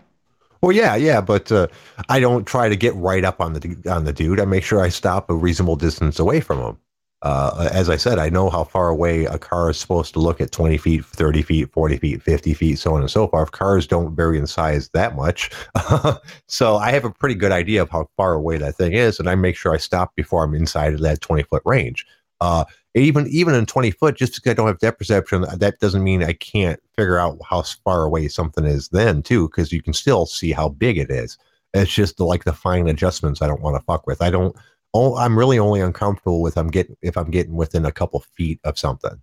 Well, 0.60 0.72
yeah, 0.72 0.96
yeah, 0.96 1.20
but 1.20 1.52
uh, 1.52 1.68
I 2.08 2.18
don't 2.18 2.46
try 2.46 2.68
to 2.68 2.76
get 2.76 2.94
right 2.94 3.24
up 3.24 3.40
on 3.40 3.52
the 3.52 3.76
on 3.88 4.06
the 4.06 4.12
dude. 4.12 4.40
I 4.40 4.46
make 4.46 4.64
sure 4.64 4.80
I 4.80 4.88
stop 4.88 5.28
a 5.28 5.34
reasonable 5.34 5.76
distance 5.76 6.18
away 6.18 6.40
from 6.40 6.58
him. 6.58 6.78
Uh, 7.24 7.70
as 7.72 7.88
I 7.88 7.96
said, 7.96 8.18
I 8.18 8.28
know 8.28 8.50
how 8.50 8.64
far 8.64 8.90
away 8.90 9.24
a 9.24 9.38
car 9.38 9.70
is 9.70 9.78
supposed 9.78 10.12
to 10.12 10.20
look 10.20 10.42
at 10.42 10.52
20 10.52 10.76
feet, 10.76 11.06
30 11.06 11.40
feet, 11.40 11.72
40 11.72 11.96
feet, 11.96 12.22
50 12.22 12.52
feet, 12.52 12.78
so 12.78 12.94
on 12.94 13.00
and 13.00 13.10
so 13.10 13.26
forth. 13.28 13.50
Cars 13.50 13.86
don't 13.86 14.14
vary 14.14 14.38
in 14.38 14.46
size 14.46 14.90
that 14.90 15.16
much. 15.16 15.50
so 16.48 16.76
I 16.76 16.90
have 16.90 17.06
a 17.06 17.10
pretty 17.10 17.34
good 17.34 17.50
idea 17.50 17.80
of 17.80 17.88
how 17.88 18.10
far 18.18 18.34
away 18.34 18.58
that 18.58 18.76
thing 18.76 18.92
is, 18.92 19.18
and 19.18 19.30
I 19.30 19.36
make 19.36 19.56
sure 19.56 19.72
I 19.72 19.78
stop 19.78 20.14
before 20.14 20.44
I'm 20.44 20.54
inside 20.54 20.92
of 20.92 21.00
that 21.00 21.22
20 21.22 21.44
foot 21.44 21.62
range. 21.64 22.06
Uh, 22.42 22.66
even 22.94 23.26
even 23.28 23.54
in 23.54 23.64
20 23.64 23.90
foot, 23.92 24.16
just 24.16 24.34
because 24.34 24.50
I 24.50 24.54
don't 24.54 24.66
have 24.66 24.78
depth 24.78 24.98
perception, 24.98 25.46
that 25.50 25.80
doesn't 25.80 26.04
mean 26.04 26.22
I 26.22 26.34
can't 26.34 26.78
figure 26.94 27.18
out 27.18 27.38
how 27.48 27.62
far 27.62 28.04
away 28.04 28.28
something 28.28 28.66
is 28.66 28.88
then, 28.88 29.22
too, 29.22 29.48
because 29.48 29.72
you 29.72 29.80
can 29.80 29.94
still 29.94 30.26
see 30.26 30.52
how 30.52 30.68
big 30.68 30.98
it 30.98 31.10
is. 31.10 31.38
It's 31.72 31.92
just 31.92 32.18
the, 32.18 32.26
like 32.26 32.44
the 32.44 32.52
fine 32.52 32.86
adjustments 32.86 33.40
I 33.40 33.46
don't 33.46 33.62
want 33.62 33.76
to 33.76 33.84
fuck 33.84 34.06
with. 34.06 34.20
I 34.20 34.28
don't 34.30 34.54
oh, 34.94 35.16
I'm 35.16 35.36
really 35.36 35.58
only 35.58 35.80
uncomfortable 35.80 36.40
with 36.40 36.56
I'm 36.56 36.70
getting 36.70 36.96
if 37.02 37.18
I'm 37.18 37.30
getting 37.30 37.54
within 37.54 37.84
a 37.84 37.92
couple 37.92 38.20
feet 38.36 38.60
of 38.64 38.78
something. 38.78 39.20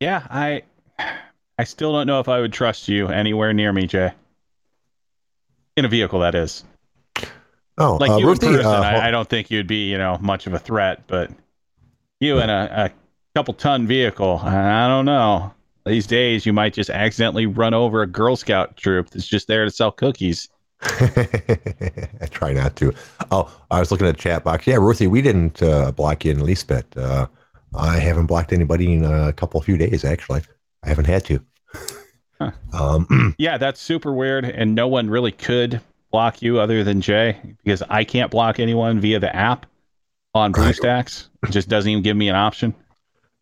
Yeah, 0.00 0.26
I 0.28 0.62
I 1.58 1.64
still 1.64 1.92
don't 1.92 2.06
know 2.06 2.20
if 2.20 2.28
I 2.28 2.40
would 2.40 2.52
trust 2.52 2.88
you 2.88 3.08
anywhere 3.08 3.52
near 3.52 3.72
me, 3.72 3.86
Jay. 3.86 4.12
In 5.76 5.84
a 5.84 5.88
vehicle, 5.88 6.20
that 6.20 6.34
is. 6.34 6.64
Oh, 7.78 7.96
Like 8.00 8.10
uh, 8.10 8.16
you 8.16 8.26
Ruthie, 8.26 8.46
in 8.46 8.54
person, 8.54 8.72
uh, 8.72 8.80
I, 8.80 9.08
I 9.08 9.10
don't 9.10 9.28
think 9.28 9.50
you'd 9.50 9.66
be, 9.66 9.90
you 9.90 9.98
know, 9.98 10.16
much 10.22 10.46
of 10.46 10.54
a 10.54 10.58
threat, 10.58 11.02
but 11.06 11.30
you 12.20 12.38
in 12.38 12.48
a, 12.48 12.68
a 12.72 12.90
couple 13.34 13.52
ton 13.52 13.86
vehicle, 13.86 14.40
I 14.42 14.88
don't 14.88 15.04
know. 15.04 15.52
These 15.84 16.06
days, 16.06 16.46
you 16.46 16.52
might 16.52 16.72
just 16.72 16.90
accidentally 16.90 17.46
run 17.46 17.74
over 17.74 18.02
a 18.02 18.06
Girl 18.06 18.34
Scout 18.34 18.76
troop 18.76 19.10
that's 19.10 19.28
just 19.28 19.46
there 19.46 19.64
to 19.64 19.70
sell 19.70 19.92
cookies. 19.92 20.48
I 20.82 22.26
try 22.30 22.52
not 22.52 22.76
to. 22.76 22.92
Oh, 23.30 23.50
I 23.70 23.80
was 23.80 23.90
looking 23.90 24.06
at 24.06 24.16
the 24.16 24.22
chat 24.22 24.44
box. 24.44 24.66
Yeah, 24.66 24.76
Ruthie, 24.76 25.06
we 25.06 25.22
didn't 25.22 25.62
uh, 25.62 25.92
block 25.92 26.24
you 26.24 26.32
in 26.32 26.38
the 26.38 26.44
least 26.44 26.68
bit. 26.68 26.86
Uh, 26.96 27.26
I 27.74 27.98
haven't 27.98 28.26
blocked 28.26 28.52
anybody 28.52 28.92
in 28.94 29.04
a 29.04 29.32
couple 29.32 29.60
few 29.60 29.76
days. 29.76 30.04
Actually, 30.04 30.42
I 30.82 30.88
haven't 30.88 31.06
had 31.06 31.24
to. 31.26 31.40
Huh. 32.38 32.50
Um, 32.74 33.34
Yeah, 33.38 33.56
that's 33.56 33.80
super 33.80 34.12
weird, 34.12 34.44
and 34.44 34.74
no 34.74 34.86
one 34.86 35.08
really 35.08 35.32
could 35.32 35.80
block 36.12 36.42
you 36.42 36.60
other 36.60 36.84
than 36.84 37.00
Jay 37.00 37.38
because 37.64 37.82
I 37.88 38.04
can't 38.04 38.30
block 38.30 38.60
anyone 38.60 39.00
via 39.00 39.18
the 39.18 39.34
app 39.34 39.64
on 40.34 40.52
Right. 40.52 40.74
BlueStacks. 40.74 41.28
It 41.44 41.50
just 41.52 41.70
doesn't 41.70 41.90
even 41.90 42.02
give 42.02 42.16
me 42.16 42.28
an 42.28 42.36
option. 42.36 42.74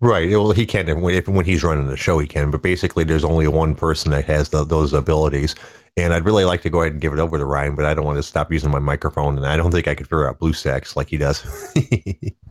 Right. 0.05 0.31
Well, 0.31 0.53
he 0.53 0.67
can 0.67 1.01
when, 1.01 1.15
if, 1.15 1.29
when 1.29 1.45
he's 1.45 1.65
running 1.65 1.87
the 1.87 1.97
show. 1.97 2.19
He 2.19 2.27
can, 2.27 2.51
but 2.51 2.63
basically, 2.63 3.05
there's 3.05 3.25
only 3.25 3.49
one 3.49 3.75
person 3.75 4.11
that 4.13 4.25
has 4.27 4.51
the, 4.51 4.65
those 4.65 4.93
abilities. 4.93 5.55
And 5.97 6.13
I'd 6.13 6.25
really 6.25 6.45
like 6.45 6.63
to 6.63 6.71
go 6.71 6.81
ahead 6.83 6.93
and 6.93 7.01
give 7.01 7.13
it 7.13 7.21
over 7.21 7.39
to 7.39 7.45
Ryan, 7.45 7.77
but 7.77 7.85
I 7.85 7.95
don't 7.95 8.05
want 8.05 8.17
to 8.17 8.23
stop 8.23 8.53
using 8.53 8.71
my 8.71 8.81
microphone, 8.81 9.37
and 9.37 9.47
I 9.47 9.57
don't 9.57 9.71
think 9.71 9.87
I 9.87 9.95
could 9.95 10.07
figure 10.07 10.29
out 10.29 10.41
blue 10.41 10.51
BlueStacks 10.51 10.97
like 10.97 11.09
he 11.09 11.19
does. 11.19 11.45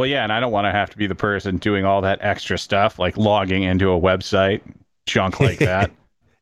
Well, 0.00 0.06
yeah, 0.06 0.22
and 0.22 0.32
I 0.32 0.40
don't 0.40 0.50
want 0.50 0.64
to 0.64 0.72
have 0.72 0.88
to 0.88 0.96
be 0.96 1.06
the 1.06 1.14
person 1.14 1.58
doing 1.58 1.84
all 1.84 2.00
that 2.00 2.20
extra 2.22 2.56
stuff, 2.56 2.98
like 2.98 3.18
logging 3.18 3.64
into 3.64 3.92
a 3.92 4.00
website, 4.00 4.62
junk 5.04 5.40
like 5.40 5.58
that. 5.58 5.90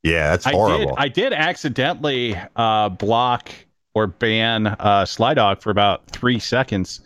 yeah, 0.05 0.31
that's 0.31 0.47
I 0.47 0.53
did. 0.53 0.57
horrible. 0.57 0.95
I 0.97 1.09
did 1.09 1.33
accidentally 1.33 2.37
uh, 2.55 2.89
block 2.89 3.51
or 3.95 4.07
ban 4.07 4.69
uh, 4.69 5.05
Slydog 5.05 5.61
for 5.61 5.71
about 5.71 6.07
three 6.07 6.39
seconds 6.39 7.01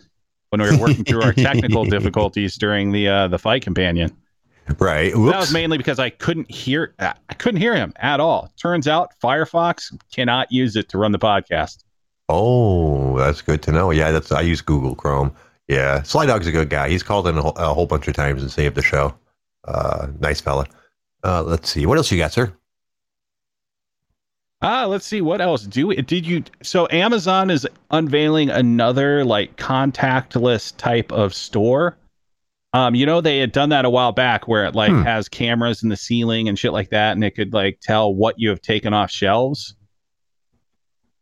when 0.53 0.61
we 0.61 0.69
were 0.69 0.77
working 0.77 1.03
through 1.03 1.23
our 1.23 1.33
technical 1.33 1.83
difficulties 1.95 2.57
during 2.57 2.91
the 2.91 3.07
uh, 3.07 3.27
the 3.27 3.39
fight 3.39 3.63
companion. 3.63 4.15
right. 4.77 5.11
That 5.11 5.17
was 5.39 5.51
mainly 5.51 5.79
because 5.79 5.97
I 5.97 6.11
couldn't 6.11 6.49
hear 6.51 6.93
I 6.99 7.33
couldn't 7.39 7.59
hear 7.59 7.75
him 7.75 7.91
at 7.95 8.19
all. 8.19 8.53
Turns 8.61 8.87
out 8.87 9.19
Firefox 9.19 9.91
cannot 10.13 10.51
use 10.51 10.75
it 10.75 10.89
to 10.89 10.99
run 10.99 11.11
the 11.11 11.17
podcast. 11.17 11.83
Oh, 12.29 13.17
that's 13.17 13.41
good 13.41 13.63
to 13.63 13.71
know. 13.71 13.89
Yeah, 13.89 14.11
that's 14.11 14.31
I 14.31 14.41
use 14.41 14.61
Google 14.61 14.93
Chrome. 14.93 15.33
Yeah, 15.67 16.03
Sly 16.03 16.27
Dog's 16.27 16.45
a 16.45 16.51
good 16.51 16.69
guy. 16.69 16.87
He's 16.87 17.01
called 17.01 17.27
in 17.27 17.35
a 17.35 17.41
whole, 17.41 17.53
a 17.55 17.73
whole 17.73 17.87
bunch 17.87 18.07
of 18.07 18.13
times 18.13 18.43
and 18.43 18.51
saved 18.51 18.75
the 18.75 18.83
show. 18.83 19.15
Uh, 19.63 20.07
nice 20.19 20.39
fella. 20.39 20.67
Uh, 21.23 21.41
let's 21.41 21.67
see. 21.67 21.87
What 21.87 21.97
else 21.97 22.11
you 22.11 22.19
got, 22.19 22.31
sir? 22.31 22.53
Ah, 24.63 24.85
let's 24.85 25.05
see 25.05 25.19
what 25.21 25.41
else 25.41 25.63
do 25.63 25.87
we, 25.87 25.97
did 25.97 26.25
you 26.25 26.41
so 26.61 26.87
Amazon 26.89 27.49
is 27.49 27.67
unveiling 27.91 28.49
another 28.49 29.25
like 29.25 29.57
contactless 29.57 30.75
type 30.77 31.11
of 31.11 31.33
store. 31.33 31.97
Um, 32.71 32.95
you 32.95 33.05
know 33.05 33.21
they 33.21 33.39
had 33.39 33.51
done 33.51 33.69
that 33.69 33.85
a 33.85 33.89
while 33.89 34.13
back 34.13 34.47
where 34.47 34.65
it 34.65 34.73
like 34.73 34.91
Hmm. 34.91 35.01
has 35.03 35.27
cameras 35.29 35.83
in 35.83 35.89
the 35.89 35.97
ceiling 35.97 36.47
and 36.47 36.57
shit 36.57 36.71
like 36.73 36.89
that, 36.91 37.11
and 37.11 37.23
it 37.23 37.31
could 37.31 37.53
like 37.53 37.79
tell 37.81 38.13
what 38.15 38.35
you 38.39 38.49
have 38.49 38.61
taken 38.61 38.93
off 38.93 39.11
shelves. 39.11 39.75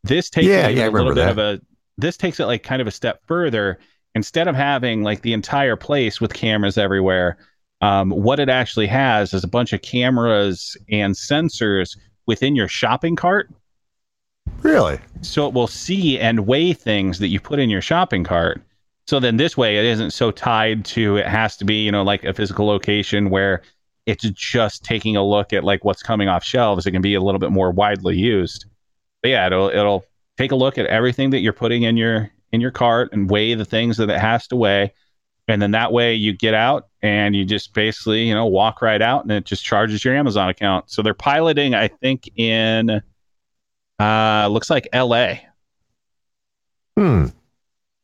This 0.03 0.30
takes 0.30 0.47
Yeah, 0.47 0.68
it 0.68 0.76
yeah, 0.76 0.88
a 0.88 0.91
little 0.91 1.11
remember 1.11 1.16
bit 1.16 1.30
of 1.30 1.38
a 1.39 1.61
this 1.97 2.18
takes 2.18 2.39
it 2.39 2.45
like 2.45 2.63
kind 2.63 2.82
of 2.82 2.88
a 2.88 2.91
step 2.91 3.22
further. 3.28 3.80
Instead 4.13 4.47
of 4.49 4.55
having 4.55 5.03
like 5.03 5.22
the 5.22 5.34
entire 5.34 5.76
place 5.76 6.20
with 6.22 6.34
cameras 6.34 6.78
everywhere, 6.78 7.38
um, 7.82 8.11
what 8.11 8.39
it 8.39 8.49
actually 8.49 8.88
has 8.88 9.34
is 9.34 9.43
a 9.43 9.47
bunch 9.47 9.74
of 9.74 9.82
cameras 9.82 10.76
and 10.91 11.16
sensors 11.16 11.97
within 12.32 12.55
your 12.55 12.69
shopping 12.69 13.17
cart. 13.17 13.49
Really? 14.61 14.97
So 15.19 15.45
it 15.47 15.53
will 15.53 15.67
see 15.67 16.17
and 16.17 16.47
weigh 16.47 16.71
things 16.71 17.19
that 17.19 17.27
you 17.27 17.41
put 17.41 17.59
in 17.59 17.69
your 17.69 17.82
shopping 17.82 18.23
cart. 18.23 18.61
So 19.05 19.19
then 19.19 19.36
this 19.36 19.57
way 19.57 19.77
it 19.77 19.84
isn't 19.84 20.11
so 20.11 20.32
tied 20.32 20.86
to 20.86 21.17
it 21.17 21.27
has 21.27 21.57
to 21.57 21.65
be, 21.65 21.84
you 21.84 21.91
know, 21.91 22.03
like 22.03 22.23
a 22.23 22.34
physical 22.34 22.65
location 22.67 23.29
where 23.29 23.63
it's 24.05 24.23
just 24.29 24.86
taking 24.86 25.17
a 25.17 25.27
look 25.27 25.51
at 25.51 25.65
like 25.65 25.84
what's 25.84 26.01
coming 26.01 26.29
off 26.29 26.41
shelves. 26.41 26.88
It 26.88 26.91
can 26.91 27.01
be 27.01 27.15
a 27.15 27.19
little 27.19 27.38
bit 27.38 27.51
more 27.51 27.69
widely 27.69 28.15
used. 28.15 28.65
But 29.21 29.29
yeah, 29.32 29.47
it'll 29.47 29.67
it'll 29.67 30.05
take 30.38 30.53
a 30.53 30.55
look 30.55 30.77
at 30.77 30.86
everything 30.86 31.32
that 31.32 31.39
you're 31.39 31.51
putting 31.51 31.84
in 31.84 31.97
your 31.97 32.32
in 32.53 32.61
your 32.61 32.71
cart 32.71 33.09
and 33.11 33.29
weigh 33.29 33.55
the 33.55 33.65
things 33.65 33.97
that 33.97 34.09
it 34.09 34.21
has 34.21 34.47
to 34.47 34.55
weigh. 34.55 34.93
And 35.48 35.62
then 35.62 35.72
that 35.72 35.92
way 35.92 36.14
you 36.14 36.34
get 36.34 36.54
out 36.54 36.88
and 37.02 37.36
you 37.36 37.46
just 37.46 37.74
basically, 37.74 38.24
you 38.24 38.34
know, 38.34 38.46
walk 38.46 38.82
right 38.82 39.02
out 39.02 39.24
and 39.24 39.32
it 39.32 39.46
just 39.46 39.66
charges 39.66 40.06
your 40.06 40.16
Amazon 40.16 40.50
account. 40.50 40.89
So 40.89 41.02
they're 41.02 41.14
piloting, 41.14 41.76
I 41.76 41.88
think, 41.88 42.30
in 42.36 43.02
uh 44.00 44.48
looks 44.52 44.70
like 44.70 44.88
LA. 44.94 45.36
Hmm. 46.98 47.28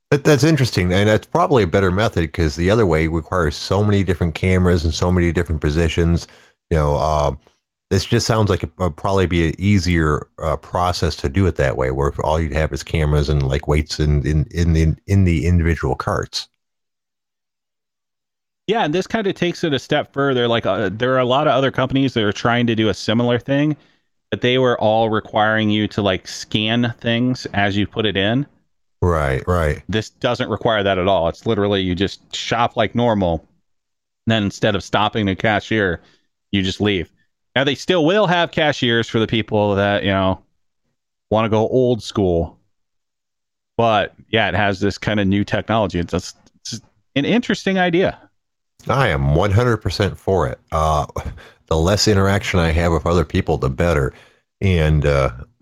That, 0.10 0.24
that's 0.24 0.44
interesting, 0.44 0.94
and 0.94 1.10
that's 1.10 1.28
probably 1.28 1.64
a 1.64 1.68
better 1.68 1.92
method 1.92 2.22
because 2.22 2.56
the 2.56 2.70
other 2.70 2.86
way 2.86 3.08
requires 3.08 3.58
so 3.58 3.84
many 3.84 4.06
different 4.06 4.36
cameras 4.36 4.86
and 4.86 4.94
so 4.94 5.12
many 5.12 5.34
different 5.34 5.60
positions. 5.60 6.28
You 6.70 6.78
know, 6.78 6.96
uh, 6.96 7.36
this 7.90 8.06
just 8.06 8.26
sounds 8.26 8.50
like 8.50 8.64
it 8.64 8.72
would 8.78 8.96
probably 8.96 9.26
be 9.26 9.50
an 9.50 9.56
easier 9.58 10.28
uh, 10.42 10.56
process 10.56 11.16
to 11.18 11.30
do 11.30 11.46
it 11.46 11.58
that 11.58 11.76
way, 11.76 11.92
where 11.92 12.14
all 12.22 12.40
you'd 12.40 12.54
have 12.54 12.72
is 12.72 12.84
cameras 12.84 13.28
and 13.28 13.48
like 13.48 13.68
weights 13.68 14.00
in 14.00 14.26
in 14.26 14.46
in 14.52 14.74
the 14.74 14.96
in 15.08 15.26
the 15.26 15.46
individual 15.46 15.96
carts. 15.96 16.48
Yeah, 18.68 18.84
and 18.84 18.93
this 18.93 19.07
kind 19.07 19.26
of 19.28 19.34
takes 19.36 19.63
it 19.63 19.74
a 19.74 19.80
step 19.80 20.11
further. 20.11 20.47
Like 20.47 20.65
uh, 20.65 20.89
there 20.91 21.13
are 21.13 21.20
a 21.20 21.26
lot 21.26 21.47
of 21.47 21.53
other 21.53 21.72
companies 21.72 22.13
that 22.13 22.24
are 22.24 22.34
trying 22.34 22.68
to 22.68 22.76
do 22.76 22.89
a 22.89 22.93
similar 22.93 23.39
thing, 23.39 23.78
but 24.30 24.41
they 24.41 24.57
were 24.57 24.78
all 24.80 25.09
requiring 25.09 25.70
you 25.70 25.88
to 25.88 26.01
like 26.01 26.28
scan 26.28 26.93
things 26.99 27.45
as 27.53 27.78
you 27.78 27.88
put 27.88 28.05
it 28.05 28.18
in. 28.18 28.45
Right, 29.01 29.47
right. 29.47 29.84
This 29.88 30.09
doesn't 30.09 30.49
require 30.49 30.84
that 30.84 30.97
at 30.97 31.07
all. 31.07 31.30
It's 31.30 31.45
literally 31.45 31.82
you 31.82 31.95
just 31.95 32.36
shop 32.36 32.76
like 32.76 32.93
normal. 32.93 33.39
And 34.26 34.34
Then 34.34 34.43
instead 34.43 34.76
of 34.76 34.84
stopping 34.84 35.28
the 35.28 35.36
cashier, 35.36 36.01
you 36.51 36.61
just 36.61 36.82
leave. 36.82 37.09
Now 37.55 37.63
they 37.63 37.76
still 37.76 38.05
will 38.05 38.28
have 38.28 38.51
cashiers 38.51 39.07
for 39.07 39.20
the 39.20 39.28
people 39.28 39.76
that, 39.76 40.03
you 40.03 40.09
know, 40.09 40.43
want 41.32 41.45
to 41.45 41.49
go 41.49 41.70
old 41.70 42.03
school. 42.03 42.59
But 43.78 44.13
yeah, 44.30 44.49
it 44.49 44.55
has 44.55 44.80
this 44.82 44.97
kind 44.97 45.20
of 45.20 45.28
new 45.28 45.45
technology. 45.45 45.99
It's, 45.99 46.11
just, 46.11 46.38
it's 46.61 46.82
an 47.15 47.26
interesting 47.26 47.78
idea. 47.78 48.20
I 48.88 49.07
am 49.09 49.34
100% 49.36 50.17
for 50.17 50.47
it. 50.47 50.59
Uh, 50.71 51.05
the 51.67 51.78
less 51.78 52.07
interaction 52.07 52.59
I 52.59 52.71
have 52.71 52.91
with 52.93 53.05
other 53.05 53.25
people, 53.25 53.57
the 53.57 53.69
better. 53.69 54.13
And 54.61 55.05
uh, 55.05 55.32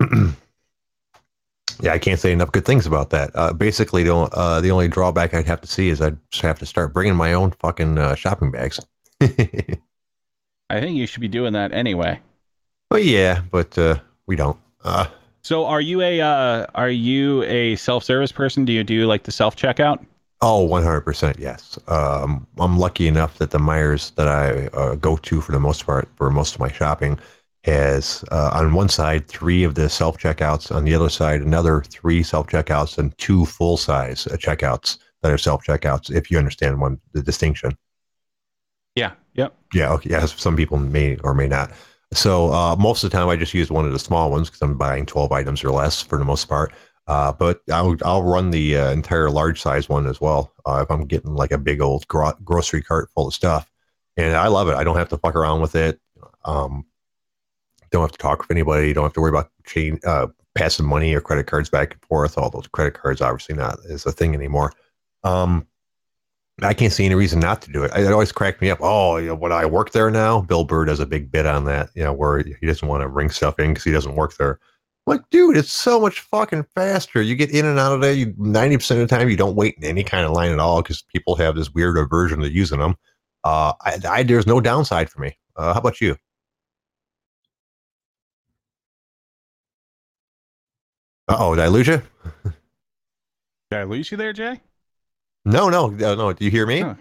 yeah, 1.80 1.92
I 1.92 1.98
can't 1.98 2.20
say 2.20 2.32
enough 2.32 2.52
good 2.52 2.64
things 2.64 2.86
about 2.86 3.10
that. 3.10 3.30
Uh, 3.34 3.52
basically, 3.52 4.02
the, 4.02 4.14
uh, 4.14 4.60
the 4.60 4.70
only 4.70 4.88
drawback 4.88 5.34
I'd 5.34 5.46
have 5.46 5.60
to 5.62 5.66
see 5.66 5.88
is 5.88 6.00
I'd 6.00 6.18
just 6.30 6.42
have 6.42 6.58
to 6.60 6.66
start 6.66 6.94
bringing 6.94 7.16
my 7.16 7.32
own 7.32 7.50
fucking 7.52 7.98
uh, 7.98 8.14
shopping 8.14 8.50
bags. 8.50 8.80
I 9.20 10.80
think 10.80 10.96
you 10.96 11.06
should 11.06 11.20
be 11.20 11.28
doing 11.28 11.52
that 11.54 11.72
anyway. 11.72 12.20
Well, 12.90 13.00
yeah, 13.00 13.42
but 13.50 13.76
uh, 13.78 13.98
we 14.26 14.36
don't. 14.36 14.58
Uh, 14.84 15.06
So 15.42 15.64
are 15.66 15.80
you 15.80 16.00
a 16.02 16.20
uh, 16.20 16.66
are 16.74 16.90
you 16.90 17.42
a 17.44 17.76
self 17.76 18.04
service 18.04 18.32
person? 18.32 18.64
Do 18.64 18.72
you 18.72 18.84
do 18.84 19.06
like 19.06 19.24
the 19.24 19.32
self 19.32 19.56
checkout? 19.56 20.04
Oh, 20.42 20.68
100% 20.68 21.38
yes. 21.38 21.78
Um, 21.88 22.46
I'm 22.58 22.78
lucky 22.78 23.08
enough 23.08 23.38
that 23.38 23.50
the 23.50 23.58
Meijers 23.58 24.14
that 24.16 24.28
I 24.28 24.66
uh, 24.76 24.94
go 24.96 25.16
to 25.16 25.40
for 25.40 25.52
the 25.52 25.60
most 25.60 25.86
part, 25.86 26.08
for 26.16 26.28
most 26.30 26.54
of 26.54 26.60
my 26.60 26.70
shopping, 26.70 27.18
has 27.64 28.24
uh, 28.30 28.50
on 28.52 28.74
one 28.74 28.88
side 28.88 29.26
three 29.28 29.64
of 29.64 29.74
the 29.74 29.88
self 29.88 30.18
checkouts, 30.18 30.74
on 30.74 30.84
the 30.84 30.94
other 30.94 31.08
side 31.08 31.40
another 31.40 31.82
three 31.82 32.22
self 32.22 32.46
checkouts, 32.48 32.98
and 32.98 33.16
two 33.18 33.46
full 33.46 33.76
size 33.76 34.26
uh, 34.26 34.36
checkouts 34.36 34.98
that 35.22 35.32
are 35.32 35.38
self 35.38 35.64
checkouts. 35.64 36.14
If 36.14 36.30
you 36.30 36.38
understand 36.38 36.80
one 36.80 37.00
the 37.12 37.22
distinction. 37.22 37.76
Yeah. 38.94 39.12
Yep. 39.34 39.54
Yeah. 39.74 39.92
Okay. 39.94 40.10
Yeah. 40.10 40.26
Some 40.26 40.56
people 40.56 40.78
may 40.78 41.16
or 41.24 41.34
may 41.34 41.48
not. 41.48 41.72
So 42.12 42.52
uh, 42.52 42.76
most 42.76 43.02
of 43.02 43.10
the 43.10 43.16
time, 43.16 43.28
I 43.28 43.36
just 43.36 43.52
use 43.52 43.70
one 43.70 43.84
of 43.84 43.92
the 43.92 43.98
small 43.98 44.30
ones 44.30 44.48
because 44.48 44.62
I'm 44.62 44.78
buying 44.78 45.06
12 45.06 45.32
items 45.32 45.64
or 45.64 45.70
less 45.70 46.00
for 46.00 46.18
the 46.18 46.24
most 46.24 46.44
part. 46.46 46.72
Uh, 47.06 47.32
but 47.32 47.60
I'll 47.72 47.96
I'll 48.04 48.22
run 48.22 48.50
the 48.50 48.76
uh, 48.76 48.90
entire 48.90 49.30
large 49.30 49.60
size 49.60 49.88
one 49.88 50.06
as 50.06 50.20
well 50.20 50.52
uh, 50.64 50.80
if 50.82 50.90
I'm 50.90 51.06
getting 51.06 51.34
like 51.34 51.52
a 51.52 51.58
big 51.58 51.80
old 51.80 52.06
gro- 52.08 52.36
grocery 52.44 52.82
cart 52.82 53.10
full 53.14 53.28
of 53.28 53.34
stuff, 53.34 53.70
and 54.16 54.34
I 54.34 54.48
love 54.48 54.68
it. 54.68 54.74
I 54.74 54.84
don't 54.84 54.96
have 54.96 55.08
to 55.10 55.18
fuck 55.18 55.36
around 55.36 55.60
with 55.60 55.76
it. 55.76 56.00
Um, 56.44 56.84
don't 57.92 58.02
have 58.02 58.12
to 58.12 58.18
talk 58.18 58.40
with 58.40 58.50
anybody. 58.50 58.92
Don't 58.92 59.04
have 59.04 59.12
to 59.12 59.20
worry 59.20 59.30
about 59.30 59.50
chain 59.64 60.00
uh, 60.04 60.26
passing 60.54 60.86
money 60.86 61.14
or 61.14 61.20
credit 61.20 61.46
cards 61.46 61.70
back 61.70 61.92
and 61.92 62.02
forth. 62.02 62.36
All 62.36 62.50
those 62.50 62.66
credit 62.66 62.94
cards 62.94 63.20
obviously 63.20 63.54
not 63.54 63.78
is 63.84 64.04
a 64.04 64.12
thing 64.12 64.34
anymore. 64.34 64.72
Um, 65.22 65.66
I 66.62 66.72
can't 66.72 66.92
see 66.92 67.04
any 67.04 67.14
reason 67.14 67.38
not 67.38 67.60
to 67.62 67.70
do 67.70 67.84
it. 67.84 67.92
It 67.94 68.10
always 68.12 68.32
cracked 68.32 68.62
me 68.62 68.70
up. 68.70 68.78
Oh, 68.80 69.18
you 69.18 69.28
know, 69.28 69.34
when 69.34 69.52
I 69.52 69.66
work 69.66 69.92
there 69.92 70.10
now, 70.10 70.40
Bill 70.40 70.64
Burr 70.64 70.86
does 70.86 71.00
a 71.00 71.06
big 71.06 71.30
bit 71.30 71.44
on 71.46 71.66
that. 71.66 71.90
You 71.94 72.04
know, 72.04 72.14
where 72.14 72.38
he 72.38 72.66
doesn't 72.66 72.88
want 72.88 73.02
to 73.02 73.08
bring 73.08 73.28
stuff 73.28 73.58
in 73.58 73.70
because 73.70 73.84
he 73.84 73.92
doesn't 73.92 74.14
work 74.14 74.36
there. 74.38 74.58
Like, 75.06 75.20
dude, 75.30 75.56
it's 75.56 75.70
so 75.70 76.00
much 76.00 76.20
fucking 76.20 76.66
faster. 76.74 77.22
You 77.22 77.36
get 77.36 77.50
in 77.50 77.64
and 77.64 77.78
out 77.78 77.92
of 77.92 78.00
there. 78.00 78.12
You 78.12 78.34
ninety 78.38 78.76
percent 78.76 79.00
of 79.00 79.08
the 79.08 79.16
time 79.16 79.28
you 79.28 79.36
don't 79.36 79.54
wait 79.54 79.76
in 79.76 79.84
any 79.84 80.02
kind 80.02 80.26
of 80.26 80.32
line 80.32 80.50
at 80.50 80.58
all 80.58 80.82
because 80.82 81.02
people 81.02 81.36
have 81.36 81.54
this 81.54 81.72
weird 81.72 81.96
aversion 81.96 82.40
to 82.40 82.50
using 82.50 82.80
them. 82.80 82.96
Uh, 83.44 83.72
I, 83.82 83.98
I, 84.08 84.22
there's 84.24 84.46
no 84.46 84.60
downside 84.60 85.08
for 85.08 85.20
me. 85.20 85.38
Uh, 85.54 85.72
how 85.72 85.78
about 85.78 86.00
you? 86.00 86.16
Uh 91.28 91.36
oh, 91.38 91.54
did 91.54 91.62
I 91.62 91.68
lose 91.68 91.86
you? 91.86 92.02
Did 92.44 93.80
I 93.80 93.84
lose 93.84 94.10
you 94.10 94.16
there, 94.16 94.32
Jay? 94.32 94.60
No, 95.44 95.68
no, 95.68 95.88
no, 95.88 96.14
no. 96.16 96.32
Do 96.32 96.44
you 96.44 96.50
hear 96.50 96.66
me? 96.66 96.82
Oh. 96.82 96.96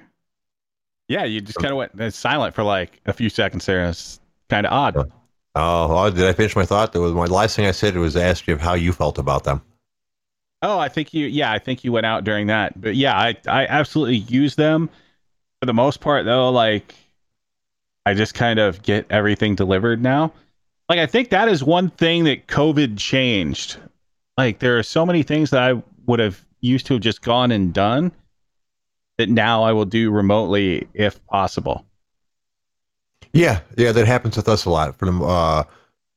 Yeah, 1.07 1.25
you 1.25 1.41
just 1.41 1.57
kind 1.59 1.71
of 1.71 1.77
went 1.77 1.99
uh, 1.99 2.09
silent 2.11 2.53
for 2.55 2.63
like 2.63 3.01
a 3.05 3.13
few 3.13 3.29
seconds 3.29 3.65
there. 3.65 3.85
It's 3.85 4.19
kind 4.49 4.65
of 4.65 4.73
odd. 4.73 5.11
Oh, 5.55 6.09
did 6.09 6.25
I 6.25 6.33
finish 6.33 6.55
my 6.55 6.65
thought? 6.65 6.91
That 6.91 6.99
was 6.99 7.13
my 7.13 7.25
last 7.25 7.55
thing 7.55 7.65
I 7.65 7.71
said 7.71 7.95
was 7.95 8.17
ask 8.17 8.45
you 8.45 8.57
how 8.57 8.73
you 8.73 8.91
felt 8.91 9.17
about 9.17 9.45
them. 9.45 9.61
Oh, 10.61 10.77
I 10.77 10.89
think 10.89 11.13
you. 11.13 11.27
Yeah, 11.27 11.51
I 11.51 11.59
think 11.59 11.83
you 11.83 11.91
went 11.91 12.05
out 12.05 12.23
during 12.23 12.47
that. 12.47 12.79
But 12.79 12.95
yeah, 12.95 13.15
I 13.17 13.35
I 13.47 13.65
absolutely 13.67 14.17
use 14.17 14.55
them 14.55 14.89
for 15.61 15.65
the 15.65 15.73
most 15.73 16.01
part 16.01 16.25
though. 16.25 16.49
Like, 16.49 16.93
I 18.05 18.13
just 18.13 18.33
kind 18.33 18.59
of 18.59 18.83
get 18.83 19.05
everything 19.09 19.55
delivered 19.55 20.01
now. 20.01 20.33
Like, 20.89 20.99
I 20.99 21.05
think 21.05 21.29
that 21.29 21.47
is 21.47 21.63
one 21.63 21.89
thing 21.89 22.25
that 22.25 22.47
COVID 22.47 22.97
changed. 22.97 23.77
Like, 24.37 24.59
there 24.59 24.77
are 24.77 24.83
so 24.83 25.05
many 25.05 25.23
things 25.23 25.49
that 25.51 25.63
I 25.63 25.81
would 26.05 26.19
have 26.19 26.45
used 26.61 26.85
to 26.87 26.95
have 26.95 27.01
just 27.01 27.21
gone 27.21 27.51
and 27.51 27.73
done 27.73 28.11
that 29.17 29.29
now 29.29 29.63
I 29.63 29.71
will 29.71 29.85
do 29.85 30.11
remotely 30.11 30.87
if 30.93 31.25
possible. 31.27 31.85
Yeah, 33.35 33.59
yeah, 33.77 33.91
that 33.91 34.07
happens 34.07 34.37
with 34.37 34.47
us 34.47 34.63
a 34.63 34.69
lot. 34.69 34.97
The, 34.97 35.11
uh, 35.11 35.63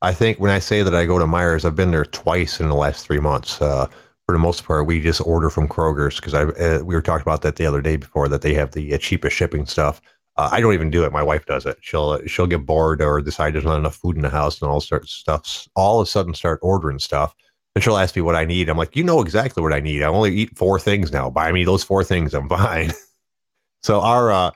I 0.02 0.14
think 0.14 0.38
when 0.38 0.52
I 0.52 0.60
say 0.60 0.84
that 0.84 0.94
I 0.94 1.04
go 1.04 1.18
to 1.18 1.24
Meijers, 1.24 1.64
I've 1.64 1.74
been 1.74 1.90
there 1.90 2.04
twice 2.04 2.60
in 2.60 2.68
the 2.68 2.76
last 2.76 3.04
three 3.04 3.18
months. 3.18 3.60
Uh, 3.60 3.88
for 4.24 4.32
the 4.32 4.38
most 4.38 4.64
part, 4.64 4.86
we 4.86 5.00
just 5.00 5.20
order 5.26 5.50
from 5.50 5.66
Kroger's 5.68 6.16
because 6.16 6.34
I 6.34 6.44
uh, 6.44 6.84
we 6.84 6.94
were 6.94 7.02
talking 7.02 7.22
about 7.22 7.42
that 7.42 7.56
the 7.56 7.66
other 7.66 7.82
day 7.82 7.96
before 7.96 8.28
that 8.28 8.42
they 8.42 8.54
have 8.54 8.70
the 8.70 8.94
uh, 8.94 8.98
cheapest 8.98 9.34
shipping 9.34 9.66
stuff. 9.66 10.00
Uh, 10.36 10.48
I 10.52 10.60
don't 10.60 10.74
even 10.74 10.90
do 10.90 11.04
it. 11.04 11.12
My 11.12 11.22
wife 11.22 11.44
does 11.46 11.66
it. 11.66 11.78
She'll 11.80 12.24
she'll 12.26 12.46
get 12.46 12.64
bored 12.66 13.02
or 13.02 13.20
decide 13.20 13.54
there's 13.54 13.64
not 13.64 13.78
enough 13.78 13.96
food 13.96 14.14
in 14.16 14.22
the 14.22 14.30
house 14.30 14.62
and 14.62 14.70
all 14.70 14.80
sorts 14.80 15.06
of 15.06 15.18
stuff. 15.18 15.68
All 15.74 16.00
of 16.00 16.06
a 16.06 16.10
sudden, 16.10 16.34
start 16.34 16.60
ordering 16.62 17.00
stuff. 17.00 17.34
And 17.74 17.82
she'll 17.82 17.98
ask 17.98 18.14
me 18.16 18.22
what 18.22 18.36
I 18.36 18.46
need. 18.46 18.68
I'm 18.68 18.76
like, 18.78 18.94
you 18.96 19.02
know 19.04 19.20
exactly 19.20 19.62
what 19.62 19.72
I 19.72 19.80
need. 19.80 20.02
I 20.02 20.06
only 20.06 20.34
eat 20.34 20.56
four 20.56 20.78
things 20.80 21.12
now. 21.12 21.30
Buy 21.30 21.50
me 21.52 21.64
those 21.64 21.82
four 21.82 22.04
things. 22.04 22.34
I'm 22.34 22.48
fine. 22.48 22.92
so 23.82 24.00
our 24.00 24.30
uh, 24.32 24.50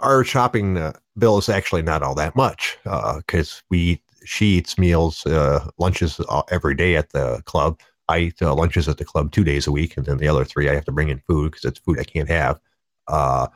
our 0.00 0.24
shopping 0.24 0.76
uh, 0.76 0.92
bill 1.16 1.38
is 1.38 1.48
actually 1.48 1.82
not 1.82 2.02
all 2.02 2.14
that 2.14 2.36
much 2.36 2.78
because 2.84 3.62
we 3.70 4.00
she 4.24 4.46
eats 4.46 4.78
meals, 4.78 5.24
uh, 5.26 5.68
lunches 5.78 6.20
uh, 6.28 6.42
every 6.50 6.74
day 6.74 6.96
at 6.96 7.10
the 7.10 7.42
club. 7.44 7.80
I 8.08 8.18
eat 8.18 8.42
uh, 8.42 8.54
lunches 8.54 8.88
at 8.88 8.98
the 8.98 9.04
club 9.04 9.30
two 9.30 9.44
days 9.44 9.66
a 9.66 9.72
week, 9.72 9.96
and 9.96 10.04
then 10.06 10.18
the 10.18 10.28
other 10.28 10.44
three 10.44 10.68
I 10.68 10.74
have 10.74 10.84
to 10.86 10.92
bring 10.92 11.08
in 11.08 11.20
food 11.20 11.52
because 11.52 11.64
it's 11.64 11.78
food 11.78 11.98
I 11.98 12.04
can't 12.04 12.28
have. 12.28 12.60
Uh, 13.06 13.48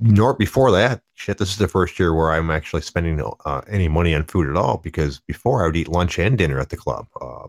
nor 0.00 0.34
before 0.34 0.70
that, 0.72 1.02
shit, 1.14 1.38
this 1.38 1.50
is 1.50 1.58
the 1.58 1.68
first 1.68 1.98
year 1.98 2.14
where 2.14 2.32
I'm 2.32 2.50
actually 2.50 2.82
spending 2.82 3.22
uh, 3.44 3.60
any 3.68 3.88
money 3.88 4.14
on 4.14 4.24
food 4.24 4.48
at 4.48 4.56
all 4.56 4.78
because 4.78 5.20
before 5.20 5.62
I 5.62 5.66
would 5.66 5.76
eat 5.76 5.88
lunch 5.88 6.18
and 6.18 6.36
dinner 6.36 6.58
at 6.58 6.70
the 6.70 6.76
club. 6.76 7.06
Uh, 7.20 7.48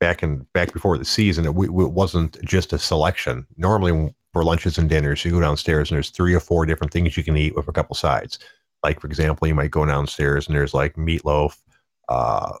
back 0.00 0.22
in 0.22 0.46
back 0.52 0.72
before 0.72 0.98
the 0.98 1.04
season, 1.04 1.46
it, 1.46 1.50
it 1.50 1.70
wasn't 1.72 2.40
just 2.44 2.72
a 2.72 2.78
selection. 2.78 3.46
Normally, 3.56 4.14
for 4.34 4.44
lunches 4.44 4.76
and 4.76 4.90
dinners, 4.90 5.24
you 5.24 5.30
go 5.30 5.40
downstairs 5.40 5.90
and 5.90 5.96
there's 5.96 6.10
three 6.10 6.34
or 6.34 6.40
four 6.40 6.66
different 6.66 6.92
things 6.92 7.16
you 7.16 7.22
can 7.22 7.36
eat 7.36 7.54
with 7.54 7.68
a 7.68 7.72
couple 7.72 7.94
sides. 7.94 8.40
Like 8.82 9.00
for 9.00 9.06
example, 9.06 9.46
you 9.46 9.54
might 9.54 9.70
go 9.70 9.86
downstairs 9.86 10.46
and 10.46 10.56
there's 10.56 10.74
like 10.74 10.96
meatloaf, 10.96 11.56
uh, 12.08 12.52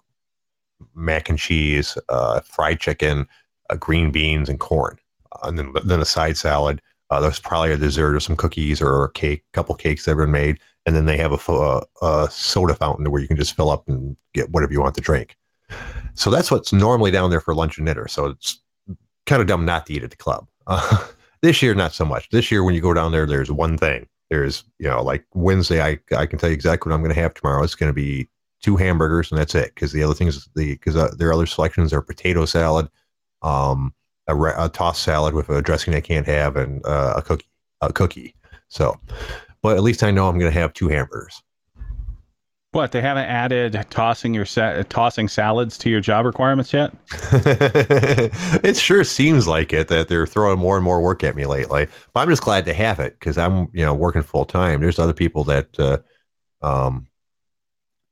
mac 0.94 1.28
and 1.28 1.38
cheese, 1.38 1.98
uh, 2.08 2.40
fried 2.40 2.78
chicken, 2.78 3.26
uh, 3.70 3.74
green 3.74 4.12
beans, 4.12 4.48
and 4.48 4.60
corn, 4.60 4.98
uh, 5.32 5.48
and 5.48 5.58
then 5.58 5.72
then 5.84 6.00
a 6.00 6.04
side 6.04 6.36
salad. 6.36 6.80
Uh, 7.10 7.20
there's 7.20 7.40
probably 7.40 7.72
a 7.72 7.76
dessert 7.76 8.14
or 8.14 8.20
some 8.20 8.36
cookies 8.36 8.80
or 8.80 9.04
a 9.04 9.12
cake, 9.12 9.44
couple 9.52 9.74
cakes 9.74 10.04
that 10.04 10.12
have 10.12 10.18
been 10.18 10.30
made, 10.30 10.58
and 10.86 10.94
then 10.94 11.06
they 11.06 11.16
have 11.16 11.32
a, 11.32 11.52
a, 11.52 11.82
a 12.02 12.30
soda 12.30 12.74
fountain 12.74 13.10
where 13.10 13.20
you 13.20 13.28
can 13.28 13.36
just 13.36 13.54
fill 13.54 13.70
up 13.70 13.86
and 13.88 14.16
get 14.32 14.50
whatever 14.50 14.72
you 14.72 14.80
want 14.80 14.94
to 14.94 15.00
drink. 15.00 15.36
So 16.14 16.30
that's 16.30 16.50
what's 16.50 16.72
normally 16.72 17.10
down 17.10 17.30
there 17.30 17.40
for 17.40 17.54
lunch 17.54 17.78
and 17.78 17.86
dinner. 17.86 18.06
So 18.08 18.26
it's 18.26 18.60
kind 19.26 19.42
of 19.42 19.48
dumb 19.48 19.64
not 19.64 19.86
to 19.86 19.92
eat 19.92 20.04
at 20.04 20.10
the 20.10 20.16
club. 20.16 20.46
Uh, 20.66 21.06
this 21.44 21.60
year, 21.60 21.74
not 21.74 21.92
so 21.92 22.06
much. 22.06 22.30
This 22.30 22.50
year, 22.50 22.64
when 22.64 22.74
you 22.74 22.80
go 22.80 22.94
down 22.94 23.12
there, 23.12 23.26
there's 23.26 23.52
one 23.52 23.76
thing. 23.76 24.08
There's, 24.30 24.64
you 24.78 24.88
know, 24.88 25.02
like 25.02 25.26
Wednesday, 25.34 25.82
I, 25.82 25.98
I 26.16 26.24
can 26.24 26.38
tell 26.38 26.48
you 26.48 26.54
exactly 26.54 26.88
what 26.88 26.94
I'm 26.94 27.02
going 27.02 27.14
to 27.14 27.20
have 27.20 27.34
tomorrow. 27.34 27.62
It's 27.62 27.74
going 27.74 27.90
to 27.90 27.94
be 27.94 28.30
two 28.62 28.76
hamburgers 28.76 29.30
and 29.30 29.38
that's 29.38 29.54
it. 29.54 29.74
Because 29.74 29.92
the 29.92 30.02
other 30.02 30.14
things, 30.14 30.48
the 30.56 30.72
because 30.72 30.96
uh, 30.96 31.14
their 31.18 31.34
other 31.34 31.44
selections 31.44 31.92
are 31.92 32.00
potato 32.00 32.46
salad, 32.46 32.88
um, 33.42 33.92
a, 34.26 34.34
a 34.34 34.70
tossed 34.70 35.02
salad 35.02 35.34
with 35.34 35.50
a 35.50 35.60
dressing 35.60 35.94
I 35.94 36.00
can't 36.00 36.26
have, 36.26 36.56
and 36.56 36.84
uh, 36.86 37.12
a 37.18 37.22
cookie, 37.22 37.50
a 37.82 37.92
cookie. 37.92 38.34
So, 38.68 38.98
but 39.60 39.76
at 39.76 39.82
least 39.82 40.02
I 40.02 40.10
know 40.10 40.28
I'm 40.28 40.38
going 40.38 40.50
to 40.50 40.58
have 40.58 40.72
two 40.72 40.88
hamburgers. 40.88 41.42
What 42.74 42.90
they 42.90 43.00
haven't 43.00 43.26
added 43.26 43.86
tossing 43.90 44.34
your 44.34 44.44
sa- 44.44 44.82
tossing 44.88 45.28
salads 45.28 45.78
to 45.78 45.88
your 45.88 46.00
job 46.00 46.26
requirements 46.26 46.72
yet? 46.72 46.92
it 47.32 48.76
sure 48.76 49.04
seems 49.04 49.46
like 49.46 49.72
it 49.72 49.86
that 49.86 50.08
they're 50.08 50.26
throwing 50.26 50.58
more 50.58 50.74
and 50.74 50.82
more 50.82 51.00
work 51.00 51.22
at 51.22 51.36
me 51.36 51.46
lately. 51.46 51.86
But 52.12 52.20
I'm 52.20 52.28
just 52.28 52.42
glad 52.42 52.64
to 52.64 52.74
have 52.74 52.98
it 52.98 53.16
because 53.20 53.38
I'm 53.38 53.68
you 53.72 53.84
know 53.84 53.94
working 53.94 54.22
full 54.22 54.44
time. 54.44 54.80
There's 54.80 54.98
other 54.98 55.12
people 55.12 55.44
that 55.44 55.78
uh, 55.78 55.98
um, 56.62 57.06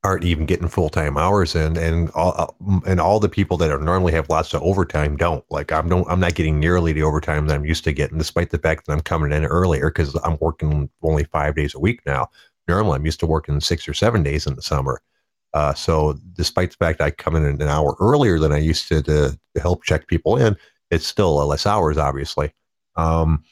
aren't 0.01 0.23
even 0.23 0.45
getting 0.45 0.69
full 0.69 0.89
time 0.89 1.17
hours, 1.17 1.55
and 1.55 1.77
and 1.77 2.09
all 2.11 2.33
uh, 2.37 2.79
and 2.85 3.01
all 3.01 3.19
the 3.19 3.27
people 3.27 3.57
that 3.57 3.69
are 3.69 3.79
normally 3.79 4.13
have 4.13 4.29
lots 4.29 4.53
of 4.53 4.61
overtime 4.61 5.17
don't. 5.17 5.43
Like 5.49 5.73
I'm 5.73 5.89
don't 5.89 6.09
I'm 6.09 6.21
not 6.21 6.35
getting 6.35 6.61
nearly 6.61 6.93
the 6.93 7.03
overtime 7.03 7.47
that 7.47 7.55
I'm 7.55 7.65
used 7.65 7.83
to 7.83 7.91
getting, 7.91 8.17
despite 8.17 8.51
the 8.51 8.59
fact 8.59 8.85
that 8.85 8.93
I'm 8.93 9.01
coming 9.01 9.33
in 9.33 9.43
earlier 9.43 9.89
because 9.89 10.15
I'm 10.23 10.37
working 10.39 10.89
only 11.01 11.25
five 11.25 11.53
days 11.53 11.75
a 11.75 11.79
week 11.79 11.99
now 12.05 12.29
I'm 12.69 13.05
used 13.05 13.19
to 13.19 13.27
working 13.27 13.59
six 13.59 13.87
or 13.87 13.93
seven 13.93 14.23
days 14.23 14.47
in 14.47 14.55
the 14.55 14.61
summer. 14.61 15.01
Uh, 15.53 15.73
so 15.73 16.17
despite 16.33 16.71
the 16.71 16.77
fact 16.77 17.01
I 17.01 17.11
come 17.11 17.35
in 17.35 17.45
an 17.45 17.61
hour 17.61 17.95
earlier 17.99 18.39
than 18.39 18.51
I 18.51 18.57
used 18.57 18.87
to, 18.87 19.01
to, 19.03 19.37
to 19.55 19.61
help 19.61 19.83
check 19.83 20.07
people 20.07 20.37
in, 20.37 20.57
it's 20.89 21.05
still 21.05 21.35
less 21.45 21.65
hours, 21.65 21.97
obviously. 21.97 22.51
Um, 22.95 23.43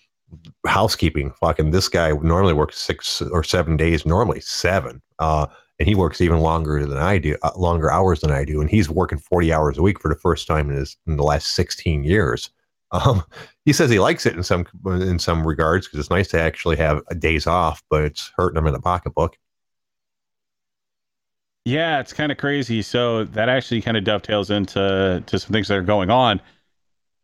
housekeeping, 0.65 1.31
fucking 1.39 1.71
this 1.71 1.89
guy 1.89 2.11
normally 2.11 2.53
works 2.53 2.79
six 2.79 3.21
or 3.21 3.43
seven 3.43 3.77
days, 3.77 4.05
normally 4.05 4.39
seven. 4.39 5.01
Uh, 5.19 5.47
and 5.77 5.87
he 5.87 5.95
works 5.95 6.21
even 6.21 6.39
longer 6.39 6.85
than 6.85 6.99
I 6.99 7.17
do, 7.17 7.35
uh, 7.41 7.51
longer 7.55 7.91
hours 7.91 8.21
than 8.21 8.31
I 8.31 8.45
do, 8.45 8.61
and 8.61 8.69
he's 8.69 8.89
working 8.89 9.17
forty 9.17 9.51
hours 9.51 9.79
a 9.79 9.81
week 9.81 9.99
for 9.99 10.09
the 10.09 10.19
first 10.19 10.45
time 10.45 10.69
in 10.69 10.77
his 10.77 10.95
in 11.07 11.17
the 11.17 11.23
last 11.23 11.49
sixteen 11.49 12.03
years. 12.03 12.51
Um, 12.91 13.23
he 13.63 13.71
says 13.71 13.89
he 13.89 13.99
likes 13.99 14.25
it 14.25 14.35
in 14.35 14.43
some 14.43 14.65
in 14.85 15.17
some 15.17 15.47
regards 15.47 15.87
because 15.87 15.99
it's 15.99 16.09
nice 16.09 16.27
to 16.29 16.39
actually 16.41 16.75
have 16.77 17.01
days 17.19 17.47
off, 17.47 17.81
but 17.89 18.03
it's 18.03 18.31
hurting 18.35 18.57
him 18.57 18.67
in 18.67 18.73
the 18.73 18.81
pocketbook. 18.81 19.37
Yeah, 21.63 21.99
it's 21.99 22.11
kind 22.11 22.31
of 22.31 22.37
crazy. 22.37 22.81
So 22.81 23.23
that 23.25 23.47
actually 23.47 23.81
kind 23.81 23.95
of 23.95 24.03
dovetails 24.03 24.49
into 24.49 25.23
to 25.25 25.39
some 25.39 25.51
things 25.51 25.67
that 25.67 25.77
are 25.77 25.83
going 25.83 26.09
on. 26.09 26.41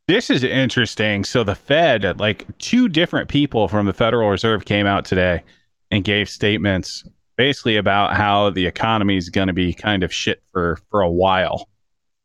This 0.07 0.29
is 0.29 0.43
interesting. 0.43 1.25
So 1.25 1.43
the 1.43 1.55
Fed, 1.55 2.19
like 2.19 2.45
two 2.59 2.87
different 2.87 3.27
people 3.27 3.67
from 3.67 3.87
the 3.87 3.93
Federal 3.93 4.29
Reserve 4.29 4.63
came 4.63 4.85
out 4.85 5.03
today 5.03 5.43
and 5.91 6.03
gave 6.03 6.29
statements 6.29 7.03
basically 7.35 7.77
about 7.77 8.15
how 8.15 8.49
the 8.49 8.65
economy 8.65 9.17
is 9.17 9.29
going 9.29 9.47
to 9.47 9.53
be 9.53 9.73
kind 9.73 10.03
of 10.03 10.13
shit 10.13 10.41
for 10.51 10.77
for 10.89 11.01
a 11.01 11.09
while. 11.09 11.67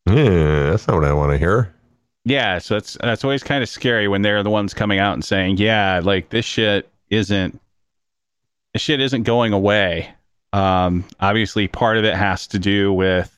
Yeah, 0.06 0.70
that's 0.70 0.86
not 0.86 0.96
what 0.96 1.04
I 1.04 1.12
want 1.12 1.32
to 1.32 1.38
hear. 1.38 1.74
Yeah, 2.24 2.58
so 2.58 2.74
that's 2.74 2.96
that's 3.00 3.24
always 3.24 3.42
kind 3.42 3.62
of 3.62 3.68
scary 3.68 4.06
when 4.06 4.22
they're 4.22 4.42
the 4.42 4.50
ones 4.50 4.74
coming 4.74 4.98
out 4.98 5.14
and 5.14 5.24
saying, 5.24 5.56
"Yeah, 5.56 6.00
like 6.02 6.30
this 6.30 6.44
shit 6.44 6.88
isn't 7.10 7.60
this 8.72 8.82
shit 8.82 9.00
isn't 9.00 9.24
going 9.24 9.52
away." 9.52 10.14
Um, 10.52 11.04
obviously, 11.20 11.66
part 11.66 11.96
of 11.96 12.04
it 12.04 12.14
has 12.14 12.46
to 12.48 12.58
do 12.58 12.92
with 12.92 13.36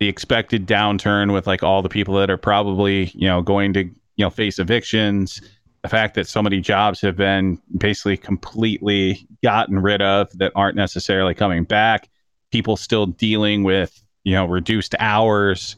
the 0.00 0.08
expected 0.08 0.66
downturn 0.66 1.32
with 1.32 1.46
like 1.46 1.62
all 1.62 1.82
the 1.82 1.88
people 1.88 2.14
that 2.16 2.30
are 2.30 2.36
probably 2.36 3.06
you 3.14 3.26
know 3.26 3.40
going 3.40 3.72
to 3.74 3.84
you 3.84 3.94
know 4.18 4.30
face 4.30 4.58
evictions. 4.58 5.40
The 5.82 5.88
fact 5.88 6.14
that 6.16 6.28
so 6.28 6.42
many 6.42 6.60
jobs 6.60 7.00
have 7.00 7.16
been 7.16 7.58
basically 7.78 8.16
completely 8.16 9.26
gotten 9.42 9.78
rid 9.78 10.02
of 10.02 10.28
that 10.38 10.52
aren't 10.56 10.76
necessarily 10.76 11.34
coming 11.34 11.64
back. 11.64 12.08
People 12.50 12.76
still 12.76 13.06
dealing 13.06 13.62
with 13.62 14.02
you 14.24 14.34
know 14.34 14.44
reduced 14.44 14.94
hours 14.98 15.76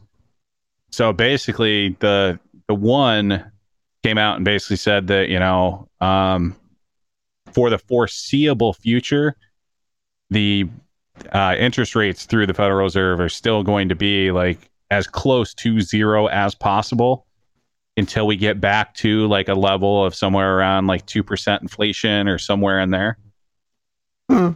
so 0.90 1.12
basically, 1.12 1.96
the 2.00 2.38
the 2.68 2.74
one 2.74 3.50
came 4.02 4.18
out 4.18 4.36
and 4.36 4.44
basically 4.44 4.76
said 4.76 5.06
that 5.08 5.28
you 5.28 5.38
know 5.38 5.88
um, 6.00 6.56
for 7.52 7.70
the 7.70 7.78
foreseeable 7.78 8.72
future, 8.72 9.36
the 10.30 10.68
uh, 11.32 11.54
interest 11.58 11.94
rates 11.94 12.24
through 12.24 12.46
the 12.46 12.54
Federal 12.54 12.84
Reserve 12.84 13.20
are 13.20 13.28
still 13.28 13.62
going 13.62 13.88
to 13.88 13.94
be 13.94 14.30
like 14.30 14.70
as 14.90 15.06
close 15.06 15.54
to 15.54 15.80
zero 15.80 16.26
as 16.26 16.54
possible 16.54 17.26
until 17.96 18.26
we 18.26 18.36
get 18.36 18.60
back 18.60 18.94
to 18.94 19.26
like 19.28 19.48
a 19.48 19.54
level 19.54 20.04
of 20.04 20.14
somewhere 20.14 20.56
around 20.56 20.86
like 20.86 21.06
2% 21.06 21.60
inflation 21.60 22.28
or 22.28 22.38
somewhere 22.38 22.80
in 22.80 22.90
there. 22.90 23.18
Hmm. 24.28 24.50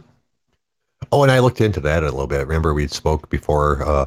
Oh, 1.11 1.23
and 1.23 1.31
I 1.31 1.39
looked 1.39 1.61
into 1.61 1.79
that 1.81 2.03
a 2.03 2.07
little 2.07 2.27
bit. 2.27 2.47
Remember, 2.47 2.73
we 2.73 2.87
spoke 2.87 3.29
before 3.29 3.83
uh, 3.83 4.05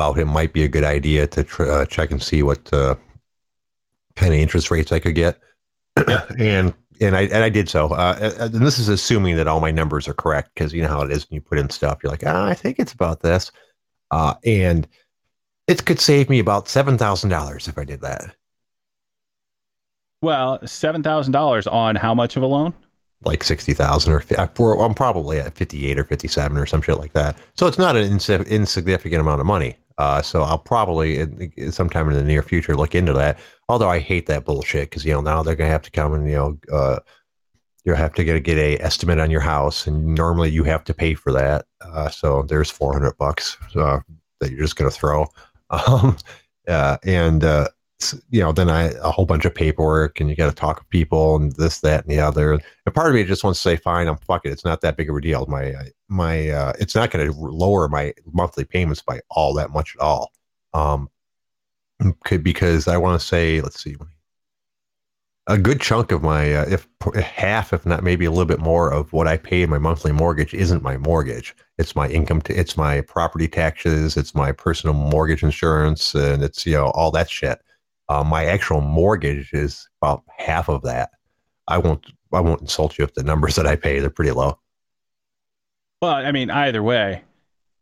about 0.00 0.18
it 0.18 0.24
might 0.24 0.52
be 0.52 0.64
a 0.64 0.68
good 0.68 0.84
idea 0.84 1.26
to 1.26 1.44
tr- 1.44 1.70
uh, 1.70 1.84
check 1.84 2.10
and 2.10 2.22
see 2.22 2.42
what 2.42 2.72
uh, 2.72 2.94
kind 4.16 4.32
of 4.32 4.40
interest 4.40 4.70
rates 4.70 4.92
I 4.92 4.98
could 4.98 5.14
get. 5.14 5.38
and 6.38 6.72
and 7.00 7.16
I 7.16 7.22
and 7.22 7.44
I 7.44 7.50
did 7.50 7.68
so. 7.68 7.88
Uh, 7.88 8.32
and 8.40 8.66
this 8.66 8.78
is 8.78 8.88
assuming 8.88 9.36
that 9.36 9.46
all 9.46 9.60
my 9.60 9.70
numbers 9.70 10.08
are 10.08 10.14
correct 10.14 10.52
because 10.54 10.72
you 10.72 10.82
know 10.82 10.88
how 10.88 11.02
it 11.02 11.10
is 11.10 11.28
when 11.28 11.34
you 11.34 11.40
put 11.42 11.58
in 11.58 11.68
stuff. 11.68 11.98
You're 12.02 12.10
like, 12.10 12.24
ah, 12.26 12.46
I 12.46 12.54
think 12.54 12.78
it's 12.78 12.92
about 12.92 13.20
this, 13.20 13.52
uh, 14.10 14.34
and 14.44 14.88
it 15.66 15.84
could 15.84 16.00
save 16.00 16.30
me 16.30 16.38
about 16.38 16.68
seven 16.68 16.96
thousand 16.96 17.28
dollars 17.28 17.68
if 17.68 17.76
I 17.76 17.84
did 17.84 18.00
that. 18.00 18.34
Well, 20.22 20.66
seven 20.66 21.02
thousand 21.02 21.32
dollars 21.32 21.66
on 21.66 21.96
how 21.96 22.14
much 22.14 22.36
of 22.36 22.42
a 22.42 22.46
loan? 22.46 22.72
like 23.22 23.44
60,000 23.44 24.14
or 24.14 24.82
I'm 24.82 24.94
probably 24.94 25.38
at 25.38 25.54
58 25.54 25.98
or 25.98 26.04
57 26.04 26.56
or 26.56 26.64
some 26.64 26.80
shit 26.80 26.96
like 26.96 27.12
that. 27.12 27.36
So 27.54 27.66
it's 27.66 27.76
not 27.76 27.94
an 27.94 28.04
ins- 28.04 28.30
insignificant 28.30 29.20
amount 29.20 29.40
of 29.40 29.46
money. 29.46 29.76
Uh, 30.00 30.22
so 30.22 30.40
I'll 30.40 30.58
probably 30.58 31.28
sometime 31.70 32.08
in 32.08 32.16
the 32.16 32.24
near 32.24 32.42
future 32.42 32.74
look 32.74 32.94
into 32.94 33.12
that. 33.12 33.38
Although 33.68 33.90
I 33.90 33.98
hate 33.98 34.24
that 34.28 34.46
bullshit 34.46 34.88
because 34.88 35.04
you 35.04 35.12
know 35.12 35.20
now 35.20 35.42
they're 35.42 35.54
gonna 35.54 35.68
have 35.68 35.82
to 35.82 35.90
come 35.90 36.14
and 36.14 36.26
you 36.26 36.36
know 36.36 36.58
uh, 36.72 37.00
you 37.84 37.92
have 37.92 38.14
to 38.14 38.24
get 38.24 38.34
a, 38.34 38.40
get 38.40 38.56
a 38.56 38.82
estimate 38.82 39.18
on 39.18 39.30
your 39.30 39.42
house, 39.42 39.86
and 39.86 40.14
normally 40.14 40.48
you 40.48 40.64
have 40.64 40.84
to 40.84 40.94
pay 40.94 41.12
for 41.12 41.32
that. 41.32 41.66
Uh, 41.82 42.08
so 42.08 42.44
there's 42.44 42.70
400 42.70 43.18
bucks 43.18 43.58
uh, 43.76 44.00
that 44.40 44.50
you're 44.50 44.62
just 44.62 44.76
gonna 44.76 44.90
throw. 44.90 45.26
Um, 45.72 46.16
uh, 46.66 46.96
and 47.04 47.44
uh, 47.44 47.68
you 48.30 48.40
know, 48.40 48.52
then 48.52 48.70
I 48.70 48.92
a 49.02 49.10
whole 49.10 49.26
bunch 49.26 49.44
of 49.44 49.54
paperwork 49.54 50.20
and 50.20 50.30
you 50.30 50.36
got 50.36 50.48
to 50.48 50.54
talk 50.54 50.80
to 50.80 50.86
people 50.86 51.36
and 51.36 51.52
this, 51.52 51.80
that, 51.80 52.04
and 52.04 52.10
the 52.12 52.20
other. 52.20 52.52
And 52.52 52.62
part 52.94 53.08
of 53.08 53.14
me 53.14 53.24
just 53.24 53.44
wants 53.44 53.62
to 53.62 53.68
say, 53.68 53.76
fine, 53.76 54.08
I'm 54.08 54.16
fuck 54.16 54.46
it. 54.46 54.52
It's 54.52 54.64
not 54.64 54.80
that 54.80 54.96
big 54.96 55.10
of 55.10 55.16
a 55.16 55.20
deal. 55.20 55.46
My 55.46 55.74
my 56.08 56.48
uh, 56.50 56.72
it's 56.78 56.94
not 56.94 57.10
going 57.10 57.26
to 57.26 57.38
lower 57.38 57.88
my 57.88 58.14
monthly 58.32 58.64
payments 58.64 59.02
by 59.02 59.20
all 59.30 59.54
that 59.54 59.70
much 59.70 59.94
at 59.96 60.02
all. 60.02 60.32
Um, 60.72 61.10
could 62.24 62.42
because 62.42 62.88
I 62.88 62.96
want 62.96 63.20
to 63.20 63.26
say, 63.26 63.60
let's 63.60 63.82
see, 63.82 63.96
a 65.46 65.58
good 65.58 65.80
chunk 65.80 66.12
of 66.12 66.22
my, 66.22 66.54
uh, 66.54 66.66
if 66.68 66.88
half, 67.20 67.72
if 67.72 67.84
not 67.84 68.04
maybe 68.04 68.24
a 68.24 68.30
little 68.30 68.46
bit 68.46 68.60
more 68.60 68.92
of 68.92 69.12
what 69.12 69.26
I 69.26 69.36
pay 69.36 69.66
my 69.66 69.78
monthly 69.78 70.12
mortgage 70.12 70.54
isn't 70.54 70.82
my 70.82 70.96
mortgage. 70.96 71.56
It's 71.78 71.96
my 71.96 72.08
income. 72.08 72.40
T- 72.40 72.54
it's 72.54 72.76
my 72.76 73.00
property 73.00 73.48
taxes. 73.48 74.16
It's 74.16 74.34
my 74.34 74.52
personal 74.52 74.94
mortgage 74.94 75.42
insurance, 75.42 76.14
and 76.14 76.42
it's 76.42 76.66
you 76.66 76.74
know 76.74 76.90
all 76.90 77.10
that 77.12 77.28
shit. 77.28 77.60
Uh, 78.10 78.24
my 78.24 78.44
actual 78.44 78.80
mortgage 78.80 79.52
is 79.52 79.88
about 80.02 80.24
half 80.36 80.68
of 80.68 80.82
that. 80.82 81.10
I 81.68 81.78
won't 81.78 82.04
I 82.32 82.40
won't 82.40 82.60
insult 82.60 82.98
you 82.98 83.04
if 83.04 83.14
the 83.14 83.22
numbers 83.22 83.54
that 83.56 83.68
I 83.68 83.76
pay 83.76 84.00
they're 84.00 84.10
pretty 84.10 84.32
low. 84.32 84.58
Well, 86.02 86.14
I 86.14 86.32
mean, 86.32 86.50
either 86.50 86.82
way, 86.82 87.22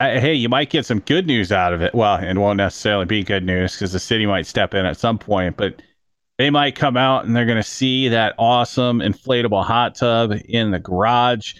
I, 0.00 0.18
hey, 0.18 0.34
you 0.34 0.48
might 0.48 0.68
get 0.68 0.84
some 0.84 1.00
good 1.00 1.26
news 1.26 1.50
out 1.50 1.72
of 1.72 1.80
it. 1.80 1.94
Well, 1.94 2.16
it 2.16 2.36
won't 2.36 2.58
necessarily 2.58 3.06
be 3.06 3.22
good 3.24 3.44
news 3.44 3.74
because 3.74 3.92
the 3.92 3.98
city 3.98 4.26
might 4.26 4.46
step 4.46 4.74
in 4.74 4.84
at 4.84 4.98
some 4.98 5.18
point, 5.18 5.56
but 5.56 5.80
they 6.36 6.50
might 6.50 6.74
come 6.74 6.96
out 6.96 7.24
and 7.24 7.34
they're 7.34 7.46
going 7.46 7.56
to 7.56 7.62
see 7.62 8.08
that 8.08 8.34
awesome 8.38 8.98
inflatable 8.98 9.64
hot 9.64 9.94
tub 9.94 10.32
in 10.46 10.72
the 10.72 10.78
garage, 10.78 11.54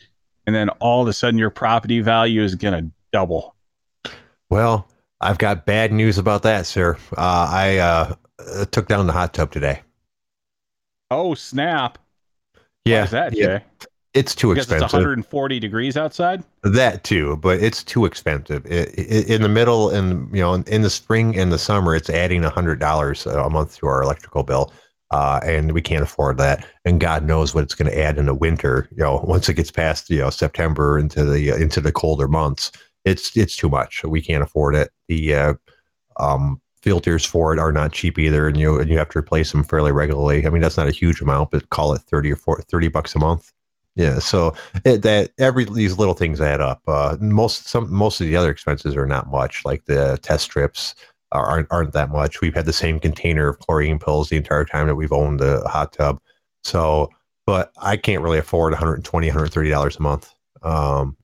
and 0.47 0.55
then 0.55 0.69
all 0.81 1.01
of 1.01 1.09
a 1.09 1.13
sudden 1.13 1.39
your 1.39 1.51
property 1.51 2.01
value 2.01 2.43
is 2.43 2.55
going 2.55 2.85
to 2.85 2.91
double. 3.13 3.55
Well, 4.51 4.89
I've 5.21 5.39
got 5.39 5.65
bad 5.65 5.93
news 5.93 6.19
about 6.19 6.43
that, 6.43 6.67
sir. 6.67 6.97
Uh, 7.17 7.49
I 7.51 7.79
uh, 7.79 8.15
uh, 8.39 8.65
took 8.67 8.89
down 8.89 9.07
the 9.07 9.13
hot 9.13 9.35
tub 9.35 9.51
today. 9.51 9.81
Oh 11.11 11.35
snap! 11.35 11.99
Yeah, 12.85 13.07
that 13.07 13.37
yeah. 13.37 13.59
Jay? 13.59 13.65
It's 14.15 14.35
too 14.35 14.49
because 14.49 14.65
expensive. 14.65 14.87
It's 14.87 14.93
140 14.95 15.61
degrees 15.61 15.97
outside. 15.97 16.43
That 16.63 17.05
too, 17.05 17.37
but 17.37 17.63
it's 17.63 17.85
too 17.85 18.05
expensive. 18.05 18.65
It, 18.67 18.99
it, 18.99 19.31
in 19.31 19.43
the 19.43 19.49
middle, 19.49 19.91
and 19.91 20.35
you 20.35 20.41
know, 20.41 20.55
in, 20.55 20.65
in, 20.65 20.83
the 20.83 20.91
spring 20.91 21.39
and 21.39 21.53
the 21.53 21.59
summer, 21.59 21.95
it's 21.95 22.09
adding 22.09 22.45
a 22.45 22.51
hundred 22.51 22.81
dollars 22.81 23.27
a 23.27 23.51
month 23.51 23.77
to 23.77 23.87
our 23.87 24.03
electrical 24.03 24.43
bill, 24.43 24.73
uh, 25.11 25.41
and 25.45 25.73
we 25.73 25.83
can't 25.83 26.03
afford 26.03 26.39
that. 26.39 26.67
And 26.85 27.01
God 27.01 27.25
knows 27.25 27.55
what 27.55 27.65
it's 27.65 27.75
going 27.75 27.91
to 27.91 27.99
add 27.99 28.19
in 28.19 28.27
the 28.27 28.35
winter. 28.35 28.89
You 28.93 29.05
know, 29.05 29.21
once 29.25 29.49
it 29.49 29.55
gets 29.55 29.71
past 29.71 30.09
you 30.09 30.19
know 30.19 30.31
September 30.31 30.99
into 30.99 31.25
the 31.25 31.51
into 31.51 31.81
the 31.81 31.93
colder 31.93 32.29
months, 32.29 32.73
it's 33.05 33.37
it's 33.37 33.57
too 33.57 33.69
much. 33.69 34.03
We 34.05 34.23
can't 34.23 34.43
afford 34.43 34.75
it. 34.75 34.91
The 35.09 35.35
uh, 35.35 35.55
um, 36.19 36.61
filters 36.83 37.25
for 37.25 37.53
it 37.53 37.59
are 37.59 37.73
not 37.73 37.93
cheap 37.93 38.19
either, 38.19 38.49
and 38.49 38.57
you 38.57 38.79
and 38.79 38.91
you 38.91 38.99
have 38.99 39.09
to 39.11 39.19
replace 39.19 39.53
them 39.53 39.65
fairly 39.65 39.93
regularly. 39.93 40.47
I 40.47 40.51
mean, 40.51 40.63
that's 40.63 40.77
not 40.77 40.89
a 40.89 40.93
huge 40.93 41.21
amount, 41.21 41.51
but 41.51 41.69
call 41.71 41.93
it 41.93 42.03
thirty 42.03 42.33
or 42.33 42.37
40, 42.37 42.65
30 42.71 42.89
bucks 42.89 43.15
a 43.15 43.19
month. 43.19 43.53
Yeah, 43.97 44.21
so 44.21 44.55
it, 44.85 45.03
that 45.03 45.33
every 45.39 45.65
these 45.65 45.99
little 45.99 46.15
things 46.15 46.41
add 46.41 46.61
up. 46.61 46.81
Uh, 46.87 47.17
most 47.21 47.67
some 47.69 47.93
most 47.93 48.21
of 48.21 48.29
the 48.29 48.37
other 48.37 48.51
expenses 48.51 48.97
are 48.97 49.07
not 49.07 49.29
much, 49.29 49.65
like 49.65 49.85
the 49.87 50.19
test 50.23 50.45
strips 50.45 50.95
aren't 51.33 51.67
aren't 51.71 51.93
that 51.95 52.11
much. 52.11 52.41
We've 52.41 52.55
had 52.55 52.67
the 52.67 52.73
same 52.73 53.01
container 53.01 53.49
of 53.49 53.59
chlorine 53.59 53.99
pills 53.99 54.29
the 54.29 54.37
entire 54.37 54.65
time 54.65 54.87
that 54.87 54.95
we've 54.95 55.13
owned 55.13 55.41
the 55.41 55.63
hot 55.69 55.93
tub. 55.93 56.21
So, 56.63 57.11
but 57.45 57.73
I 57.83 57.97
can't 57.97 58.23
really 58.23 58.39
afford 58.39 58.73
120 58.73 59.27
130 59.27 59.71
dollars 59.71 59.97
a 59.97 60.03
month 60.03 60.33
um, 60.63 61.17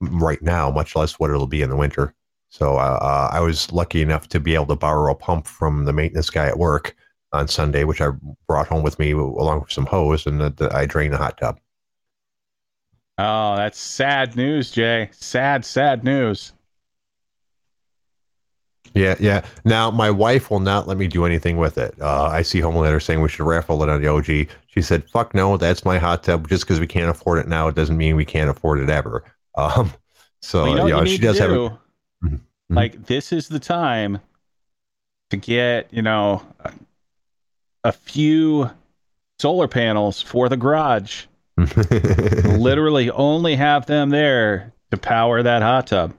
right 0.00 0.40
now, 0.42 0.70
much 0.70 0.96
less 0.96 1.18
what 1.18 1.30
it'll 1.30 1.46
be 1.46 1.62
in 1.62 1.70
the 1.70 1.76
winter. 1.76 2.14
So 2.48 2.76
uh, 2.76 2.98
uh, 3.00 3.30
I 3.32 3.40
was 3.40 3.72
lucky 3.72 4.02
enough 4.02 4.28
to 4.28 4.40
be 4.40 4.54
able 4.54 4.66
to 4.66 4.76
borrow 4.76 5.12
a 5.12 5.14
pump 5.14 5.46
from 5.46 5.84
the 5.84 5.92
maintenance 5.92 6.30
guy 6.30 6.46
at 6.46 6.58
work 6.58 6.96
on 7.32 7.48
Sunday, 7.48 7.84
which 7.84 8.00
I 8.00 8.10
brought 8.46 8.68
home 8.68 8.82
with 8.82 8.98
me 8.98 9.12
along 9.12 9.60
with 9.60 9.72
some 9.72 9.86
hose, 9.86 10.26
and 10.26 10.40
the, 10.40 10.50
the, 10.50 10.74
I 10.74 10.86
drained 10.86 11.12
the 11.12 11.18
hot 11.18 11.38
tub. 11.38 11.58
Oh, 13.18 13.56
that's 13.56 13.78
sad 13.78 14.36
news, 14.36 14.70
Jay. 14.70 15.08
Sad, 15.12 15.64
sad 15.64 16.04
news. 16.04 16.52
Yeah, 18.94 19.16
yeah. 19.20 19.44
Now 19.64 19.90
my 19.90 20.10
wife 20.10 20.50
will 20.50 20.60
not 20.60 20.88
let 20.88 20.96
me 20.96 21.06
do 21.06 21.24
anything 21.24 21.58
with 21.58 21.76
it. 21.76 21.94
Uh, 22.00 22.26
I 22.26 22.42
see 22.42 22.60
Homelander 22.60 23.02
saying 23.02 23.20
we 23.20 23.28
should 23.28 23.46
raffle 23.46 23.82
it 23.82 23.88
on 23.90 24.00
the 24.00 24.08
OG. 24.08 24.48
She 24.68 24.80
said, 24.82 25.08
"Fuck 25.10 25.34
no, 25.34 25.56
that's 25.56 25.84
my 25.84 25.98
hot 25.98 26.22
tub. 26.22 26.48
Just 26.48 26.64
because 26.64 26.80
we 26.80 26.86
can't 26.86 27.10
afford 27.10 27.38
it 27.38 27.48
now, 27.48 27.68
it 27.68 27.74
doesn't 27.74 27.96
mean 27.96 28.16
we 28.16 28.24
can't 28.24 28.50
afford 28.50 28.80
it 28.80 28.88
ever." 28.88 29.24
Um, 29.58 29.90
so 30.42 30.64
well, 30.64 30.70
you 30.70 30.76
know, 30.76 30.86
you 30.86 30.92
know 30.92 31.04
she 31.06 31.16
does 31.16 31.38
do? 31.38 31.42
have. 31.42 31.50
A, 31.50 31.78
Mm-hmm. 32.24 32.74
Like 32.74 33.06
this 33.06 33.32
is 33.32 33.48
the 33.48 33.60
time 33.60 34.18
to 35.30 35.36
get, 35.36 35.88
you 35.92 36.02
know, 36.02 36.42
a 37.84 37.92
few 37.92 38.70
solar 39.38 39.68
panels 39.68 40.20
for 40.20 40.48
the 40.48 40.56
garage. 40.56 41.26
Literally 41.56 43.10
only 43.10 43.56
have 43.56 43.86
them 43.86 44.10
there 44.10 44.72
to 44.90 44.96
power 44.96 45.42
that 45.42 45.62
hot 45.62 45.86
tub. 45.86 46.14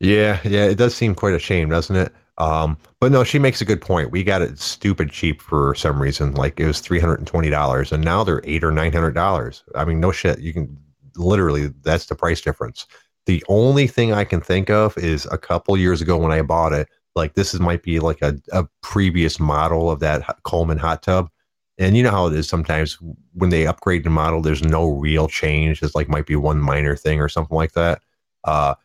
Yeah, 0.00 0.40
yeah, 0.44 0.64
it 0.64 0.76
does 0.76 0.94
seem 0.94 1.14
quite 1.14 1.34
a 1.34 1.38
shame, 1.38 1.68
doesn't 1.68 1.96
it? 1.96 2.12
Um, 2.38 2.78
but 3.00 3.10
no, 3.10 3.24
she 3.24 3.38
makes 3.38 3.60
a 3.60 3.64
good 3.64 3.80
point. 3.80 4.12
We 4.12 4.22
got 4.22 4.42
it 4.42 4.58
stupid 4.58 5.10
cheap 5.10 5.42
for 5.42 5.74
some 5.74 6.00
reason. 6.00 6.34
Like 6.34 6.60
it 6.60 6.66
was 6.66 6.80
three 6.80 7.00
hundred 7.00 7.18
and 7.18 7.26
twenty 7.26 7.50
dollars, 7.50 7.90
and 7.90 8.04
now 8.04 8.22
they're 8.22 8.40
eight 8.44 8.62
or 8.62 8.70
nine 8.70 8.92
hundred 8.92 9.12
dollars. 9.14 9.64
I 9.74 9.84
mean, 9.84 9.98
no 9.98 10.12
shit. 10.12 10.38
You 10.38 10.52
can 10.52 10.78
literally 11.16 11.72
that's 11.82 12.06
the 12.06 12.14
price 12.14 12.40
difference. 12.40 12.86
The 13.28 13.44
only 13.48 13.86
thing 13.86 14.14
I 14.14 14.24
can 14.24 14.40
think 14.40 14.70
of 14.70 14.96
is 14.96 15.26
a 15.30 15.36
couple 15.36 15.76
years 15.76 16.00
ago 16.00 16.16
when 16.16 16.32
I 16.32 16.40
bought 16.40 16.72
it. 16.72 16.88
Like 17.14 17.34
this 17.34 17.52
is 17.52 17.60
might 17.60 17.82
be 17.82 18.00
like 18.00 18.22
a, 18.22 18.38
a 18.52 18.66
previous 18.80 19.38
model 19.38 19.90
of 19.90 20.00
that 20.00 20.42
Coleman 20.44 20.78
hot 20.78 21.02
tub. 21.02 21.28
And 21.76 21.94
you 21.94 22.02
know 22.02 22.10
how 22.10 22.28
it 22.28 22.32
is 22.32 22.48
sometimes 22.48 22.96
when 23.34 23.50
they 23.50 23.66
upgrade 23.66 24.04
the 24.04 24.10
model, 24.10 24.40
there's 24.40 24.62
no 24.62 24.88
real 24.88 25.28
change. 25.28 25.82
It's 25.82 25.94
like 25.94 26.08
might 26.08 26.24
be 26.24 26.36
one 26.36 26.58
minor 26.58 26.96
thing 26.96 27.20
or 27.20 27.28
something 27.28 27.54
like 27.54 27.72
that. 27.72 28.00
Uh, 28.44 28.76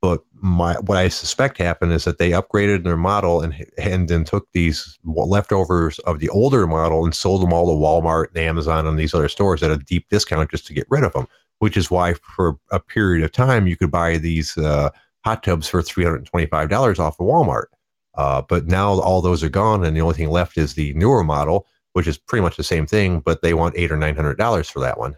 but 0.00 0.22
my 0.32 0.76
what 0.76 0.96
I 0.96 1.08
suspect 1.08 1.58
happened 1.58 1.92
is 1.92 2.04
that 2.04 2.16
they 2.16 2.30
upgraded 2.30 2.84
their 2.84 2.96
model 2.96 3.42
and 3.42 3.66
and 3.76 4.08
then 4.08 4.24
took 4.24 4.50
these 4.52 4.98
leftovers 5.04 5.98
of 6.00 6.20
the 6.20 6.30
older 6.30 6.66
model 6.66 7.04
and 7.04 7.14
sold 7.14 7.42
them 7.42 7.52
all 7.52 7.66
to 7.66 7.72
Walmart 7.78 8.28
and 8.28 8.38
Amazon 8.38 8.86
and 8.86 8.98
these 8.98 9.12
other 9.12 9.28
stores 9.28 9.62
at 9.62 9.70
a 9.70 9.76
deep 9.76 10.08
discount 10.08 10.50
just 10.50 10.66
to 10.68 10.72
get 10.72 10.86
rid 10.88 11.04
of 11.04 11.12
them. 11.12 11.26
Which 11.60 11.76
is 11.76 11.90
why 11.90 12.14
for 12.14 12.58
a 12.70 12.80
period 12.80 13.24
of 13.24 13.32
time 13.32 13.66
you 13.66 13.76
could 13.76 13.90
buy 13.90 14.18
these 14.18 14.58
uh, 14.58 14.90
hot 15.24 15.42
tubs 15.42 15.68
for 15.68 15.80
three 15.82 16.04
hundred 16.04 16.16
and 16.16 16.26
twenty 16.26 16.46
five 16.46 16.68
dollars 16.68 16.98
off 16.98 17.20
of 17.20 17.26
Walmart. 17.26 17.66
Uh, 18.16 18.42
but 18.42 18.66
now 18.66 19.00
all 19.00 19.22
those 19.22 19.44
are 19.44 19.48
gone, 19.48 19.84
and 19.84 19.96
the 19.96 20.00
only 20.00 20.14
thing 20.14 20.30
left 20.30 20.58
is 20.58 20.74
the 20.74 20.92
newer 20.94 21.22
model, 21.22 21.66
which 21.92 22.06
is 22.06 22.18
pretty 22.18 22.42
much 22.42 22.56
the 22.56 22.64
same 22.64 22.86
thing, 22.86 23.20
but 23.20 23.40
they 23.40 23.54
want 23.54 23.76
eight 23.76 23.92
or 23.92 23.96
nine 23.96 24.16
hundred 24.16 24.36
dollars 24.36 24.68
for 24.68 24.80
that 24.80 24.98
one. 24.98 25.16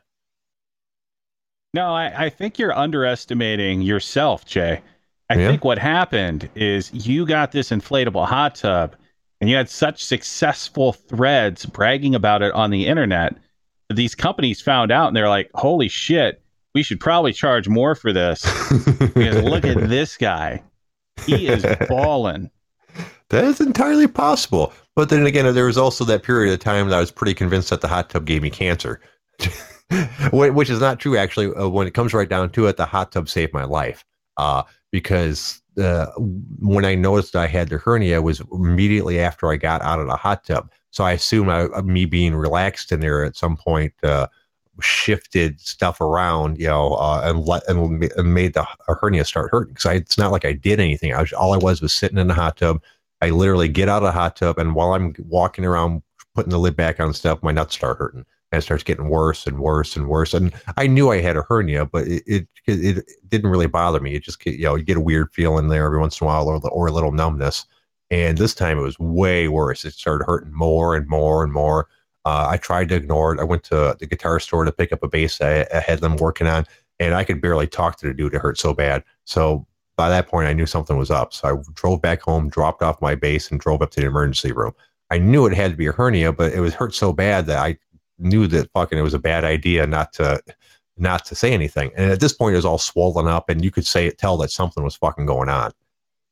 No, 1.74 1.94
I, 1.94 2.26
I 2.26 2.28
think 2.28 2.58
you're 2.58 2.76
underestimating 2.76 3.80
yourself, 3.80 4.44
Jay. 4.44 4.82
I 5.30 5.36
yeah. 5.36 5.48
think 5.48 5.64
what 5.64 5.78
happened 5.78 6.50
is 6.54 6.92
you 6.92 7.24
got 7.24 7.52
this 7.52 7.70
inflatable 7.70 8.26
hot 8.26 8.56
tub 8.56 8.94
and 9.40 9.48
you 9.48 9.56
had 9.56 9.70
such 9.70 10.04
successful 10.04 10.92
threads 10.92 11.64
bragging 11.64 12.14
about 12.14 12.42
it 12.42 12.52
on 12.52 12.70
the 12.70 12.86
internet. 12.86 13.34
These 13.92 14.14
companies 14.14 14.60
found 14.60 14.90
out 14.90 15.08
and 15.08 15.16
they're 15.16 15.28
like, 15.28 15.50
holy 15.54 15.88
shit, 15.88 16.42
we 16.74 16.82
should 16.82 17.00
probably 17.00 17.32
charge 17.32 17.68
more 17.68 17.94
for 17.94 18.12
this. 18.12 18.42
because 19.14 19.42
look 19.42 19.64
at 19.64 19.88
this 19.88 20.16
guy. 20.16 20.62
He 21.26 21.48
is 21.48 21.64
balling. 21.88 22.50
That 23.28 23.44
is 23.44 23.60
entirely 23.60 24.06
possible. 24.06 24.72
But 24.94 25.08
then 25.08 25.24
again, 25.26 25.54
there 25.54 25.66
was 25.66 25.78
also 25.78 26.04
that 26.04 26.22
period 26.22 26.52
of 26.52 26.60
time 26.60 26.88
that 26.88 26.96
I 26.96 27.00
was 27.00 27.10
pretty 27.10 27.34
convinced 27.34 27.70
that 27.70 27.80
the 27.80 27.88
hot 27.88 28.10
tub 28.10 28.26
gave 28.26 28.42
me 28.42 28.50
cancer. 28.50 29.00
which 30.32 30.70
is 30.70 30.80
not 30.80 31.00
true 31.00 31.16
actually. 31.16 31.54
Uh, 31.54 31.68
when 31.68 31.86
it 31.86 31.94
comes 31.94 32.14
right 32.14 32.28
down 32.28 32.50
to 32.50 32.66
it, 32.66 32.76
the 32.76 32.86
hot 32.86 33.12
tub 33.12 33.28
saved 33.28 33.52
my 33.52 33.64
life 33.64 34.04
uh, 34.36 34.62
because 34.90 35.62
uh, 35.78 36.06
when 36.16 36.84
I 36.84 36.94
noticed 36.94 37.36
I 37.36 37.46
had 37.46 37.68
the 37.68 37.78
hernia 37.78 38.20
was 38.22 38.42
immediately 38.52 39.20
after 39.20 39.50
I 39.50 39.56
got 39.56 39.82
out 39.82 40.00
of 40.00 40.06
the 40.06 40.16
hot 40.16 40.44
tub. 40.44 40.70
So 40.92 41.04
I 41.04 41.12
assume 41.12 41.48
I, 41.48 41.62
uh, 41.64 41.82
me 41.82 42.04
being 42.04 42.34
relaxed 42.34 42.92
in 42.92 43.00
there 43.00 43.24
at 43.24 43.36
some 43.36 43.56
point 43.56 43.92
uh, 44.04 44.28
shifted 44.80 45.60
stuff 45.60 46.00
around, 46.00 46.58
you 46.58 46.68
know, 46.68 46.94
uh, 46.94 47.22
and 47.24 47.40
let 47.40 47.66
and, 47.68 48.04
and 48.16 48.34
made 48.34 48.54
the 48.54 48.66
hernia 48.86 49.24
start 49.24 49.50
hurting. 49.50 49.74
Because 49.74 49.96
it's 49.96 50.18
not 50.18 50.30
like 50.30 50.44
I 50.44 50.52
did 50.52 50.78
anything. 50.78 51.12
I 51.12 51.20
was 51.20 51.32
all 51.32 51.54
I 51.54 51.58
was 51.58 51.82
was 51.82 51.92
sitting 51.92 52.18
in 52.18 52.28
the 52.28 52.34
hot 52.34 52.58
tub. 52.58 52.80
I 53.20 53.30
literally 53.30 53.68
get 53.68 53.88
out 53.88 54.02
of 54.02 54.06
the 54.06 54.12
hot 54.12 54.36
tub, 54.36 54.58
and 54.58 54.74
while 54.74 54.94
I'm 54.94 55.14
walking 55.28 55.64
around 55.64 56.02
putting 56.34 56.50
the 56.50 56.58
lid 56.58 56.76
back 56.76 57.00
on 57.00 57.12
stuff, 57.12 57.42
my 57.42 57.52
nuts 57.52 57.74
start 57.74 57.98
hurting 57.98 58.24
and 58.52 58.58
it 58.58 58.62
starts 58.62 58.84
getting 58.84 59.08
worse 59.08 59.46
and 59.46 59.58
worse 59.58 59.96
and 59.96 60.08
worse. 60.08 60.34
And 60.34 60.52
I 60.76 60.86
knew 60.86 61.10
I 61.10 61.20
had 61.20 61.36
a 61.36 61.42
hernia, 61.42 61.86
but 61.86 62.06
it 62.06 62.22
it, 62.26 62.48
it 62.66 63.04
didn't 63.28 63.50
really 63.50 63.66
bother 63.66 64.00
me. 64.00 64.14
It 64.14 64.22
just 64.22 64.44
you 64.44 64.64
know 64.64 64.76
you 64.76 64.84
get 64.84 64.98
a 64.98 65.00
weird 65.00 65.32
feeling 65.32 65.68
there 65.68 65.86
every 65.86 65.98
once 65.98 66.20
in 66.20 66.26
a 66.26 66.28
while, 66.28 66.46
or 66.46 66.60
or 66.68 66.86
a 66.86 66.92
little 66.92 67.12
numbness. 67.12 67.64
And 68.12 68.36
this 68.36 68.54
time 68.54 68.78
it 68.78 68.82
was 68.82 68.98
way 68.98 69.48
worse. 69.48 69.86
It 69.86 69.94
started 69.94 70.26
hurting 70.26 70.52
more 70.52 70.94
and 70.94 71.08
more 71.08 71.42
and 71.42 71.50
more. 71.50 71.88
Uh, 72.26 72.46
I 72.50 72.58
tried 72.58 72.90
to 72.90 72.94
ignore 72.94 73.34
it. 73.34 73.40
I 73.40 73.44
went 73.44 73.64
to 73.64 73.96
the 73.98 74.06
guitar 74.06 74.38
store 74.38 74.66
to 74.66 74.70
pick 74.70 74.92
up 74.92 75.02
a 75.02 75.08
bass 75.08 75.40
I, 75.40 75.66
I 75.74 75.80
had 75.80 76.00
them 76.00 76.16
working 76.18 76.46
on, 76.46 76.66
and 77.00 77.14
I 77.14 77.24
could 77.24 77.40
barely 77.40 77.66
talk 77.66 77.96
to 77.98 78.06
the 78.06 78.12
dude. 78.12 78.34
It 78.34 78.42
hurt 78.42 78.58
so 78.58 78.74
bad. 78.74 79.02
So 79.24 79.66
by 79.96 80.10
that 80.10 80.28
point, 80.28 80.46
I 80.46 80.52
knew 80.52 80.66
something 80.66 80.98
was 80.98 81.10
up. 81.10 81.32
So 81.32 81.48
I 81.48 81.72
drove 81.72 82.02
back 82.02 82.20
home, 82.20 82.50
dropped 82.50 82.82
off 82.82 83.00
my 83.00 83.14
bass, 83.14 83.50
and 83.50 83.58
drove 83.58 83.80
up 83.80 83.90
to 83.92 84.00
the 84.00 84.06
emergency 84.06 84.52
room. 84.52 84.72
I 85.10 85.16
knew 85.16 85.46
it 85.46 85.54
had 85.54 85.70
to 85.70 85.76
be 85.76 85.86
a 85.86 85.92
hernia, 85.92 86.34
but 86.34 86.52
it 86.52 86.60
was 86.60 86.74
hurt 86.74 86.94
so 86.94 87.14
bad 87.14 87.46
that 87.46 87.58
I 87.58 87.78
knew 88.18 88.46
that 88.46 88.70
fucking 88.72 88.98
it 88.98 89.02
was 89.02 89.14
a 89.14 89.18
bad 89.18 89.44
idea 89.44 89.86
not 89.86 90.12
to 90.14 90.42
not 90.98 91.24
to 91.24 91.34
say 91.34 91.52
anything. 91.52 91.90
And 91.96 92.12
at 92.12 92.20
this 92.20 92.34
point, 92.34 92.52
it 92.52 92.56
was 92.56 92.66
all 92.66 92.76
swollen 92.76 93.26
up, 93.26 93.48
and 93.48 93.64
you 93.64 93.70
could 93.70 93.86
say 93.86 94.06
it 94.06 94.18
tell 94.18 94.36
that 94.36 94.50
something 94.50 94.84
was 94.84 94.96
fucking 94.96 95.24
going 95.24 95.48
on. 95.48 95.72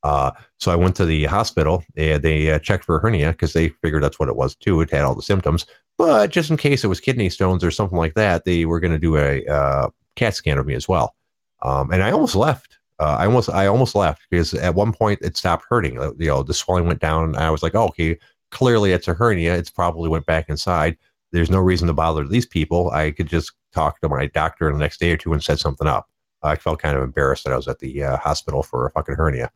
Uh, 0.02 0.30
so 0.58 0.72
I 0.72 0.76
went 0.76 0.96
to 0.96 1.04
the 1.04 1.24
hospital. 1.24 1.84
and 1.96 2.22
they 2.22 2.50
uh, 2.50 2.58
checked 2.58 2.84
for 2.84 3.00
hernia 3.00 3.32
because 3.32 3.52
they 3.52 3.68
figured 3.68 4.02
that's 4.02 4.18
what 4.18 4.28
it 4.28 4.36
was 4.36 4.54
too. 4.54 4.80
It 4.80 4.90
had 4.90 5.02
all 5.02 5.14
the 5.14 5.22
symptoms, 5.22 5.66
but 5.98 6.30
just 6.30 6.50
in 6.50 6.56
case 6.56 6.84
it 6.84 6.88
was 6.88 7.00
kidney 7.00 7.28
stones 7.28 7.62
or 7.62 7.70
something 7.70 7.98
like 7.98 8.14
that, 8.14 8.44
they 8.44 8.64
were 8.64 8.80
going 8.80 8.92
to 8.92 8.98
do 8.98 9.16
a 9.16 9.44
uh, 9.46 9.88
CAT 10.16 10.34
scan 10.34 10.58
of 10.58 10.66
me 10.66 10.74
as 10.74 10.88
well. 10.88 11.14
Um, 11.62 11.90
and 11.90 12.02
I 12.02 12.10
almost 12.10 12.34
left. 12.34 12.78
Uh, 12.98 13.16
I 13.18 13.26
almost 13.26 13.48
I 13.48 13.66
almost 13.66 13.94
left 13.94 14.22
because 14.30 14.52
at 14.54 14.74
one 14.74 14.92
point 14.92 15.20
it 15.22 15.36
stopped 15.36 15.64
hurting. 15.68 15.94
You 15.94 16.14
know, 16.18 16.42
the 16.42 16.54
swelling 16.54 16.86
went 16.86 17.00
down, 17.00 17.34
I 17.36 17.50
was 17.50 17.62
like, 17.62 17.74
oh, 17.74 17.86
okay, 17.88 18.18
clearly 18.50 18.92
it's 18.92 19.08
a 19.08 19.14
hernia. 19.14 19.56
It's 19.56 19.70
probably 19.70 20.08
went 20.08 20.26
back 20.26 20.48
inside 20.50 20.98
there's 21.32 21.50
no 21.50 21.60
reason 21.60 21.86
to 21.88 21.94
bother 21.94 22.26
these 22.26 22.46
people. 22.46 22.90
I 22.90 23.12
could 23.12 23.28
just 23.28 23.52
talk 23.72 24.00
to 24.00 24.08
my 24.08 24.26
doctor 24.26 24.70
the 24.72 24.78
next 24.78 25.00
day 25.00 25.12
or 25.12 25.16
two 25.16 25.32
and 25.32 25.42
set 25.42 25.58
something 25.58 25.86
up. 25.86 26.08
I 26.42 26.56
felt 26.56 26.80
kind 26.80 26.96
of 26.96 27.02
embarrassed 27.02 27.44
that 27.44 27.52
I 27.52 27.56
was 27.56 27.68
at 27.68 27.78
the 27.78 28.02
uh, 28.02 28.16
hospital 28.16 28.62
for 28.62 28.86
a 28.86 28.90
fucking 28.90 29.14
hernia. 29.14 29.50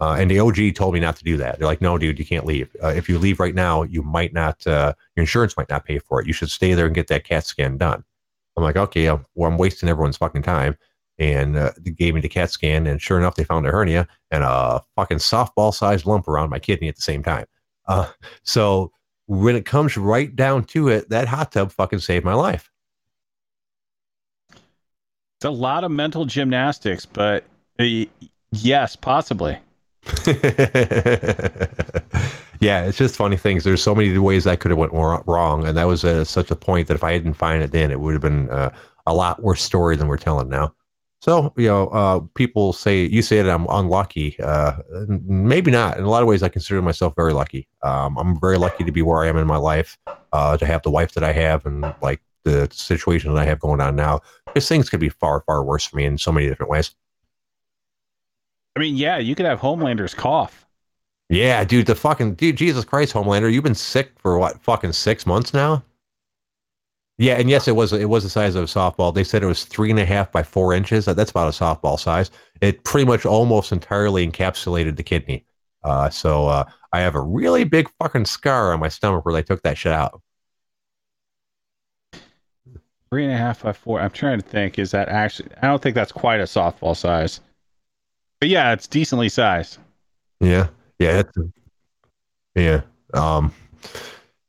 Uh, 0.00 0.16
and 0.18 0.30
the 0.30 0.38
OG 0.38 0.74
told 0.74 0.94
me 0.94 1.00
not 1.00 1.16
to 1.16 1.24
do 1.24 1.36
that. 1.36 1.58
They're 1.58 1.68
like, 1.68 1.82
no, 1.82 1.98
dude, 1.98 2.18
you 2.18 2.24
can't 2.24 2.46
leave. 2.46 2.74
Uh, 2.82 2.88
if 2.88 3.08
you 3.08 3.18
leave 3.18 3.38
right 3.38 3.54
now, 3.54 3.82
you 3.82 4.02
might 4.02 4.32
not, 4.32 4.66
uh, 4.66 4.94
your 5.14 5.22
insurance 5.22 5.56
might 5.58 5.68
not 5.68 5.84
pay 5.84 5.98
for 5.98 6.20
it. 6.20 6.26
You 6.26 6.32
should 6.32 6.50
stay 6.50 6.72
there 6.72 6.86
and 6.86 6.94
get 6.94 7.08
that 7.08 7.24
CAT 7.24 7.44
scan 7.44 7.76
done. 7.76 8.02
I'm 8.56 8.64
like, 8.64 8.76
okay, 8.76 9.06
I'm, 9.06 9.26
well, 9.34 9.50
I'm 9.50 9.58
wasting 9.58 9.88
everyone's 9.88 10.16
fucking 10.16 10.42
time. 10.42 10.76
And 11.18 11.56
uh, 11.58 11.72
they 11.78 11.90
gave 11.90 12.14
me 12.14 12.22
the 12.22 12.30
CAT 12.30 12.50
scan, 12.50 12.86
and 12.86 13.00
sure 13.00 13.18
enough, 13.18 13.34
they 13.34 13.44
found 13.44 13.66
a 13.66 13.70
hernia 13.70 14.08
and 14.30 14.42
a 14.42 14.80
fucking 14.96 15.18
softball 15.18 15.74
sized 15.74 16.06
lump 16.06 16.26
around 16.28 16.48
my 16.48 16.58
kidney 16.58 16.88
at 16.88 16.96
the 16.96 17.02
same 17.02 17.22
time. 17.22 17.44
Uh, 17.86 18.08
so 18.42 18.92
when 19.26 19.54
it 19.54 19.66
comes 19.66 19.98
right 19.98 20.34
down 20.34 20.64
to 20.64 20.88
it, 20.88 21.10
that 21.10 21.28
hot 21.28 21.52
tub 21.52 21.72
fucking 21.72 21.98
saved 21.98 22.24
my 22.24 22.34
life. 22.34 22.70
It's 24.50 25.44
a 25.44 25.50
lot 25.50 25.84
of 25.84 25.90
mental 25.90 26.24
gymnastics, 26.24 27.04
but 27.04 27.44
uh, 27.78 27.84
yes, 28.50 28.96
possibly. 28.96 29.58
yeah, 32.60 32.84
it's 32.84 32.98
just 32.98 33.16
funny 33.16 33.36
things. 33.36 33.64
There's 33.64 33.82
so 33.82 33.94
many 33.94 34.16
ways 34.18 34.46
I 34.46 34.56
could 34.56 34.70
have 34.70 34.78
went 34.78 34.92
wrong, 34.92 35.66
and 35.66 35.76
that 35.76 35.84
was 35.84 36.04
uh, 36.04 36.24
such 36.24 36.50
a 36.50 36.56
point 36.56 36.88
that 36.88 36.94
if 36.94 37.04
I 37.04 37.12
didn't 37.16 37.34
find 37.34 37.62
it 37.62 37.72
then, 37.72 37.90
it 37.90 38.00
would 38.00 38.12
have 38.12 38.22
been 38.22 38.50
uh, 38.50 38.70
a 39.06 39.14
lot 39.14 39.42
worse 39.42 39.62
story 39.62 39.96
than 39.96 40.08
we're 40.08 40.16
telling 40.16 40.48
now. 40.48 40.74
So, 41.22 41.52
you 41.56 41.68
know, 41.68 41.88
uh, 41.88 42.20
people 42.34 42.72
say, 42.72 43.04
you 43.04 43.20
say 43.20 43.42
that 43.42 43.50
I'm 43.50 43.66
unlucky. 43.68 44.40
Uh, 44.40 44.76
maybe 45.06 45.70
not. 45.70 45.98
In 45.98 46.04
a 46.04 46.08
lot 46.08 46.22
of 46.22 46.28
ways, 46.28 46.42
I 46.42 46.48
consider 46.48 46.80
myself 46.80 47.12
very 47.14 47.34
lucky. 47.34 47.68
Um, 47.82 48.16
I'm 48.16 48.40
very 48.40 48.56
lucky 48.56 48.84
to 48.84 48.92
be 48.92 49.02
where 49.02 49.22
I 49.22 49.28
am 49.28 49.36
in 49.36 49.46
my 49.46 49.58
life, 49.58 49.98
uh, 50.32 50.56
to 50.56 50.64
have 50.64 50.82
the 50.82 50.90
wife 50.90 51.12
that 51.12 51.22
I 51.22 51.32
have 51.32 51.66
and 51.66 51.94
like 52.00 52.22
the 52.44 52.70
situation 52.72 53.34
that 53.34 53.40
I 53.40 53.44
have 53.44 53.60
going 53.60 53.82
on 53.82 53.96
now. 53.96 54.20
Because 54.46 54.66
things 54.66 54.88
could 54.88 55.00
be 55.00 55.10
far, 55.10 55.42
far 55.42 55.62
worse 55.62 55.84
for 55.84 55.96
me 55.96 56.06
in 56.06 56.16
so 56.16 56.32
many 56.32 56.48
different 56.48 56.70
ways. 56.70 56.94
I 58.76 58.80
mean, 58.80 58.96
yeah, 58.96 59.18
you 59.18 59.34
could 59.34 59.46
have 59.46 59.60
Homelander's 59.60 60.14
cough. 60.14 60.66
Yeah, 61.28 61.62
dude, 61.64 61.86
the 61.86 61.94
fucking, 61.94 62.34
dude, 62.34 62.56
Jesus 62.56 62.84
Christ, 62.84 63.12
Homelander, 63.12 63.52
you've 63.52 63.64
been 63.64 63.74
sick 63.74 64.12
for 64.18 64.38
what, 64.38 64.60
fucking 64.62 64.92
six 64.92 65.26
months 65.26 65.54
now? 65.54 65.84
Yeah, 67.18 67.34
and 67.34 67.50
yes, 67.50 67.68
it 67.68 67.76
was 67.76 67.92
it 67.92 68.08
was 68.08 68.24
the 68.24 68.30
size 68.30 68.54
of 68.54 68.64
a 68.64 68.66
softball. 68.66 69.14
They 69.14 69.24
said 69.24 69.42
it 69.42 69.46
was 69.46 69.66
three 69.66 69.90
and 69.90 70.00
a 70.00 70.06
half 70.06 70.32
by 70.32 70.42
four 70.42 70.72
inches. 70.72 71.04
That's 71.04 71.30
about 71.30 71.48
a 71.48 71.50
softball 71.50 72.00
size. 72.00 72.30
It 72.62 72.82
pretty 72.84 73.04
much 73.06 73.26
almost 73.26 73.72
entirely 73.72 74.26
encapsulated 74.26 74.96
the 74.96 75.02
kidney. 75.02 75.44
Uh, 75.84 76.08
so 76.08 76.48
uh, 76.48 76.64
I 76.94 77.00
have 77.00 77.14
a 77.14 77.20
really 77.20 77.64
big 77.64 77.90
fucking 77.98 78.24
scar 78.24 78.72
on 78.72 78.80
my 78.80 78.88
stomach 78.88 79.26
where 79.26 79.34
they 79.34 79.42
took 79.42 79.62
that 79.64 79.76
shit 79.76 79.92
out. 79.92 80.22
Three 83.10 83.24
and 83.24 83.32
a 83.34 83.36
half 83.36 83.64
by 83.64 83.74
four. 83.74 84.00
I'm 84.00 84.10
trying 84.10 84.40
to 84.40 84.46
think. 84.46 84.78
Is 84.78 84.90
that 84.92 85.10
actually? 85.10 85.50
I 85.60 85.66
don't 85.66 85.82
think 85.82 85.94
that's 85.94 86.12
quite 86.12 86.40
a 86.40 86.44
softball 86.44 86.96
size. 86.96 87.40
But 88.40 88.48
yeah, 88.48 88.72
it's 88.72 88.86
decently 88.86 89.28
sized. 89.28 89.78
Yeah, 90.40 90.68
yeah, 90.98 91.22
yeah. 92.54 92.80
Um, 93.12 93.52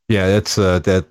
yeah, 0.08 0.28
that's 0.28 0.58
uh, 0.58 0.80
that 0.80 1.06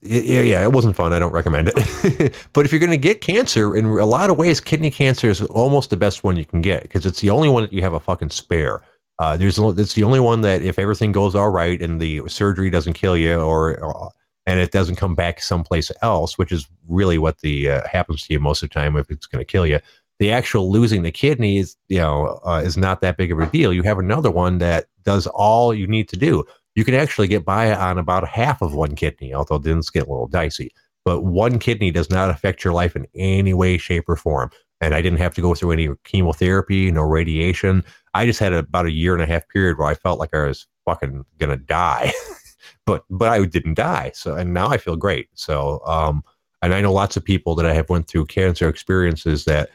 yeah, 0.00 0.40
yeah, 0.40 0.62
it 0.62 0.72
wasn't 0.72 0.96
fun. 0.96 1.12
I 1.12 1.18
don't 1.18 1.32
recommend 1.32 1.70
it. 1.74 2.34
but 2.52 2.64
if 2.64 2.72
you're 2.72 2.80
going 2.80 2.90
to 2.90 2.96
get 2.96 3.20
cancer, 3.20 3.76
in 3.76 3.86
a 3.86 4.04
lot 4.04 4.30
of 4.30 4.36
ways, 4.36 4.60
kidney 4.60 4.90
cancer 4.90 5.28
is 5.30 5.42
almost 5.42 5.90
the 5.90 5.96
best 5.96 6.24
one 6.24 6.36
you 6.36 6.44
can 6.44 6.60
get 6.60 6.82
because 6.82 7.06
it's 7.06 7.20
the 7.20 7.30
only 7.30 7.48
one 7.48 7.62
that 7.62 7.72
you 7.72 7.82
have 7.82 7.92
a 7.92 8.00
fucking 8.00 8.30
spare. 8.30 8.82
Uh, 9.18 9.36
there's 9.36 9.58
it's 9.58 9.94
the 9.94 10.02
only 10.02 10.18
one 10.18 10.40
that 10.40 10.62
if 10.62 10.78
everything 10.78 11.12
goes 11.12 11.36
all 11.36 11.50
right 11.50 11.80
and 11.80 12.00
the 12.00 12.22
surgery 12.28 12.70
doesn't 12.70 12.94
kill 12.94 13.16
you 13.16 13.38
or, 13.38 13.78
or 13.80 14.10
and 14.46 14.58
it 14.58 14.72
doesn't 14.72 14.96
come 14.96 15.14
back 15.14 15.40
someplace 15.40 15.92
else, 16.02 16.36
which 16.36 16.50
is 16.50 16.66
really 16.88 17.18
what 17.18 17.40
the 17.40 17.70
uh, 17.70 17.86
happens 17.86 18.26
to 18.26 18.32
you 18.32 18.40
most 18.40 18.62
of 18.62 18.70
the 18.70 18.74
time 18.74 18.96
if 18.96 19.08
it's 19.10 19.26
going 19.26 19.40
to 19.40 19.50
kill 19.50 19.66
you. 19.66 19.78
The 20.22 20.30
actual 20.30 20.70
losing 20.70 21.02
the 21.02 21.10
kidney 21.10 21.58
is 21.58 21.74
you 21.88 21.98
know 21.98 22.38
uh, 22.46 22.62
is 22.64 22.76
not 22.76 23.00
that 23.00 23.16
big 23.16 23.32
of 23.32 23.40
a 23.40 23.46
deal. 23.46 23.72
You 23.72 23.82
have 23.82 23.98
another 23.98 24.30
one 24.30 24.58
that 24.58 24.84
does 25.02 25.26
all 25.26 25.74
you 25.74 25.88
need 25.88 26.08
to 26.10 26.16
do. 26.16 26.44
You 26.76 26.84
can 26.84 26.94
actually 26.94 27.26
get 27.26 27.44
by 27.44 27.74
on 27.74 27.98
about 27.98 28.28
half 28.28 28.62
of 28.62 28.72
one 28.72 28.94
kidney, 28.94 29.34
although 29.34 29.58
things 29.58 29.90
get 29.90 30.06
a 30.06 30.08
little 30.08 30.28
dicey. 30.28 30.70
But 31.04 31.22
one 31.24 31.58
kidney 31.58 31.90
does 31.90 32.08
not 32.08 32.30
affect 32.30 32.62
your 32.62 32.72
life 32.72 32.94
in 32.94 33.08
any 33.16 33.52
way, 33.52 33.78
shape, 33.78 34.04
or 34.08 34.14
form. 34.14 34.52
And 34.80 34.94
I 34.94 35.02
didn't 35.02 35.18
have 35.18 35.34
to 35.34 35.40
go 35.40 35.56
through 35.56 35.72
any 35.72 35.88
chemotherapy, 36.04 36.88
no 36.92 37.02
radiation. 37.02 37.82
I 38.14 38.24
just 38.24 38.38
had 38.38 38.52
a, 38.52 38.58
about 38.58 38.86
a 38.86 38.92
year 38.92 39.14
and 39.14 39.24
a 39.24 39.26
half 39.26 39.48
period 39.48 39.76
where 39.76 39.88
I 39.88 39.94
felt 39.94 40.20
like 40.20 40.32
I 40.32 40.46
was 40.46 40.68
fucking 40.84 41.24
gonna 41.38 41.56
die, 41.56 42.12
but 42.86 43.02
but 43.10 43.28
I 43.28 43.44
didn't 43.44 43.74
die. 43.74 44.12
So 44.14 44.36
and 44.36 44.54
now 44.54 44.68
I 44.68 44.78
feel 44.78 44.94
great. 44.94 45.30
So 45.34 45.82
um, 45.84 46.22
and 46.62 46.72
I 46.72 46.80
know 46.80 46.92
lots 46.92 47.16
of 47.16 47.24
people 47.24 47.56
that 47.56 47.66
I 47.66 47.74
have 47.74 47.90
went 47.90 48.06
through 48.06 48.26
cancer 48.26 48.68
experiences 48.68 49.46
that 49.46 49.70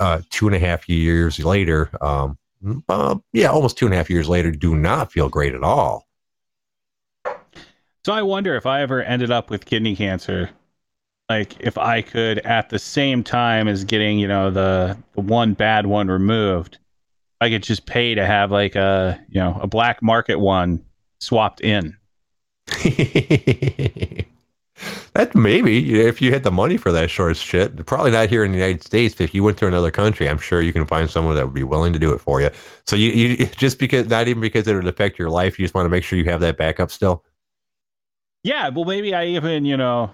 uh, 0.00 0.22
two 0.30 0.46
and 0.46 0.56
a 0.56 0.58
half 0.58 0.88
years 0.88 1.38
later, 1.44 1.90
um, 2.00 2.36
uh, 2.88 3.16
yeah, 3.32 3.48
almost 3.48 3.78
two 3.78 3.86
and 3.86 3.94
a 3.94 3.96
half 3.96 4.10
years 4.10 4.28
later, 4.28 4.50
do 4.50 4.74
not 4.74 5.12
feel 5.12 5.28
great 5.28 5.54
at 5.54 5.62
all. 5.62 6.08
So 8.04 8.12
I 8.12 8.22
wonder 8.22 8.56
if 8.56 8.66
I 8.66 8.80
ever 8.80 9.02
ended 9.02 9.30
up 9.30 9.50
with 9.50 9.66
kidney 9.66 9.94
cancer, 9.94 10.50
like 11.28 11.60
if 11.60 11.76
I 11.78 12.02
could 12.02 12.38
at 12.40 12.70
the 12.70 12.78
same 12.78 13.22
time 13.22 13.68
as 13.68 13.84
getting, 13.84 14.18
you 14.18 14.26
know, 14.26 14.50
the, 14.50 14.96
the 15.14 15.20
one 15.20 15.52
bad 15.52 15.86
one 15.86 16.08
removed, 16.08 16.78
I 17.42 17.50
could 17.50 17.62
just 17.62 17.86
pay 17.86 18.14
to 18.14 18.26
have 18.26 18.50
like 18.50 18.74
a, 18.74 19.20
you 19.28 19.40
know, 19.40 19.58
a 19.62 19.66
black 19.66 20.02
market 20.02 20.38
one 20.40 20.82
swapped 21.20 21.60
in. 21.60 21.96
that 25.14 25.34
maybe 25.34 26.00
if 26.00 26.22
you 26.22 26.32
had 26.32 26.42
the 26.42 26.50
money 26.50 26.76
for 26.76 26.92
that 26.92 27.10
short 27.10 27.36
shit, 27.36 27.84
probably 27.86 28.10
not 28.10 28.28
here 28.28 28.44
in 28.44 28.52
the 28.52 28.58
United 28.58 28.82
States. 28.82 29.14
But 29.14 29.24
if 29.24 29.34
you 29.34 29.42
went 29.42 29.58
to 29.58 29.66
another 29.66 29.90
country, 29.90 30.28
I'm 30.28 30.38
sure 30.38 30.62
you 30.62 30.72
can 30.72 30.86
find 30.86 31.10
someone 31.10 31.34
that 31.36 31.44
would 31.44 31.54
be 31.54 31.64
willing 31.64 31.92
to 31.92 31.98
do 31.98 32.12
it 32.12 32.20
for 32.20 32.40
you. 32.40 32.50
So 32.86 32.96
you, 32.96 33.10
you 33.10 33.46
just 33.56 33.78
because 33.78 34.08
not 34.08 34.28
even 34.28 34.40
because 34.40 34.66
it 34.66 34.74
would 34.74 34.86
affect 34.86 35.18
your 35.18 35.30
life, 35.30 35.58
you 35.58 35.64
just 35.64 35.74
want 35.74 35.86
to 35.86 35.90
make 35.90 36.04
sure 36.04 36.18
you 36.18 36.24
have 36.26 36.40
that 36.40 36.56
backup 36.56 36.90
still. 36.90 37.24
Yeah, 38.42 38.70
well, 38.70 38.86
maybe 38.86 39.14
I 39.14 39.26
even, 39.26 39.64
you 39.66 39.76
know, 39.76 40.10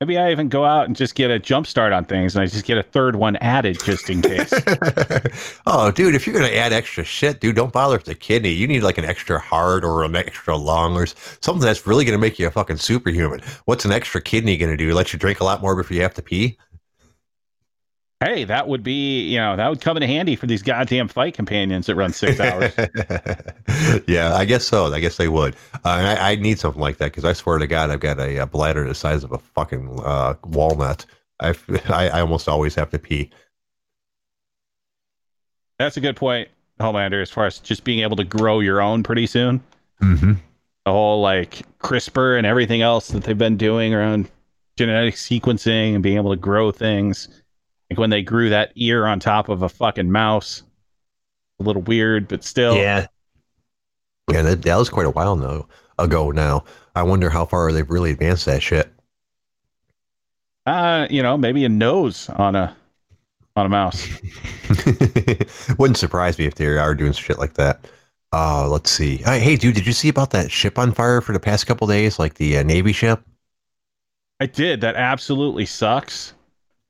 maybe 0.00 0.18
I 0.18 0.30
even 0.32 0.48
go 0.48 0.64
out 0.64 0.86
and 0.86 0.96
just 0.96 1.14
get 1.14 1.30
a 1.30 1.38
jump 1.38 1.66
start 1.66 1.92
on 1.92 2.04
things, 2.04 2.34
and 2.34 2.42
I 2.42 2.46
just 2.46 2.64
get 2.64 2.78
a 2.78 2.82
third 2.82 3.16
one 3.16 3.36
added 3.36 3.78
just 3.84 4.10
in 4.10 4.22
case. 4.22 4.52
oh, 5.66 5.90
dude, 5.90 6.14
if 6.14 6.26
you're 6.26 6.34
gonna 6.34 6.52
add 6.52 6.72
extra 6.72 7.04
shit, 7.04 7.40
dude, 7.40 7.56
don't 7.56 7.72
bother 7.72 7.96
with 7.96 8.04
the 8.04 8.14
kidney. 8.14 8.50
You 8.50 8.66
need 8.66 8.82
like 8.82 8.98
an 8.98 9.04
extra 9.04 9.38
heart 9.38 9.84
or 9.84 10.04
an 10.04 10.16
extra 10.16 10.56
lung 10.56 10.96
or 10.96 11.06
something 11.06 11.64
that's 11.64 11.86
really 11.86 12.04
gonna 12.04 12.18
make 12.18 12.38
you 12.38 12.46
a 12.46 12.50
fucking 12.50 12.78
superhuman. 12.78 13.40
What's 13.66 13.84
an 13.84 13.92
extra 13.92 14.20
kidney 14.20 14.56
gonna 14.56 14.76
do? 14.76 14.94
Let 14.94 15.12
you 15.12 15.18
drink 15.18 15.40
a 15.40 15.44
lot 15.44 15.62
more 15.62 15.76
before 15.76 15.94
you 15.96 16.02
have 16.02 16.14
to 16.14 16.22
pee? 16.22 16.58
Hey, 18.20 18.44
that 18.44 18.68
would 18.68 18.82
be, 18.82 19.22
you 19.22 19.38
know, 19.38 19.56
that 19.56 19.68
would 19.68 19.80
come 19.80 19.96
in 19.96 20.02
handy 20.02 20.36
for 20.36 20.46
these 20.46 20.62
goddamn 20.62 21.08
fight 21.08 21.34
companions 21.34 21.86
that 21.86 21.94
run 21.94 22.12
six 22.12 22.40
hours. 22.40 22.72
yeah, 24.06 24.34
I 24.34 24.44
guess 24.44 24.64
so. 24.64 24.92
I 24.92 25.00
guess 25.00 25.16
they 25.16 25.28
would. 25.28 25.54
Uh, 25.84 26.16
I, 26.18 26.32
I, 26.32 26.36
need 26.36 26.58
something 26.58 26.80
like 26.80 26.98
that 26.98 27.06
because 27.06 27.24
I 27.24 27.32
swear 27.32 27.58
to 27.58 27.66
God, 27.66 27.90
I've 27.90 28.00
got 28.00 28.18
a, 28.18 28.42
a 28.42 28.46
bladder 28.46 28.86
the 28.86 28.94
size 28.94 29.24
of 29.24 29.32
a 29.32 29.38
fucking 29.38 30.00
uh, 30.04 30.34
walnut. 30.44 31.06
I, 31.40 31.54
I 31.88 32.20
almost 32.20 32.48
always 32.48 32.74
have 32.76 32.90
to 32.90 32.98
pee. 32.98 33.30
That's 35.78 35.96
a 35.96 36.00
good 36.00 36.16
point, 36.16 36.48
Homelander, 36.80 37.20
as 37.20 37.30
far 37.30 37.46
as 37.46 37.58
just 37.58 37.84
being 37.84 38.00
able 38.00 38.16
to 38.16 38.24
grow 38.24 38.60
your 38.60 38.80
own 38.80 39.02
pretty 39.02 39.26
soon. 39.26 39.62
Mm-hmm. 40.00 40.34
The 40.84 40.90
whole 40.90 41.20
like 41.20 41.62
CRISPR 41.80 42.38
and 42.38 42.46
everything 42.46 42.82
else 42.82 43.08
that 43.08 43.24
they've 43.24 43.36
been 43.36 43.56
doing 43.56 43.92
around 43.92 44.30
genetic 44.76 45.14
sequencing 45.14 45.94
and 45.94 46.02
being 46.02 46.16
able 46.16 46.30
to 46.30 46.36
grow 46.36 46.70
things 46.70 47.28
like 47.94 48.00
when 48.00 48.10
they 48.10 48.22
grew 48.22 48.48
that 48.50 48.72
ear 48.74 49.06
on 49.06 49.20
top 49.20 49.48
of 49.48 49.62
a 49.62 49.68
fucking 49.68 50.10
mouse. 50.10 50.64
A 51.60 51.62
little 51.62 51.82
weird, 51.82 52.26
but 52.26 52.42
still. 52.42 52.74
Yeah. 52.74 53.06
Yeah, 54.28 54.42
that, 54.42 54.62
that 54.62 54.76
was 54.76 54.88
quite 54.88 55.06
a 55.06 55.10
while 55.10 55.36
now, 55.36 55.68
ago 55.96 56.32
now. 56.32 56.64
I 56.96 57.04
wonder 57.04 57.30
how 57.30 57.44
far 57.44 57.70
they've 57.70 57.88
really 57.88 58.10
advanced 58.10 58.46
that 58.46 58.62
shit. 58.62 58.92
Uh, 60.66 61.06
you 61.08 61.22
know, 61.22 61.36
maybe 61.36 61.64
a 61.64 61.68
nose 61.68 62.28
on 62.30 62.56
a 62.56 62.76
on 63.54 63.66
a 63.66 63.68
mouse. 63.68 64.08
Wouldn't 65.78 65.98
surprise 65.98 66.36
me 66.36 66.46
if 66.46 66.56
they 66.56 66.66
are 66.66 66.94
doing 66.96 67.12
shit 67.12 67.38
like 67.38 67.54
that. 67.54 67.86
Uh, 68.32 68.66
let's 68.68 68.90
see. 68.90 69.22
Uh, 69.24 69.38
hey, 69.38 69.54
dude, 69.54 69.76
did 69.76 69.86
you 69.86 69.92
see 69.92 70.08
about 70.08 70.30
that 70.30 70.50
ship 70.50 70.78
on 70.78 70.90
fire 70.90 71.20
for 71.20 71.32
the 71.32 71.38
past 71.38 71.68
couple 71.68 71.86
days, 71.86 72.18
like 72.18 72.34
the 72.34 72.58
uh, 72.58 72.62
Navy 72.64 72.92
ship? 72.92 73.22
I 74.40 74.46
did. 74.46 74.80
That 74.80 74.96
absolutely 74.96 75.66
sucks. 75.66 76.32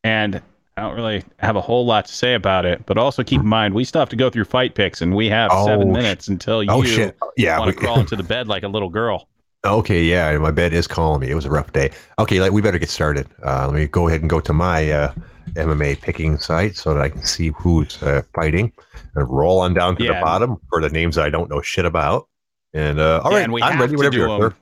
And 0.05 0.41
I 0.77 0.83
don't 0.83 0.97
really 0.97 1.23
have 1.39 1.55
a 1.55 1.61
whole 1.61 1.87
lot 1.87 2.07
to 2.07 2.13
say 2.13 2.35
about 2.35 2.67
it, 2.67 2.85
but 2.87 2.99
also 2.99 3.23
keep 3.23 3.41
in 3.41 3.47
mind 3.47 3.75
we 3.75 3.85
still 3.85 4.01
have 4.01 4.09
to 4.09 4.17
go 4.17 4.29
through 4.29 4.45
fight 4.45 4.75
picks, 4.75 5.03
and 5.03 5.15
we 5.15 5.29
have 5.29 5.51
oh, 5.53 5.67
seven 5.67 5.93
minutes 5.93 6.27
until 6.27 6.57
oh, 6.57 6.61
you 6.61 6.71
oh, 6.71 6.83
shit. 6.83 7.17
Yeah, 7.37 7.59
want 7.59 7.71
to 7.71 7.77
crawl 7.77 8.01
into 8.01 8.17
the 8.17 8.25
bed 8.25 8.49
like 8.49 8.65
a 8.65 8.69
little 8.69 8.89
girl. 8.89 9.29
Okay, 9.65 10.03
yeah, 10.03 10.37
my 10.39 10.51
bed 10.51 10.73
is 10.73 10.87
calling 10.87 11.21
me. 11.21 11.31
It 11.31 11.35
was 11.35 11.45
a 11.45 11.51
rough 11.51 11.73
day. 11.73 11.91
Okay, 12.19 12.41
like, 12.41 12.53
we 12.53 12.61
better 12.61 12.79
get 12.79 12.91
started. 12.91 13.27
Uh, 13.45 13.67
let 13.69 13.75
me 13.75 13.87
go 13.87 14.09
ahead 14.09 14.21
and 14.21 14.29
go 14.29 14.41
to 14.41 14.53
my 14.53 14.91
uh, 14.91 15.15
MMA 15.55 16.01
picking 16.03 16.39
site 16.39 16.77
so 16.77 16.93
that 16.93 17.01
I 17.01 17.09
can 17.09 17.23
see 17.23 17.49
who's 17.57 18.03
uh, 18.03 18.23
fighting 18.35 18.73
and 19.15 19.31
roll 19.31 19.61
on 19.61 19.73
down 19.73 19.97
to 19.97 20.05
yeah. 20.05 20.15
the 20.15 20.25
bottom 20.25 20.61
for 20.69 20.83
the 20.83 20.91
names 20.91 21.17
I 21.17 21.31
don't 21.31 21.49
know 21.49 21.63
shit 21.63 21.87
about. 21.87 22.29
And 22.75 22.99
uh, 22.99 23.23
all 23.25 23.33
yeah, 23.33 23.47
right, 23.47 23.63
I'm 23.63 23.81
ready. 23.81 23.97
Whatever 23.97 24.17
you're. 24.17 24.55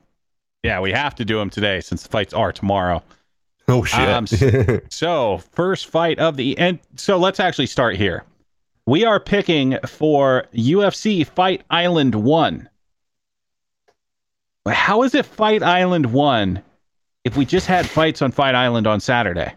Yeah, 0.62 0.78
we 0.78 0.92
have 0.92 1.16
to 1.16 1.24
do 1.24 1.38
them 1.38 1.50
today 1.50 1.80
since 1.80 2.04
the 2.04 2.08
fights 2.08 2.32
are 2.32 2.52
tomorrow. 2.52 3.02
Oh 3.72 3.84
shit! 3.84 4.08
Um, 4.08 4.26
so 4.90 5.38
first 5.52 5.86
fight 5.86 6.18
of 6.18 6.36
the 6.36 6.58
and 6.58 6.78
so 6.96 7.16
let's 7.16 7.40
actually 7.40 7.66
start 7.66 7.96
here. 7.96 8.24
We 8.84 9.04
are 9.04 9.18
picking 9.18 9.78
for 9.86 10.44
UFC 10.52 11.26
Fight 11.26 11.62
Island 11.70 12.14
One. 12.14 12.68
How 14.68 15.02
is 15.04 15.14
it 15.14 15.24
Fight 15.24 15.62
Island 15.62 16.12
One 16.12 16.62
if 17.24 17.36
we 17.36 17.46
just 17.46 17.66
had 17.66 17.86
fights 17.86 18.20
on 18.20 18.30
Fight 18.30 18.54
Island 18.54 18.86
on 18.86 19.00
Saturday? 19.00 19.54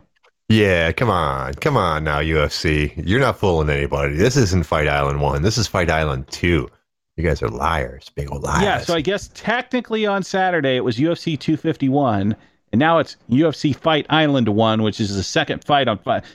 Yeah, 0.47 0.93
come 0.93 1.09
on, 1.09 1.55
come 1.55 1.75
on 1.75 2.05
now, 2.05 2.21
UFC. 2.21 2.93
You're 3.05 3.19
not 3.19 3.37
fooling 3.37 3.69
anybody. 3.69 4.15
This 4.15 4.37
isn't 4.37 4.65
Fight 4.65 4.87
Island 4.87 5.19
One. 5.19 5.41
This 5.41 5.57
is 5.57 5.67
Fight 5.67 5.91
Island 5.91 6.27
Two. 6.29 6.69
You 7.17 7.23
guys 7.23 7.41
are 7.41 7.49
liars, 7.49 8.09
big 8.15 8.31
old 8.31 8.43
liars. 8.43 8.63
Yeah, 8.63 8.79
so 8.79 8.93
I 8.93 9.01
guess 9.01 9.29
technically 9.33 10.05
on 10.05 10.23
Saturday 10.23 10.77
it 10.77 10.85
was 10.85 10.97
UFC 10.97 11.37
251 11.37 12.35
and 12.75 12.79
now 12.81 12.97
it's 12.97 13.15
UFC 13.29 13.73
Fight 13.73 14.05
Island 14.09 14.49
one, 14.49 14.83
which 14.83 14.99
is 14.99 15.15
the 15.15 15.23
second 15.23 15.63
fight 15.63 15.87
on 15.87 15.97
fight. 15.97 16.25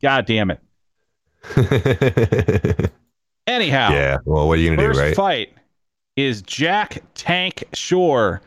God 0.00 0.24
damn 0.24 0.50
it. 0.50 0.58
Anyhow, 3.46 3.92
yeah. 3.92 4.16
Well, 4.24 4.48
what 4.48 4.58
are 4.58 4.62
you 4.62 4.74
gonna 4.74 4.90
do, 4.90 4.98
right? 4.98 5.14
Fight 5.14 5.52
is 6.16 6.40
Jack 6.40 7.02
Tank 7.12 7.62
Shore 7.74 8.40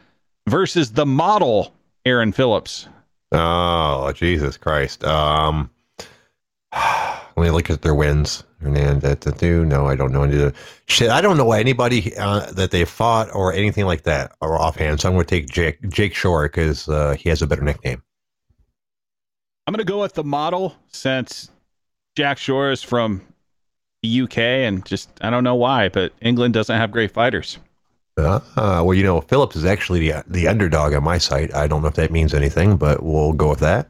versus 0.48 0.94
the 0.94 1.06
model 1.06 1.72
Aaron 2.04 2.32
Phillips. 2.32 2.88
Oh, 3.32 4.12
Jesus 4.14 4.58
Christ. 4.58 5.04
Um, 5.04 5.70
let 7.36 7.44
me 7.44 7.50
look 7.50 7.70
at 7.70 7.82
their 7.82 7.96
wins. 7.96 8.44
Hernandez, 8.62 9.42
no, 9.42 9.86
I 9.86 9.96
don't 9.96 10.12
know 10.12 10.24
any 10.24 10.52
shit. 10.88 11.10
I 11.10 11.22
don't 11.22 11.38
know 11.38 11.52
anybody 11.52 12.16
uh, 12.18 12.52
that 12.54 12.72
they 12.72 12.84
fought 12.84 13.34
or 13.34 13.54
anything 13.54 13.86
like 13.86 14.04
that 14.04 14.32
or 14.42 14.60
offhand. 14.60 15.02
So 15.02 15.10
I'm 15.10 15.16
going 15.16 15.26
to 15.26 15.30
take 15.30 15.48
Jake 15.50 15.88
Jake 15.90 16.16
Shore 16.16 16.48
because 16.48 16.90
uh, 16.90 17.14
he 17.14 17.30
has 17.30 17.42
a 17.42 17.48
better 17.48 17.62
nickname. 17.62 18.02
I'm 19.68 19.72
going 19.74 19.86
to 19.86 19.92
go 19.92 20.02
with 20.02 20.14
the 20.14 20.24
model 20.24 20.76
since 20.88 21.52
Jack 22.16 22.38
Shore 22.40 22.72
is 22.72 22.82
from 22.82 23.22
the 24.02 24.22
UK 24.22 24.38
and 24.38 24.86
just 24.86 25.10
I 25.22 25.30
don't 25.30 25.44
know 25.44 25.56
why, 25.56 25.90
but 25.90 26.14
England 26.22 26.56
doesn't 26.56 26.76
have 26.76 26.92
great 26.92 27.12
fighters. 27.12 27.58
Uh, 28.18 28.40
well, 28.56 28.94
you 28.94 29.04
know, 29.04 29.22
Phillips 29.22 29.56
is 29.56 29.66
actually 29.66 30.10
the 30.10 30.24
the 30.28 30.48
underdog 30.48 30.94
on 30.94 31.04
my 31.04 31.18
site. 31.18 31.54
I 31.54 31.68
don't 31.68 31.82
know 31.82 31.90
if 31.90 31.96
that 31.96 32.12
means 32.12 32.34
anything, 32.34 32.78
but 32.78 33.04
we'll 33.04 33.34
go 33.34 33.50
with 33.50 33.60
that. 33.60 33.90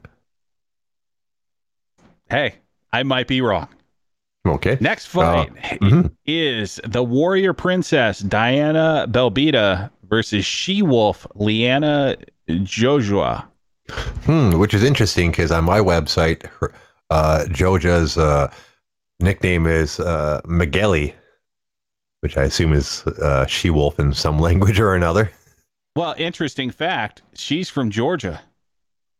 Hey, 2.29 2.55
I 2.95 3.03
might 3.03 3.27
be 3.27 3.41
wrong. 3.41 3.67
Okay. 4.47 4.77
Next 4.79 5.07
fight 5.07 5.49
uh, 5.49 5.75
mm-hmm. 5.83 6.07
is 6.25 6.79
the 6.87 7.03
Warrior 7.03 7.51
Princess 7.51 8.19
Diana 8.19 9.05
Belbita 9.09 9.89
versus 10.07 10.45
She 10.45 10.81
Wolf 10.81 11.27
Liana 11.35 12.15
Jojua. 12.47 13.43
Hmm, 13.89 14.51
which 14.59 14.73
is 14.73 14.81
interesting 14.81 15.31
because 15.31 15.51
on 15.51 15.65
my 15.65 15.79
website, 15.79 16.49
uh, 17.09 17.43
Joja's 17.49 18.17
uh, 18.17 18.49
nickname 19.19 19.67
is 19.67 19.99
uh, 19.99 20.39
Migueli, 20.45 21.13
which 22.21 22.37
I 22.37 22.43
assume 22.43 22.71
is 22.71 23.05
uh, 23.21 23.45
She 23.45 23.69
Wolf 23.69 23.99
in 23.99 24.13
some 24.13 24.39
language 24.47 24.79
or 24.79 24.95
another. 24.95 25.29
Well, 25.97 26.15
interesting 26.17 26.71
fact: 26.71 27.23
she's 27.33 27.69
from 27.69 27.89
Georgia. 27.89 28.41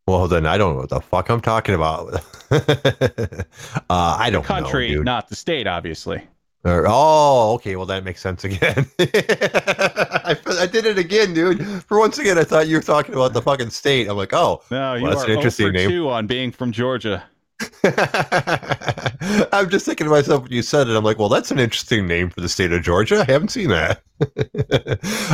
Well, 0.07 0.27
then 0.27 0.45
I 0.45 0.57
don't 0.57 0.75
know 0.75 0.81
what 0.81 0.89
the 0.89 1.01
fuck 1.01 1.29
I'm 1.29 1.41
talking 1.41 1.73
about. 1.73 2.13
uh, 2.51 3.41
I 3.89 4.29
don't 4.29 4.33
know. 4.33 4.55
the 4.55 4.61
country, 4.61 4.93
know, 4.93 5.01
not 5.01 5.29
the 5.29 5.35
state, 5.35 5.65
obviously. 5.65 6.21
Or, 6.63 6.85
oh, 6.87 7.53
okay. 7.55 7.75
Well, 7.75 7.87
that 7.87 8.03
makes 8.03 8.21
sense 8.21 8.43
again. 8.43 8.87
I, 8.99 10.37
I 10.47 10.67
did 10.67 10.85
it 10.85 10.99
again, 10.99 11.33
dude. 11.33 11.63
For 11.83 11.99
once 11.99 12.19
again, 12.19 12.37
I 12.37 12.43
thought 12.43 12.67
you 12.67 12.77
were 12.77 12.83
talking 12.83 13.15
about 13.15 13.33
the 13.33 13.41
fucking 13.41 13.71
state. 13.71 14.07
I'm 14.07 14.17
like, 14.17 14.33
oh, 14.33 14.61
No, 14.69 14.93
you 14.93 15.03
Well, 15.03 15.11
that's 15.11 15.23
are 15.23 15.31
an 15.31 15.37
interesting 15.37 15.71
name. 15.73 15.89
2 15.89 16.09
on 16.09 16.27
being 16.27 16.51
from 16.51 16.71
Georgia. 16.71 17.23
I'm 19.53 19.69
just 19.69 19.85
thinking 19.85 20.05
to 20.05 20.11
myself 20.11 20.43
when 20.43 20.51
you 20.51 20.61
said 20.61 20.87
it. 20.87 20.95
I'm 20.95 21.03
like, 21.03 21.17
well, 21.17 21.29
that's 21.29 21.51
an 21.51 21.59
interesting 21.59 22.05
name 22.05 22.29
for 22.29 22.41
the 22.41 22.49
state 22.49 22.71
of 22.71 22.83
Georgia. 22.83 23.25
I 23.27 23.31
haven't 23.31 23.49
seen 23.49 23.69
that. 23.69 24.01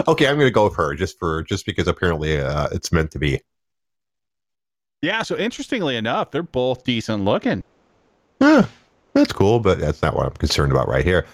okay, 0.07 0.28
I'm 0.28 0.36
going 0.36 0.47
to 0.47 0.51
go 0.51 0.65
with 0.65 0.76
her 0.76 0.93
just 0.95 1.17
for 1.17 1.43
just 1.43 1.65
because 1.65 1.88
apparently 1.88 2.39
uh, 2.39 2.67
it's 2.72 2.91
meant 2.91 3.11
to 3.11 3.19
be. 3.19 3.41
Yeah, 5.02 5.24
so 5.24 5.36
interestingly 5.36 5.95
enough, 5.95 6.32
they're 6.32 6.43
both 6.43 6.84
decent 6.84 7.24
looking. 7.26 7.64
Yeah, 8.39 8.66
that's 9.14 9.34
cool, 9.34 9.60
but 9.60 9.80
that's 9.80 10.02
not 10.02 10.16
what 10.16 10.26
I'm 10.28 10.34
concerned 10.34 10.72
about 10.72 10.88
right 10.88 11.04
here. 11.04 11.26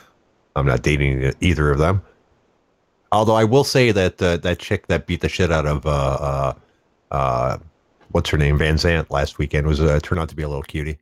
I'm 0.56 0.66
not 0.66 0.82
dating 0.84 1.34
either 1.42 1.70
of 1.72 1.78
them. 1.78 2.02
Although 3.12 3.36
I 3.36 3.44
will 3.44 3.64
say 3.64 3.92
that 3.92 4.22
uh, 4.22 4.38
that 4.38 4.60
chick 4.60 4.88
that 4.88 5.06
beat 5.08 5.22
the 5.22 5.30
shit 5.30 5.52
out 5.52 5.66
of 5.66 5.86
uh, 5.86 5.90
uh, 5.90 6.54
uh, 7.12 7.58
what's 8.12 8.30
her 8.30 8.38
name 8.38 8.58
VanZant 8.60 9.10
last 9.10 9.38
weekend 9.38 9.68
was 9.68 9.80
uh, 9.80 10.00
turned 10.02 10.20
out 10.20 10.30
to 10.30 10.36
be 10.36 10.44
a 10.44 10.48
little 10.48 10.64
cutie. 10.64 10.98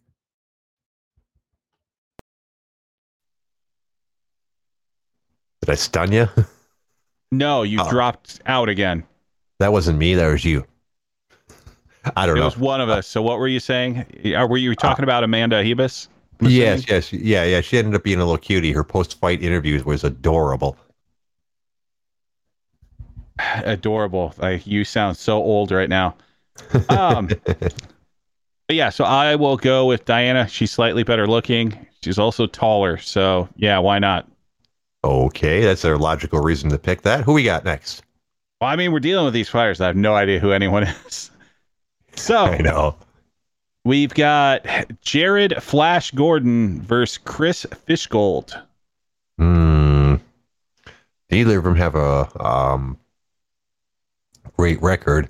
Did 5.62 5.70
I 5.72 5.76
stun 5.76 6.12
you? 6.12 6.28
No, 7.32 7.64
you 7.64 7.80
Oh. 7.82 7.90
dropped 7.90 8.40
out 8.46 8.70
again. 8.70 9.04
that 9.60 9.74
wasn't 9.74 9.98
me. 9.98 10.14
That 10.14 10.28
was 10.28 10.46
you. 10.46 10.64
I 12.16 12.26
don't 12.26 12.38
It 12.38 12.40
know. 12.40 12.44
It 12.44 12.46
was 12.46 12.58
one 12.58 12.82
of 12.82 12.90
us. 12.90 13.08
So 13.08 13.22
what 13.22 13.40
were 13.40 13.48
you 13.48 13.60
saying? 13.60 14.06
Are, 14.36 14.48
were 14.48 14.58
you 14.58 14.76
talking 14.76 15.04
about 15.04 15.24
Amanda 15.24 15.64
Ribas? 15.64 16.08
Yes, 16.42 16.88
yes, 16.90 17.14
yeah, 17.14 17.44
yeah. 17.46 17.62
She 17.62 17.78
ended 17.78 17.96
up 17.96 18.04
being 18.04 18.20
a 18.20 18.26
little 18.26 18.38
cutie. 18.38 18.72
Her 18.74 18.84
post-fight 18.84 19.42
interviews 19.42 19.86
was 19.86 20.04
adorable. 20.04 20.78
Adorable. 23.64 24.34
Like 24.38 24.66
you 24.68 24.84
sound 24.84 25.18
so 25.18 25.38
old 25.38 25.72
right 25.72 25.90
now. 25.90 26.16
Um, 26.90 27.28
but 27.46 27.74
yeah, 28.70 28.90
so 28.90 29.04
I 29.04 29.36
will 29.36 29.58
go 29.58 29.86
with 29.86 30.06
Diana. 30.06 30.48
She's 30.48 30.72
slightly 30.72 31.04
better 31.04 31.28
looking. 31.28 31.88
She's 32.04 32.20
also 32.20 32.48
taller. 32.48 32.98
So 32.98 33.50
yeah, 33.56 33.80
why 33.80 34.00
not? 34.00 34.28
Okay, 35.04 35.62
that's 35.62 35.84
a 35.86 35.96
logical 35.96 36.42
reason 36.42 36.70
to 36.72 36.80
pick 36.80 37.04
that. 37.04 37.24
Who 37.24 37.34
we 37.34 37.44
got 37.44 37.64
next? 37.64 38.04
Well, 38.60 38.70
I 38.70 38.76
mean, 38.76 38.92
we're 38.92 39.00
dealing 39.00 39.26
with 39.26 39.34
these 39.34 39.50
fighters. 39.50 39.82
I 39.82 39.88
have 39.88 39.96
no 39.96 40.16
idea 40.16 40.40
who 40.40 40.52
anyone 40.52 40.84
is. 41.08 41.32
So 42.16 42.38
I 42.38 42.58
know. 42.58 42.96
we've 43.84 44.14
got 44.14 44.66
Jared 45.02 45.62
Flash 45.62 46.12
Gordon 46.12 46.82
versus 46.82 47.18
Chris 47.18 47.66
Fishgold. 47.88 48.62
Hmm. 49.38 50.16
Neither 51.30 51.58
of 51.58 51.64
them 51.64 51.76
have 51.76 51.96
a 51.96 52.30
um, 52.44 52.98
great 54.58 54.82
record, 54.82 55.30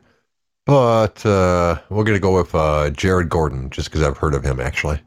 but 0.65 1.25
uh, 1.25 1.79
we're 1.89 2.03
gonna 2.03 2.19
go 2.19 2.35
with 2.35 2.53
uh, 2.53 2.89
Jared 2.91 3.29
Gordon 3.29 3.69
just 3.69 3.89
because 3.89 4.03
I've 4.03 4.17
heard 4.17 4.35
of 4.35 4.43
him 4.43 4.59
actually. 4.59 5.01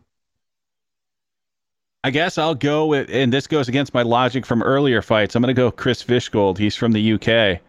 I 2.04 2.10
guess 2.10 2.38
I'll 2.38 2.54
go 2.54 2.86
with, 2.86 3.10
and 3.10 3.32
this 3.32 3.46
goes 3.46 3.68
against 3.68 3.92
my 3.92 4.02
logic 4.02 4.46
from 4.46 4.62
earlier 4.62 5.02
fights. 5.02 5.34
I'm 5.34 5.42
going 5.42 5.54
to 5.54 5.60
go 5.60 5.70
Chris 5.70 6.02
Fishgold. 6.02 6.56
He's 6.56 6.76
from 6.76 6.92
the 6.92 7.14
UK, 7.14 7.60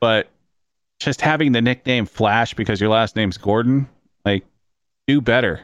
but 0.00 0.28
just 1.00 1.20
having 1.20 1.52
the 1.52 1.62
nickname 1.62 2.06
Flash 2.06 2.54
because 2.54 2.80
your 2.80 2.90
last 2.90 3.16
name's 3.16 3.36
Gordon, 3.36 3.88
like, 4.24 4.44
do 5.06 5.20
better. 5.20 5.60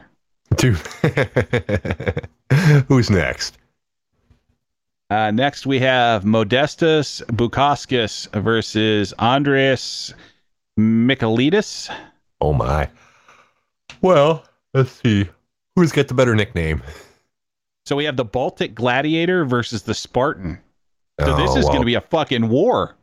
Two. 0.57 0.73
Who's 2.87 3.09
next? 3.09 3.57
Uh, 5.09 5.31
next, 5.31 5.65
we 5.65 5.79
have 5.79 6.23
Modestas 6.23 7.21
Bukauskas 7.27 8.29
versus 8.41 9.13
Andreas 9.19 10.13
Michailidis. 10.79 11.93
Oh 12.39 12.53
my. 12.53 12.89
Well, 14.01 14.45
let's 14.73 14.91
see. 14.91 15.27
Who's 15.75 15.91
got 15.91 16.07
the 16.07 16.13
better 16.13 16.35
nickname? 16.35 16.81
So 17.85 17.95
we 17.95 18.05
have 18.05 18.15
the 18.15 18.25
Baltic 18.25 18.75
Gladiator 18.75 19.43
versus 19.45 19.83
the 19.83 19.93
Spartan. 19.93 20.59
So 21.19 21.35
this 21.35 21.51
Oh, 21.51 21.57
is 21.57 21.63
well. 21.65 21.73
going 21.73 21.81
to 21.81 21.85
be 21.85 21.95
a 21.95 22.01
fucking 22.01 22.49
war. 22.49 22.95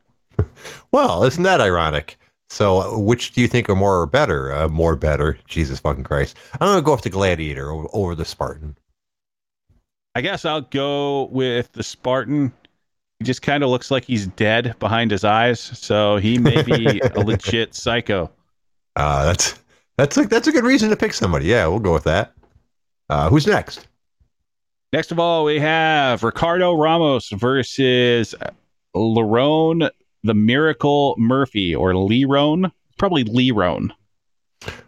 Well, 0.92 1.24
isn't 1.24 1.42
that 1.42 1.60
ironic? 1.60 2.18
So, 2.50 2.98
which 2.98 3.32
do 3.32 3.42
you 3.42 3.48
think 3.48 3.68
are 3.68 3.76
more 3.76 4.00
or 4.00 4.06
better? 4.06 4.52
Uh, 4.52 4.68
more 4.68 4.96
better. 4.96 5.38
Jesus 5.46 5.80
fucking 5.80 6.04
Christ. 6.04 6.36
I'm 6.54 6.68
going 6.68 6.78
to 6.78 6.82
go 6.82 6.92
with 6.92 7.02
the 7.02 7.10
Gladiator 7.10 7.70
over, 7.70 7.88
over 7.92 8.14
the 8.14 8.24
Spartan. 8.24 8.76
I 10.14 10.22
guess 10.22 10.44
I'll 10.44 10.62
go 10.62 11.24
with 11.24 11.72
the 11.72 11.82
Spartan. 11.82 12.52
He 13.18 13.24
just 13.24 13.42
kind 13.42 13.62
of 13.62 13.70
looks 13.70 13.90
like 13.90 14.04
he's 14.04 14.28
dead 14.28 14.74
behind 14.78 15.10
his 15.10 15.24
eyes, 15.24 15.60
so 15.60 16.16
he 16.16 16.38
may 16.38 16.62
be 16.62 17.00
a 17.14 17.20
legit 17.20 17.74
psycho. 17.74 18.30
Uh, 18.96 19.26
that's 19.26 19.60
that's 19.96 20.16
a, 20.16 20.22
that's 20.26 20.48
a 20.48 20.52
good 20.52 20.64
reason 20.64 20.88
to 20.90 20.96
pick 20.96 21.12
somebody. 21.12 21.46
Yeah, 21.46 21.66
we'll 21.66 21.80
go 21.80 21.92
with 21.92 22.04
that. 22.04 22.32
Uh, 23.10 23.28
who's 23.28 23.46
next? 23.46 23.86
Next 24.92 25.12
of 25.12 25.18
all, 25.18 25.44
we 25.44 25.58
have 25.58 26.22
Ricardo 26.22 26.74
Ramos 26.74 27.28
versus 27.30 28.34
Lerone 28.96 29.90
the 30.22 30.34
Miracle 30.34 31.14
Murphy 31.18 31.74
or 31.74 31.92
Lerone. 31.92 32.70
Probably 32.98 33.24
Lerone. 33.24 33.90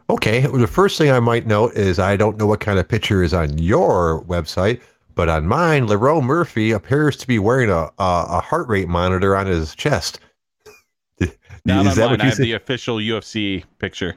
Okay, 0.08 0.46
well, 0.48 0.60
the 0.60 0.66
first 0.66 0.98
thing 0.98 1.10
I 1.10 1.20
might 1.20 1.46
note 1.46 1.74
is 1.74 1.98
I 1.98 2.16
don't 2.16 2.36
know 2.36 2.46
what 2.46 2.60
kind 2.60 2.78
of 2.78 2.88
picture 2.88 3.22
is 3.22 3.32
on 3.32 3.56
your 3.58 4.24
website, 4.24 4.80
but 5.14 5.28
on 5.28 5.46
mine, 5.46 5.86
Lerone 5.86 6.24
Murphy 6.24 6.72
appears 6.72 7.16
to 7.18 7.26
be 7.26 7.38
wearing 7.38 7.70
a 7.70 7.88
a, 7.98 8.26
a 8.28 8.40
heart 8.40 8.68
rate 8.68 8.88
monitor 8.88 9.36
on 9.36 9.46
his 9.46 9.74
chest. 9.76 10.18
Not 11.64 11.86
is 11.86 11.92
on 11.92 11.96
that 11.96 11.96
mine. 11.98 12.10
what 12.10 12.20
I 12.22 12.24
have 12.24 12.34
said? 12.34 12.44
the 12.44 12.52
official 12.54 12.96
UFC 12.96 13.62
picture. 13.78 14.16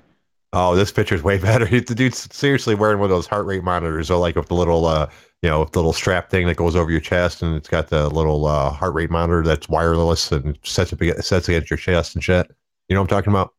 Oh, 0.53 0.75
this 0.75 0.91
picture's 0.91 1.21
way 1.23 1.37
better. 1.39 1.65
The 1.65 1.95
dude's 1.95 2.33
seriously 2.35 2.73
wearing 2.75 2.99
one 2.99 3.11
of 3.11 3.15
those 3.15 3.27
heart 3.27 3.45
rate 3.45 3.63
monitors, 3.63 4.07
so 4.07 4.19
like 4.19 4.35
with 4.35 4.47
the 4.47 4.55
little, 4.55 4.85
uh, 4.85 5.09
you 5.43 5.49
know, 5.49 5.65
the 5.65 5.79
little 5.79 5.91
strap 5.91 6.29
thing 6.29 6.47
that 6.47 6.55
goes 6.55 6.73
over 6.73 6.89
your 6.89 7.01
chest, 7.01 7.41
and 7.41 7.53
it's 7.53 7.67
got 7.67 7.89
the 7.89 8.09
little 8.09 8.45
uh, 8.45 8.69
heart 8.69 8.93
rate 8.93 9.11
monitor 9.11 9.43
that's 9.43 9.67
wireless 9.67 10.31
and 10.31 10.57
sets 10.63 10.93
up 10.93 10.99
sets 11.21 11.49
against 11.49 11.69
your 11.69 11.77
chest 11.77 12.15
and 12.15 12.23
shit. 12.23 12.49
You 12.87 12.95
know 12.95 13.01
what 13.01 13.11
I'm 13.11 13.17
talking 13.17 13.33
about? 13.33 13.53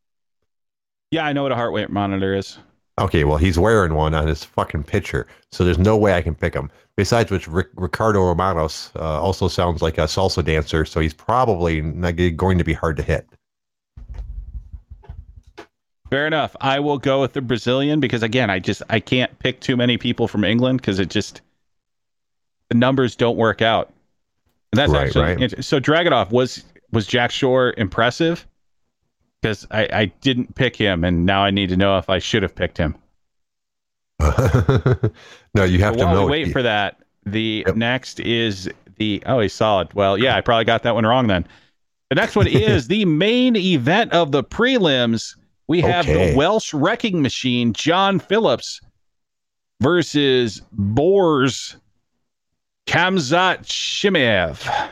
Yeah, 1.10 1.26
I 1.26 1.34
know 1.34 1.42
what 1.42 1.52
a 1.52 1.56
heart 1.56 1.74
rate 1.74 1.90
monitor 1.90 2.34
is. 2.34 2.58
Okay, 2.98 3.24
well, 3.24 3.36
he's 3.36 3.58
wearing 3.58 3.94
one 3.94 4.14
on 4.14 4.26
his 4.26 4.44
fucking 4.44 4.84
picture, 4.84 5.26
so 5.52 5.62
there's 5.62 5.78
no 5.78 5.94
way 5.94 6.14
I 6.14 6.22
can 6.22 6.34
pick 6.34 6.54
him. 6.54 6.70
Besides 6.96 7.30
which, 7.30 7.46
Ric- 7.48 7.68
Ricardo 7.74 8.20
Romanos 8.22 8.90
uh, 8.96 9.20
also 9.20 9.48
sounds 9.48 9.82
like 9.82 9.98
a 9.98 10.02
salsa 10.02 10.42
dancer, 10.42 10.86
so 10.86 11.00
he's 11.00 11.12
probably 11.12 11.82
not 11.82 12.16
going 12.36 12.56
to 12.56 12.64
be 12.64 12.72
hard 12.72 12.96
to 12.96 13.02
hit. 13.02 13.28
Fair 16.08 16.26
enough. 16.26 16.56
I 16.60 16.80
will 16.80 16.98
go 16.98 17.20
with 17.20 17.32
the 17.32 17.42
Brazilian 17.42 18.00
because 18.00 18.22
again, 18.22 18.48
I 18.48 18.58
just 18.58 18.82
I 18.88 19.00
can't 19.00 19.36
pick 19.40 19.60
too 19.60 19.76
many 19.76 19.98
people 19.98 20.28
from 20.28 20.44
England 20.44 20.80
because 20.80 20.98
it 20.98 21.10
just 21.10 21.42
the 22.70 22.76
numbers 22.76 23.16
don't 23.16 23.36
work 23.36 23.62
out. 23.62 23.92
And 24.72 24.78
that's 24.78 24.92
Right, 24.92 25.06
actually 25.06 25.46
right. 25.46 25.64
so. 25.64 25.80
Dragonov 25.80 26.30
was 26.30 26.64
was 26.92 27.06
Jack 27.06 27.30
Shore 27.30 27.74
impressive? 27.76 28.46
Because 29.40 29.66
I 29.70 29.88
I 29.92 30.04
didn't 30.20 30.54
pick 30.54 30.74
him, 30.76 31.04
and 31.04 31.24
now 31.26 31.42
I 31.44 31.50
need 31.50 31.68
to 31.68 31.76
know 31.76 31.98
if 31.98 32.08
I 32.10 32.18
should 32.18 32.42
have 32.42 32.54
picked 32.54 32.78
him. 32.78 32.96
no, 35.54 35.64
you 35.64 35.78
have 35.80 35.94
But 35.94 35.98
to 35.98 36.04
while 36.04 36.14
know. 36.14 36.24
we 36.24 36.30
wait 36.30 36.52
for 36.52 36.62
that, 36.62 36.98
the 37.26 37.64
Yep. 37.66 37.76
next 37.76 38.20
is 38.20 38.70
the 38.96 39.22
oh 39.26 39.40
he's 39.40 39.52
solid. 39.52 39.92
Well, 39.94 40.16
yeah, 40.18 40.36
I 40.36 40.40
probably 40.40 40.64
got 40.64 40.82
that 40.84 40.94
one 40.94 41.04
wrong 41.06 41.26
then. 41.26 41.46
The 42.10 42.16
next 42.16 42.36
one 42.36 42.46
is 42.46 42.88
the 42.88 43.04
main 43.04 43.56
event 43.56 44.12
of 44.12 44.32
the 44.32 44.42
prelims. 44.44 45.36
We 45.66 45.80
have 45.80 46.06
Okay. 46.08 46.30
the 46.32 46.36
Welsh 46.36 46.74
wrecking 46.74 47.22
machine, 47.22 47.72
John 47.72 48.18
Phillips, 48.18 48.80
versus 49.80 50.62
Borz 50.76 51.76
Khamzat 52.86 53.64
Chimaev. 53.64 54.90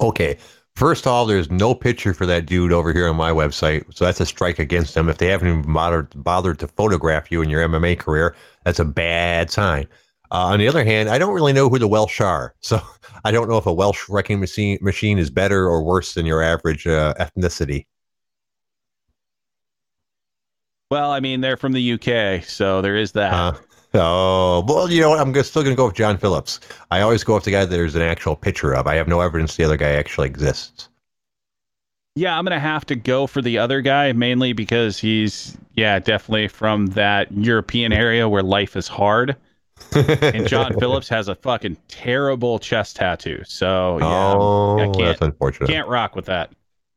Okay. 0.00 0.36
First 0.76 1.06
off, 1.06 1.28
there's 1.28 1.50
no 1.50 1.72
picture 1.72 2.12
for 2.12 2.26
that 2.26 2.46
dude 2.46 2.72
over 2.72 2.92
here 2.92 3.08
on 3.08 3.14
my 3.14 3.30
website, 3.30 3.84
so 3.94 4.04
that's 4.04 4.20
a 4.20 4.26
strike 4.26 4.58
against 4.58 4.94
them. 4.94 5.08
If 5.08 5.18
they 5.18 5.28
haven't 5.28 5.46
even 5.46 5.72
bothered 5.72 6.08
bothered 6.16 6.58
to 6.58 6.68
photograph 6.68 7.30
you 7.30 7.42
in 7.42 7.48
your 7.48 7.66
MMA 7.68 7.96
career, 7.96 8.34
that's 8.64 8.80
a 8.80 8.84
bad 8.84 9.52
sign. 9.52 9.86
Uh, 10.32 10.46
on 10.46 10.58
the 10.58 10.66
other 10.66 10.84
hand, 10.84 11.10
I 11.10 11.18
don't 11.18 11.32
really 11.32 11.52
know 11.52 11.68
who 11.68 11.78
the 11.78 11.86
Welsh 11.86 12.20
are, 12.20 12.56
so 12.60 12.80
I 13.24 13.30
don't 13.30 13.48
know 13.48 13.56
if 13.56 13.66
a 13.66 13.72
Welsh 13.72 14.08
wrecking 14.08 14.40
machine 14.40 14.78
machine 14.80 15.16
is 15.16 15.30
better 15.30 15.68
or 15.68 15.80
worse 15.84 16.14
than 16.14 16.26
your 16.26 16.42
average 16.42 16.88
uh, 16.88 17.14
ethnicity. 17.20 17.86
Well, 20.90 21.12
I 21.12 21.20
mean 21.20 21.40
they're 21.40 21.56
from 21.56 21.72
the 21.72 21.92
UK, 21.92 22.42
so 22.42 22.82
there 22.82 22.96
is 22.96 23.12
that. 23.12 23.32
Uh, 23.32 23.52
oh, 23.94 24.64
well, 24.66 24.90
you 24.90 25.00
know 25.00 25.10
what? 25.10 25.20
I'm 25.20 25.34
still 25.42 25.62
going 25.62 25.74
to 25.74 25.76
go 25.76 25.86
with 25.86 25.94
John 25.94 26.18
Phillips. 26.18 26.60
I 26.90 27.00
always 27.00 27.24
go 27.24 27.34
with 27.34 27.44
the 27.44 27.50
guy 27.50 27.60
that 27.60 27.70
there's 27.70 27.94
an 27.94 28.02
actual 28.02 28.36
picture 28.36 28.74
of. 28.74 28.86
I 28.86 28.94
have 28.96 29.08
no 29.08 29.20
evidence 29.20 29.56
the 29.56 29.64
other 29.64 29.76
guy 29.76 29.90
actually 29.90 30.26
exists. 30.28 30.88
Yeah, 32.16 32.38
I'm 32.38 32.44
gonna 32.44 32.60
have 32.60 32.86
to 32.86 32.94
go 32.94 33.26
for 33.26 33.42
the 33.42 33.58
other 33.58 33.80
guy 33.80 34.12
mainly 34.12 34.52
because 34.52 34.98
he's 34.98 35.56
yeah 35.74 35.98
definitely 35.98 36.46
from 36.46 36.86
that 36.88 37.32
European 37.32 37.92
area 37.92 38.28
where 38.28 38.42
life 38.44 38.76
is 38.76 38.86
hard. 38.86 39.34
and 39.96 40.46
John 40.46 40.74
Phillips 40.78 41.08
has 41.08 41.26
a 41.26 41.34
fucking 41.34 41.76
terrible 41.88 42.60
chest 42.60 42.94
tattoo. 42.94 43.42
So 43.44 43.98
yeah, 43.98 44.06
oh, 44.38 44.78
I 44.78 44.84
can't- 44.84 44.96
that's 44.98 45.22
unfortunate. 45.22 45.68
can't 45.68 45.88
rock 45.88 46.14
with 46.14 46.26
that. 46.26 46.52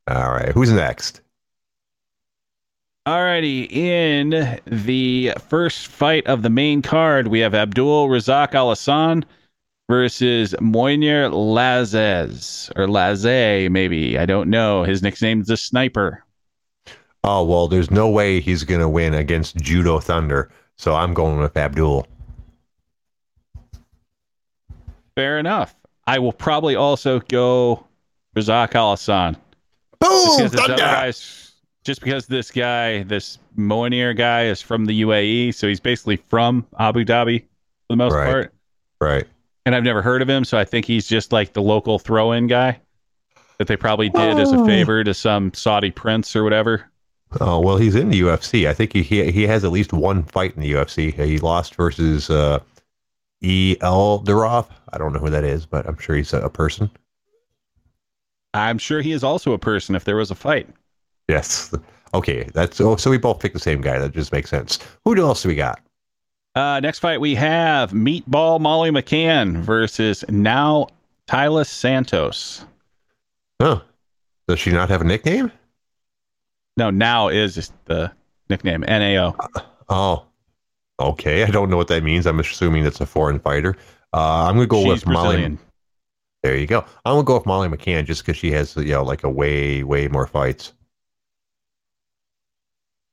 All 0.08 0.32
right, 0.32 0.50
who's 0.50 0.72
next? 0.72 1.22
Alrighty, 3.08 3.72
in 3.72 4.60
the 4.66 5.32
first 5.48 5.88
fight 5.88 6.28
of 6.28 6.42
the 6.42 6.50
main 6.50 6.82
card, 6.82 7.30
we 7.30 7.40
have 7.40 7.56
Abdul 7.56 8.10
Razak 8.10 8.52
Alhassan 8.52 9.24
versus 9.88 10.54
Mounir 10.60 11.32
Lazzez 11.32 12.70
or 12.76 12.86
Laze, 12.86 13.70
maybe. 13.70 14.18
I 14.18 14.26
don't 14.26 14.50
know. 14.50 14.84
His 14.84 15.02
nickname's 15.02 15.48
the 15.48 15.56
Sniper. 15.56 16.26
Oh 17.24 17.46
well, 17.46 17.70
there's 17.70 17.90
no 17.90 18.10
way 18.10 18.42
he's 18.42 18.66
gonna 18.66 18.90
win 18.90 19.14
against 19.14 19.56
Judo 19.56 20.02
Thunder, 20.02 20.52
so 20.76 20.94
I'm 20.94 21.14
going 21.14 21.40
with 21.40 21.56
Abdul. 21.56 22.06
Fair 25.16 25.40
enough. 25.40 25.74
I 26.08 26.20
will 26.20 26.34
probably 26.34 26.76
also 26.76 27.22
go 27.22 27.86
Razak 28.36 28.76
Al 28.76 28.92
Hassan. 28.92 29.38
Boom! 30.02 30.50
Thunder! 30.50 31.14
Guy's, 31.88 31.96
just 31.96 32.02
because 32.02 32.28
this 32.28 32.52
guy, 32.52 33.04
this 33.04 33.40
Mounir 33.58 34.16
guy, 34.16 34.46
is 34.46 34.62
from 34.62 34.86
the 34.86 35.02
UAE, 35.02 35.54
so 35.54 35.68
he's 35.68 35.80
basically 35.80 36.18
from 36.18 36.66
Abu 36.80 37.04
Dhabi 37.06 37.42
for 37.42 37.48
the 37.90 37.96
most 37.96 38.14
Right. 38.14 38.26
part. 38.26 38.54
Right. 39.00 39.26
and 39.66 39.76
I've 39.76 39.84
never 39.84 40.02
heard 40.02 40.22
of 40.22 40.30
him, 40.30 40.46
so 40.46 40.58
I 40.58 40.64
think 40.66 40.86
he's 40.86 41.08
just 41.08 41.32
like 41.34 41.52
the 41.54 41.62
local 41.62 42.00
throw-in 42.00 42.48
guy 42.48 42.80
that 43.58 43.68
they 43.68 43.76
probably 43.76 44.08
did 44.10 44.40
as 44.40 44.52
a 44.54 44.58
Oh. 44.60 44.66
favor 44.66 45.04
to 45.04 45.14
some 45.14 45.54
Saudi 45.54 45.92
prince 45.92 46.36
or 46.38 46.44
whatever. 46.46 46.86
Oh 47.42 47.60
well, 47.60 47.76
he's 47.76 47.94
in 47.96 48.08
the 48.10 48.22
UFC. 48.22 48.66
I 48.70 48.74
think 48.74 48.94
he 48.94 49.04
he, 49.04 49.30
he 49.32 49.46
has 49.48 49.66
at 49.66 49.72
least 49.72 49.92
one 49.92 50.24
fight 50.24 50.56
in 50.56 50.62
the 50.62 50.72
UFC. 50.72 51.14
He 51.14 51.38
lost 51.40 51.76
versus 51.76 52.30
uh, 52.30 52.60
E. 53.42 53.76
L. 53.82 54.24
Duroff. 54.24 54.68
I 54.94 54.98
don't 54.98 55.12
know 55.12 55.20
who 55.20 55.30
that 55.32 55.44
is, 55.44 55.66
but 55.66 55.86
I'm 55.86 55.98
sure 55.98 56.16
he's 56.16 56.32
a, 56.34 56.40
a 56.42 56.50
person. 56.50 56.90
I'm 58.54 58.78
sure 58.78 59.02
he 59.02 59.12
is 59.12 59.24
also 59.26 59.52
a 59.52 59.60
person 59.60 59.96
if 59.96 60.06
there 60.06 60.16
was 60.16 60.32
a 60.32 60.36
fight. 60.36 60.70
Yes. 61.28 61.74
Okay. 62.14 62.50
That's 62.54 62.80
oh, 62.80 62.96
so 62.96 63.10
we 63.10 63.18
both 63.18 63.40
picked 63.40 63.54
the 63.54 63.60
same 63.60 63.82
guy. 63.82 64.00
That 64.00 64.14
just 64.14 64.32
makes 64.32 64.50
sense. 64.50 64.80
Who 65.06 65.16
else 65.18 65.44
do 65.44 65.50
we 65.50 65.56
got? 65.56 65.80
Uh, 66.56 66.80
next 66.80 67.00
fight 67.00 67.22
we 67.22 67.36
have 67.36 67.92
Meatball 67.92 68.60
Molly 68.60 68.90
McCann 68.90 69.58
versus 69.58 70.26
now 70.30 70.88
Taila 71.28 71.68
Santos. 71.68 72.66
Huh? 73.62 73.82
Does 74.48 74.60
she 74.60 74.72
not 74.72 74.90
have 74.90 75.02
a 75.02 75.04
nickname? 75.04 75.52
No, 76.78 76.90
now 76.90 77.28
is 77.28 77.72
the 77.86 78.12
nickname 78.50 78.82
NAO. 78.82 79.36
Oh, 79.90 80.26
okay. 81.00 81.44
I 81.44 81.48
don't 81.48 81.70
know 81.70 81.78
what 81.78 81.88
that 81.90 82.04
means. 82.04 82.26
I'm 82.26 82.40
assuming 82.40 82.86
it's 82.86 83.02
a 83.02 83.06
foreign 83.06 83.40
fighter. 83.40 83.76
Uh, 84.14 84.48
I'm 84.48 84.56
gonna 84.56 84.68
go 84.68 84.84
She's 84.84 85.06
with 85.06 85.08
Molly. 85.08 85.58
There 86.44 86.56
you 86.56 86.68
go. 86.68 86.86
I'm 87.06 87.14
gonna 87.14 87.24
go 87.24 87.38
with 87.38 87.46
Molly 87.46 87.68
McCann 87.68 88.06
just 88.06 88.26
because 88.26 88.38
she 88.38 88.52
has 88.52 88.76
you 88.78 88.94
know 88.94 89.04
like 89.04 89.24
a 89.24 89.30
way 89.30 89.84
way 89.84 90.08
more 90.08 90.28
fights. 90.28 90.74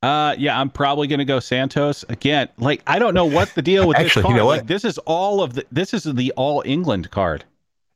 Uh, 0.05 0.34
yeah, 0.36 0.61
I'm 0.61 0.68
probably 0.68 1.07
gonna 1.07 1.24
go 1.24 1.40
Santos 1.40 2.05
again. 2.11 2.50
Like, 2.59 2.82
I 2.86 2.98
don't 2.98 3.14
know 3.14 3.24
what 3.24 3.55
the 3.55 3.62
deal 3.62 3.88
with 3.88 3.96
Actually, 3.96 4.24
this 4.24 4.28
you 4.28 4.36
know 4.36 4.44
what? 4.44 4.59
Like, 4.59 4.66
this 4.66 4.84
is 4.84 4.98
all 4.98 5.42
of 5.42 5.55
the. 5.55 5.64
This 5.72 5.94
is 5.94 6.05
the 6.05 6.30
All 6.36 6.62
England 6.66 7.11
card. 7.11 7.42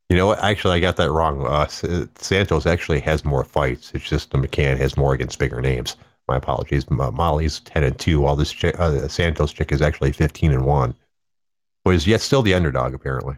You 0.09 0.17
know 0.17 0.25
what? 0.25 0.43
Actually, 0.43 0.77
I 0.77 0.79
got 0.79 0.95
that 0.95 1.11
wrong. 1.11 1.45
Uh, 1.45 1.67
Santos 1.67 2.65
actually 2.65 2.99
has 3.01 3.23
more 3.23 3.43
fights. 3.43 3.91
It's 3.93 4.09
just 4.09 4.31
the 4.31 4.39
McCann 4.39 4.77
has 4.77 4.97
more 4.97 5.13
against 5.13 5.37
bigger 5.37 5.61
names. 5.61 5.97
My 6.27 6.37
apologies. 6.37 6.89
Molly's 6.89 7.59
ten 7.59 7.83
and 7.83 7.99
two, 7.99 8.21
while 8.21 8.35
this 8.35 8.51
chick, 8.51 8.79
uh, 8.79 9.07
Santos 9.07 9.53
chick 9.53 9.71
is 9.71 9.83
actually 9.83 10.11
fifteen 10.11 10.51
and 10.51 10.65
one. 10.65 10.95
But 11.85 11.93
is 11.93 12.07
yet 12.07 12.21
still 12.21 12.41
the 12.41 12.55
underdog 12.55 12.95
apparently. 12.95 13.35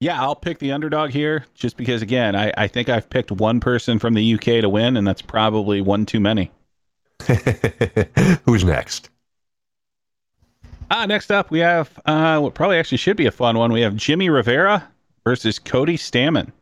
Yeah, 0.00 0.20
I'll 0.20 0.36
pick 0.36 0.58
the 0.58 0.72
underdog 0.72 1.10
here 1.10 1.46
just 1.54 1.78
because, 1.78 2.02
again, 2.02 2.36
I, 2.36 2.52
I 2.58 2.68
think 2.68 2.90
I've 2.90 3.08
picked 3.08 3.32
one 3.32 3.58
person 3.58 3.98
from 3.98 4.12
the 4.12 4.34
UK 4.34 4.60
to 4.60 4.68
win, 4.68 4.98
and 4.98 5.06
that's 5.06 5.22
probably 5.22 5.80
one 5.80 6.04
too 6.04 6.20
many. 6.20 6.52
Who's 8.44 8.64
next? 8.64 9.10
Ah, 10.90 11.04
next 11.06 11.30
up, 11.30 11.50
we 11.50 11.58
have 11.58 11.90
uh, 12.06 12.38
what 12.40 12.54
probably 12.54 12.78
actually 12.78 12.98
should 12.98 13.16
be 13.16 13.26
a 13.26 13.30
fun 13.30 13.58
one. 13.58 13.72
We 13.72 13.82
have 13.82 13.94
Jimmy 13.94 14.30
Rivera 14.30 14.88
versus 15.24 15.58
Cody 15.58 15.98
Stamann. 15.98 16.52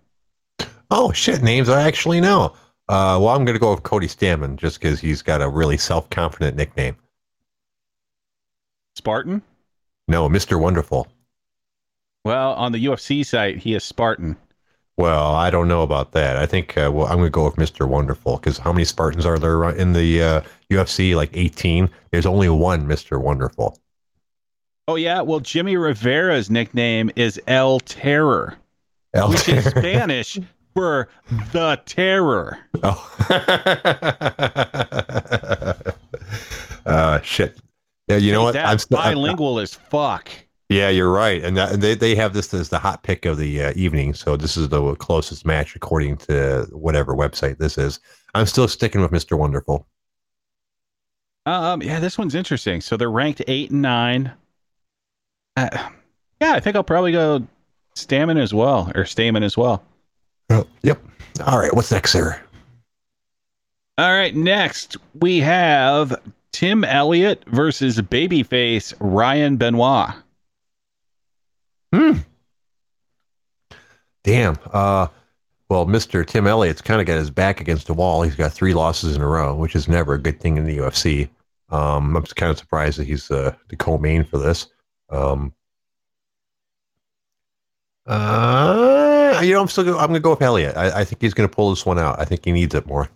Oh 0.91 1.13
shit! 1.13 1.43
Names 1.43 1.69
I 1.69 1.83
actually 1.83 2.21
know. 2.21 2.55
Uh, 2.89 3.19
well, 3.21 3.29
I'm 3.29 3.45
gonna 3.45 3.59
go 3.59 3.73
with 3.73 3.83
Cody 3.83 4.07
Stamann 4.09 4.57
just 4.57 4.81
because 4.81 5.01
he's 5.01 5.23
got 5.23 5.43
a 5.43 5.49
really 5.49 5.77
self 5.77 6.11
confident 6.11 6.57
nickname. 6.57 6.97
Spartan? 8.97 9.43
No, 10.09 10.29
Mister 10.29 10.59
Wonderful. 10.59 11.07
Well, 12.25 12.55
on 12.55 12.73
the 12.73 12.85
UFC 12.85 13.25
site, 13.25 13.59
he 13.59 13.75
is 13.75 13.85
Spartan. 13.85 14.37
Well, 14.99 15.35
I 15.35 15.51
don't 15.51 15.69
know 15.69 15.83
about 15.83 16.13
that. 16.13 16.37
I 16.37 16.47
think 16.47 16.77
uh, 16.79 16.91
well, 16.93 17.07
I'm 17.07 17.19
going 17.19 17.27
to 17.27 17.31
go 17.31 17.45
with 17.45 17.57
Mr. 17.57 17.87
Wonderful 17.87 18.39
because 18.39 18.57
how 18.59 18.73
many 18.73 18.85
Spartans 18.85 19.27
are 19.27 19.39
there 19.39 19.69
in 19.71 19.93
the 19.93 20.23
uh, 20.23 20.41
UFC? 20.71 21.15
Like 21.15 21.31
18. 21.35 21.91
There's 22.11 22.25
only 22.25 22.49
one 22.49 22.87
Mr. 22.87 23.21
Wonderful. 23.21 23.79
Oh, 24.89 24.95
yeah. 24.95 25.21
Well, 25.21 25.41
Jimmy 25.41 25.77
Rivera's 25.77 26.49
nickname 26.49 27.11
is 27.15 27.39
El 27.47 27.81
Terror, 27.81 28.57
El 29.13 29.31
which 29.31 29.49
is 29.49 29.67
Spanish 29.67 30.39
for 30.73 31.09
the 31.53 31.81
terror. 31.87 32.59
Oh. 32.83 33.13
uh, 36.87 37.21
shit. 37.23 37.59
Yeah, 38.09 38.19
you 38.19 38.33
know 38.33 38.45
what? 38.45 38.53
That's 38.53 38.85
still- 38.85 38.99
bilingual 38.99 39.59
as 39.59 39.75
fuck. 39.75 40.31
Yeah, 40.69 40.89
you're 40.89 41.13
right, 41.13 41.45
and 41.45 41.57
that, 41.57 41.81
they 41.81 41.95
they 41.95 42.17
have 42.17 42.33
this 42.33 42.53
as 42.53 42.71
the 42.71 42.79
hot 42.79 43.05
pick 43.05 43.25
of 43.25 43.39
the 43.39 43.63
uh, 43.63 43.73
evening. 43.77 44.15
So 44.15 44.37
this 44.37 44.57
is 44.57 44.69
the 44.69 44.97
closest 44.97 45.47
match 45.47 45.77
according 45.77 46.17
to 46.19 46.67
whatever 46.73 47.15
website 47.15 47.59
this 47.59 47.79
is. 47.79 48.01
I'm 48.35 48.47
still 48.47 48.67
sticking 48.67 49.01
with 49.01 49.13
Mr. 49.13 49.39
Wonderful. 49.39 49.87
Um, 51.47 51.83
yeah, 51.83 52.01
this 52.01 52.19
one's 52.19 52.35
interesting. 52.35 52.81
So 52.81 52.97
they're 52.97 53.11
ranked 53.11 53.43
eight 53.47 53.71
and 53.71 53.81
nine. 53.81 54.33
Uh, 55.57 55.69
yeah, 56.41 56.55
I 56.55 56.61
think 56.61 56.75
I'll 56.75 56.83
probably 56.83 57.13
go 57.13 57.47
Stamann 57.95 58.41
as 58.41 58.53
well, 58.53 58.91
or 58.97 59.05
Stamann 59.05 59.45
as 59.45 59.57
well. 59.57 59.85
Oh, 60.51 60.67
yep. 60.83 61.01
All 61.47 61.59
right. 61.59 61.73
What's 61.73 61.93
next, 61.93 62.11
sir? 62.11 62.41
All 63.99 64.13
right, 64.13 64.35
next 64.37 64.99
we 65.21 65.41
have 65.41 66.21
Tim 66.53 66.85
Elliott 66.85 67.43
versus 67.47 67.99
babyface 67.99 68.93
Ryan 69.01 69.57
Benoit. 69.57 70.11
Hmm. 71.93 72.19
Damn. 74.25 74.57
Uh, 74.73 75.09
well, 75.69 75.87
Mr. 75.87 76.27
Tim 76.27 76.47
Elliott's 76.47 76.83
kind 76.83 77.01
of 77.01 77.07
got 77.07 77.17
his 77.17 77.31
back 77.31 77.61
against 77.61 77.87
the 77.87 77.95
wall. 77.95 78.23
He's 78.23 78.35
got 78.37 78.53
three 78.53 78.75
losses 78.75 79.17
in 79.17 79.23
a 79.23 79.27
row, 79.27 79.55
which 79.55 79.75
is 79.75 79.89
never 79.89 80.15
a 80.15 80.19
good 80.19 80.41
thing 80.41 80.57
in 80.57 80.65
the 80.65 80.79
UFC. 80.79 81.29
Um, 81.71 82.17
I'm 82.17 82.25
kind 82.25 82.51
of 82.51 82.59
surprised 82.59 82.99
that 82.99 83.07
he's 83.07 83.31
uh, 83.31 83.55
the 83.69 83.77
co-main 83.77 84.25
for 84.25 84.39
this. 84.39 84.69
Um, 85.11 85.53
uh, 88.07 89.41
you 89.43 89.53
know, 89.53 89.61
I'm 89.61 89.69
still. 89.69 89.85
Go- 89.85 89.99
I'm 89.99 90.13
to 90.13 90.21
go 90.21 90.31
with 90.31 90.43
Elliott. 90.43 90.77
I, 90.77 91.01
I 91.01 91.05
think 91.05 91.21
he's 91.21 91.35
to 91.35 91.49
pull 91.49 91.71
this 91.71 91.85
one 91.85 91.99
out. 91.99 92.21
I 92.21 92.25
think 92.25 92.45
he 92.45 92.53
needs 92.53 92.75
it 92.75 92.87
more. 92.87 93.09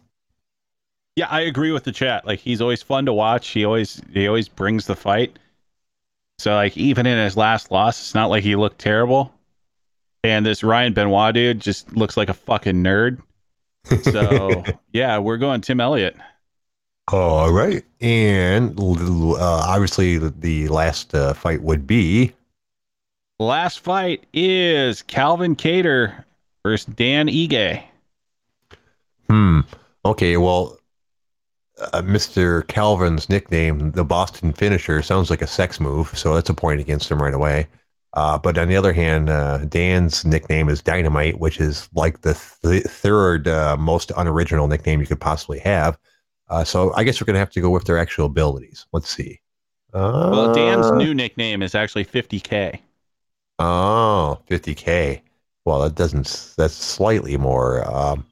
Yeah, 1.14 1.28
I 1.30 1.42
agree 1.42 1.70
with 1.70 1.84
the 1.84 1.92
chat. 1.92 2.26
Like 2.26 2.40
he's 2.40 2.60
always 2.60 2.82
fun 2.82 3.06
to 3.06 3.12
watch. 3.12 3.48
He 3.48 3.64
always 3.64 4.02
he 4.12 4.26
always 4.26 4.48
brings 4.48 4.86
the 4.86 4.96
fight. 4.96 5.38
So 6.40 6.54
like 6.54 6.76
even 6.76 7.06
in 7.06 7.18
his 7.18 7.36
last 7.36 7.70
loss, 7.70 8.00
it's 8.00 8.14
not 8.14 8.30
like 8.30 8.42
he 8.42 8.56
looked 8.56 8.78
terrible. 8.78 9.32
And 10.22 10.44
this 10.44 10.62
Ryan 10.62 10.92
Benoit 10.92 11.34
dude 11.34 11.60
just 11.60 11.94
looks 11.96 12.16
like 12.16 12.28
a 12.28 12.34
fucking 12.34 12.82
nerd. 12.82 13.22
So 14.02 14.64
yeah, 14.92 15.18
we're 15.18 15.38
going 15.38 15.60
Tim 15.60 15.80
Elliott. 15.80 16.16
All 17.12 17.52
right, 17.52 17.84
and 18.00 18.78
uh, 18.78 19.34
obviously 19.40 20.16
the, 20.18 20.68
last 20.68 21.12
uh, 21.12 21.34
fight 21.34 21.60
would 21.60 21.84
be 21.84 22.32
Last 23.40 23.80
fight 23.80 24.26
is 24.34 25.00
Calvin 25.00 25.56
Kattar 25.56 26.24
versus 26.62 26.84
Dan 26.94 27.26
Ige. 27.26 27.82
Hmm. 29.30 29.60
Okay. 30.04 30.36
Well, 30.36 30.76
uh, 31.80 32.02
Mr. 32.02 32.62
Calvin's 32.62 33.28
nickname, 33.28 33.92
the 33.92 34.04
Boston 34.04 34.52
Finisher, 34.52 35.02
sounds 35.02 35.30
like 35.30 35.42
a 35.42 35.46
sex 35.46 35.80
move, 35.80 36.16
so 36.16 36.34
that's 36.34 36.50
a 36.50 36.54
point 36.54 36.80
against 36.80 37.10
him 37.10 37.22
right 37.22 37.34
away. 37.34 37.66
Uh, 38.14 38.36
but 38.38 38.58
on 38.58 38.68
the 38.68 38.76
other 38.76 38.92
hand, 38.92 39.30
uh, 39.30 39.58
Dan's 39.66 40.24
nickname 40.24 40.68
is 40.68 40.82
Dynamite, 40.82 41.38
which 41.38 41.60
is 41.60 41.88
like 41.94 42.22
the 42.22 42.34
th- 42.62 42.84
third 42.84 43.46
uh, 43.48 43.76
most 43.78 44.10
unoriginal 44.16 44.66
nickname 44.68 45.00
you 45.00 45.06
could 45.06 45.20
possibly 45.20 45.60
have. 45.60 45.96
Uh, 46.48 46.64
so 46.64 46.92
I 46.94 47.04
guess 47.04 47.20
we're 47.20 47.26
gonna 47.26 47.38
have 47.38 47.50
to 47.52 47.60
go 47.60 47.70
with 47.70 47.84
their 47.84 47.98
actual 47.98 48.26
abilities. 48.26 48.86
Let's 48.92 49.08
see. 49.08 49.40
Uh, 49.92 50.30
Well, 50.32 50.52
Dan's 50.52 50.90
new 50.92 51.14
nickname 51.14 51.62
is 51.62 51.74
actually 51.76 52.04
50K. 52.04 52.80
Oh, 53.58 54.40
50k. 54.48 55.22
Well, 55.64 55.80
that 55.82 55.94
doesn't. 55.94 56.54
That's 56.56 56.74
slightly 56.74 57.36
more. 57.36 57.84
Um, 57.88 58.26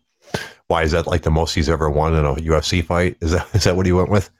why 0.68 0.82
is 0.82 0.92
that 0.92 1.06
like 1.06 1.22
the 1.22 1.30
most 1.30 1.54
he's 1.54 1.68
ever 1.68 1.90
won 1.90 2.14
in 2.14 2.24
a 2.24 2.34
UFC 2.36 2.84
fight? 2.84 3.16
Is 3.20 3.32
that 3.32 3.46
is 3.54 3.64
that 3.64 3.76
what 3.76 3.86
he 3.86 3.92
went 3.92 4.10
with? 4.10 4.30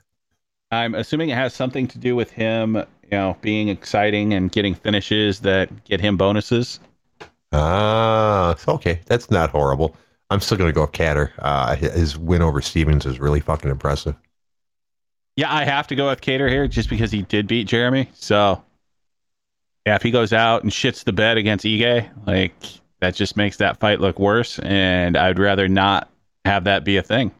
I'm 0.70 0.94
assuming 0.94 1.30
it 1.30 1.34
has 1.34 1.54
something 1.54 1.88
to 1.88 1.98
do 1.98 2.14
with 2.14 2.30
him, 2.30 2.76
you 2.76 3.10
know, 3.10 3.36
being 3.40 3.68
exciting 3.68 4.34
and 4.34 4.52
getting 4.52 4.74
finishes 4.74 5.40
that 5.40 5.84
get 5.84 6.00
him 6.00 6.16
bonuses. 6.18 6.78
Ah, 7.52 8.54
okay. 8.68 9.00
That's 9.06 9.30
not 9.30 9.48
horrible. 9.50 9.96
I'm 10.30 10.40
still 10.40 10.58
going 10.58 10.68
to 10.68 10.74
go 10.74 10.82
with 10.82 10.92
Kattar. 10.92 11.30
Uh, 11.38 11.74
his 11.74 12.18
win 12.18 12.42
over 12.42 12.60
Stephens 12.60 13.06
is 13.06 13.18
really 13.18 13.40
fucking 13.40 13.70
impressive. 13.70 14.14
Yeah, 15.36 15.54
I 15.54 15.64
have 15.64 15.86
to 15.86 15.94
go 15.94 16.08
with 16.10 16.20
Kattar 16.20 16.50
here 16.50 16.68
just 16.68 16.90
because 16.90 17.10
he 17.10 17.22
did 17.22 17.46
beat 17.46 17.66
Jeremy. 17.66 18.10
So, 18.12 18.62
yeah, 19.86 19.94
if 19.94 20.02
he 20.02 20.10
goes 20.10 20.34
out 20.34 20.64
and 20.64 20.70
shits 20.70 21.04
the 21.04 21.12
bed 21.12 21.38
against 21.38 21.64
Ige, 21.64 22.06
like 22.26 22.52
that 23.00 23.14
just 23.14 23.38
makes 23.38 23.56
that 23.56 23.80
fight 23.80 24.00
look 24.00 24.18
worse. 24.18 24.58
And 24.58 25.16
I'd 25.16 25.38
rather 25.38 25.66
not 25.66 26.10
have 26.44 26.64
that 26.64 26.84
be 26.84 26.96
a 26.96 27.02
thing. 27.02 27.32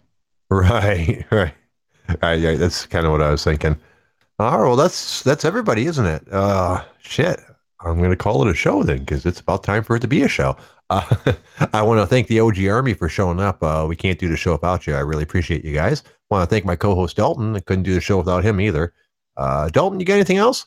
Right, 0.51 1.25
right. 1.31 1.55
right, 2.23 2.59
that's 2.59 2.87
kind 2.87 3.07
of 3.07 3.13
what 3.13 3.23
I 3.23 3.31
was 3.31 3.45
thinking. 3.45 3.77
All 4.39 4.59
right, 4.59 4.67
well, 4.67 4.77
that's 4.77 5.23
that's 5.23 5.45
everybody, 5.45 5.87
isn't 5.87 6.07
it? 6.07 6.33
Uh, 6.33 6.85
shit. 7.01 7.41
I'm 7.81 8.01
to 8.01 8.17
call 8.17 8.47
it 8.47 8.51
a 8.51 8.55
show 8.55 8.83
then 8.83 9.01
because 9.01 9.25
it's 9.25 9.41
about 9.41 9.63
time 9.63 9.85
for 9.85 9.95
it 9.97 10.01
to 10.01 10.09
be 10.09 10.23
a 10.23 10.29
show. 10.29 10.57
Uh, 10.91 11.35
I 11.73 11.83
want 11.83 12.01
to 12.01 12.07
thank 12.07 12.27
the 12.27 12.41
OG 12.41 12.65
Army 12.67 12.95
for 12.95 13.09
showing 13.09 13.41
up. 13.41 13.63
Uh, 13.63 13.87
we 13.89 13.95
can't 13.95 14.19
do 14.19 14.29
the 14.29 14.37
show 14.37 14.53
without 14.53 14.87
you. 14.87 14.95
I 14.95 15.01
really 15.01 15.23
appreciate 15.23 15.65
you 15.65 15.75
guys. 15.75 16.03
Want 16.31 16.49
to 16.49 16.53
thank 16.53 16.65
my 16.65 16.77
co-host 16.77 17.17
Dalton. 17.17 17.55
I 17.55 17.61
couldn't 17.61 17.85
do 17.85 17.95
the 17.95 18.01
show 18.01 18.19
without 18.19 18.45
him 18.45 18.61
either. 18.61 18.93
Uh, 19.37 19.69
Dalton, 19.69 20.01
you 20.01 20.07
got 20.07 20.15
anything 20.15 20.39
else? 20.39 20.67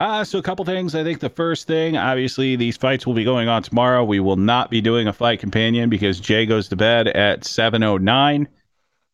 Uh, 0.00 0.22
so 0.22 0.38
a 0.38 0.42
couple 0.42 0.64
things. 0.64 0.94
I 0.94 1.02
think 1.02 1.18
the 1.18 1.28
first 1.28 1.66
thing, 1.66 1.96
obviously, 1.96 2.54
these 2.54 2.76
fights 2.76 3.06
will 3.06 3.14
be 3.14 3.24
going 3.24 3.48
on 3.48 3.62
tomorrow. 3.62 4.04
We 4.04 4.20
will 4.20 4.36
not 4.36 4.70
be 4.70 4.80
doing 4.80 5.08
a 5.08 5.12
fight 5.12 5.40
companion 5.40 5.90
because 5.90 6.20
Jay 6.20 6.46
goes 6.46 6.68
to 6.68 6.76
bed 6.76 7.08
at 7.08 7.40
7.09. 7.40 8.46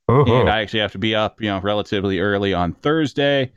Uh-huh. 0.06 0.34
And 0.34 0.50
I 0.50 0.60
actually 0.60 0.80
have 0.80 0.92
to 0.92 0.98
be 0.98 1.14
up, 1.14 1.40
you 1.40 1.48
know, 1.48 1.60
relatively 1.60 2.18
early 2.18 2.52
on 2.52 2.74
Thursday. 2.74 3.50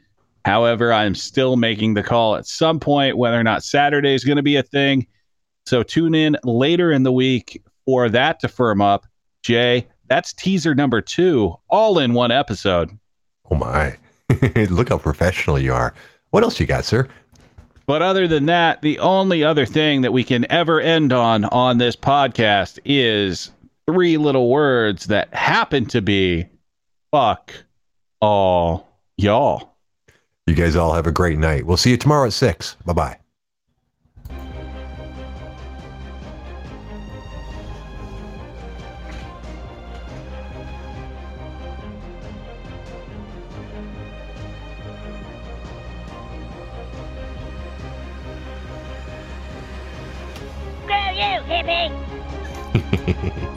However, 0.45 0.93
I'm 0.93 1.13
still 1.13 1.57
making 1.57 1.95
the 1.95 2.03
call 2.03 2.37
at 2.37 2.47
some 2.47 2.79
point 2.79 3.17
whether 3.17 3.37
or 3.37 3.43
not 3.43 3.65
Saturday 3.65 4.13
is 4.13 4.23
going 4.23 4.37
to 4.37 4.43
be 4.43 4.55
a 4.55 4.63
thing. 4.63 5.05
So 5.65 5.83
tune 5.83 6.15
in 6.15 6.37
later 6.45 6.93
in 6.93 7.03
the 7.03 7.11
week 7.11 7.61
for 7.85 8.07
that 8.07 8.39
to 8.39 8.47
firm 8.47 8.81
up. 8.81 9.05
Jay, 9.43 9.85
that's 10.07 10.31
teaser 10.31 10.73
number 10.73 11.01
two, 11.01 11.53
all 11.69 11.99
in 11.99 12.13
one 12.13 12.31
episode. 12.31 12.97
Oh 13.51 13.55
my. 13.55 13.97
Look 14.69 14.87
how 14.87 14.97
professional 14.97 15.59
you 15.59 15.73
are. 15.73 15.93
What 16.31 16.43
else 16.43 16.59
you 16.59 16.65
got, 16.65 16.85
sir? 16.85 17.07
But 17.85 18.01
other 18.01 18.27
than 18.27 18.47
that, 18.47 18.81
the 18.81 18.99
only 18.99 19.43
other 19.43 19.65
thing 19.65 20.01
that 20.01 20.11
we 20.11 20.23
can 20.23 20.49
ever 20.51 20.81
end 20.81 21.13
on 21.13 21.45
on 21.45 21.77
this 21.77 21.95
podcast 21.95 22.79
is 22.83 23.51
three 23.85 24.17
little 24.17 24.49
words 24.49 25.05
that 25.05 25.33
happen 25.33 25.85
to 25.87 26.01
be 26.01 26.45
fuck 27.11 27.53
all 28.19 28.87
y'all. 29.17 29.75
You 30.47 30.55
guys 30.55 30.75
all 30.75 30.93
have 30.93 31.07
a 31.07 31.11
great 31.11 31.37
night. 31.37 31.65
We'll 31.65 31.77
see 31.77 31.91
you 31.91 31.97
tomorrow 31.97 32.27
at 32.27 32.33
6. 32.33 32.75
Bye 32.85 32.93
bye. 32.93 33.17
Hippie! 51.57 51.91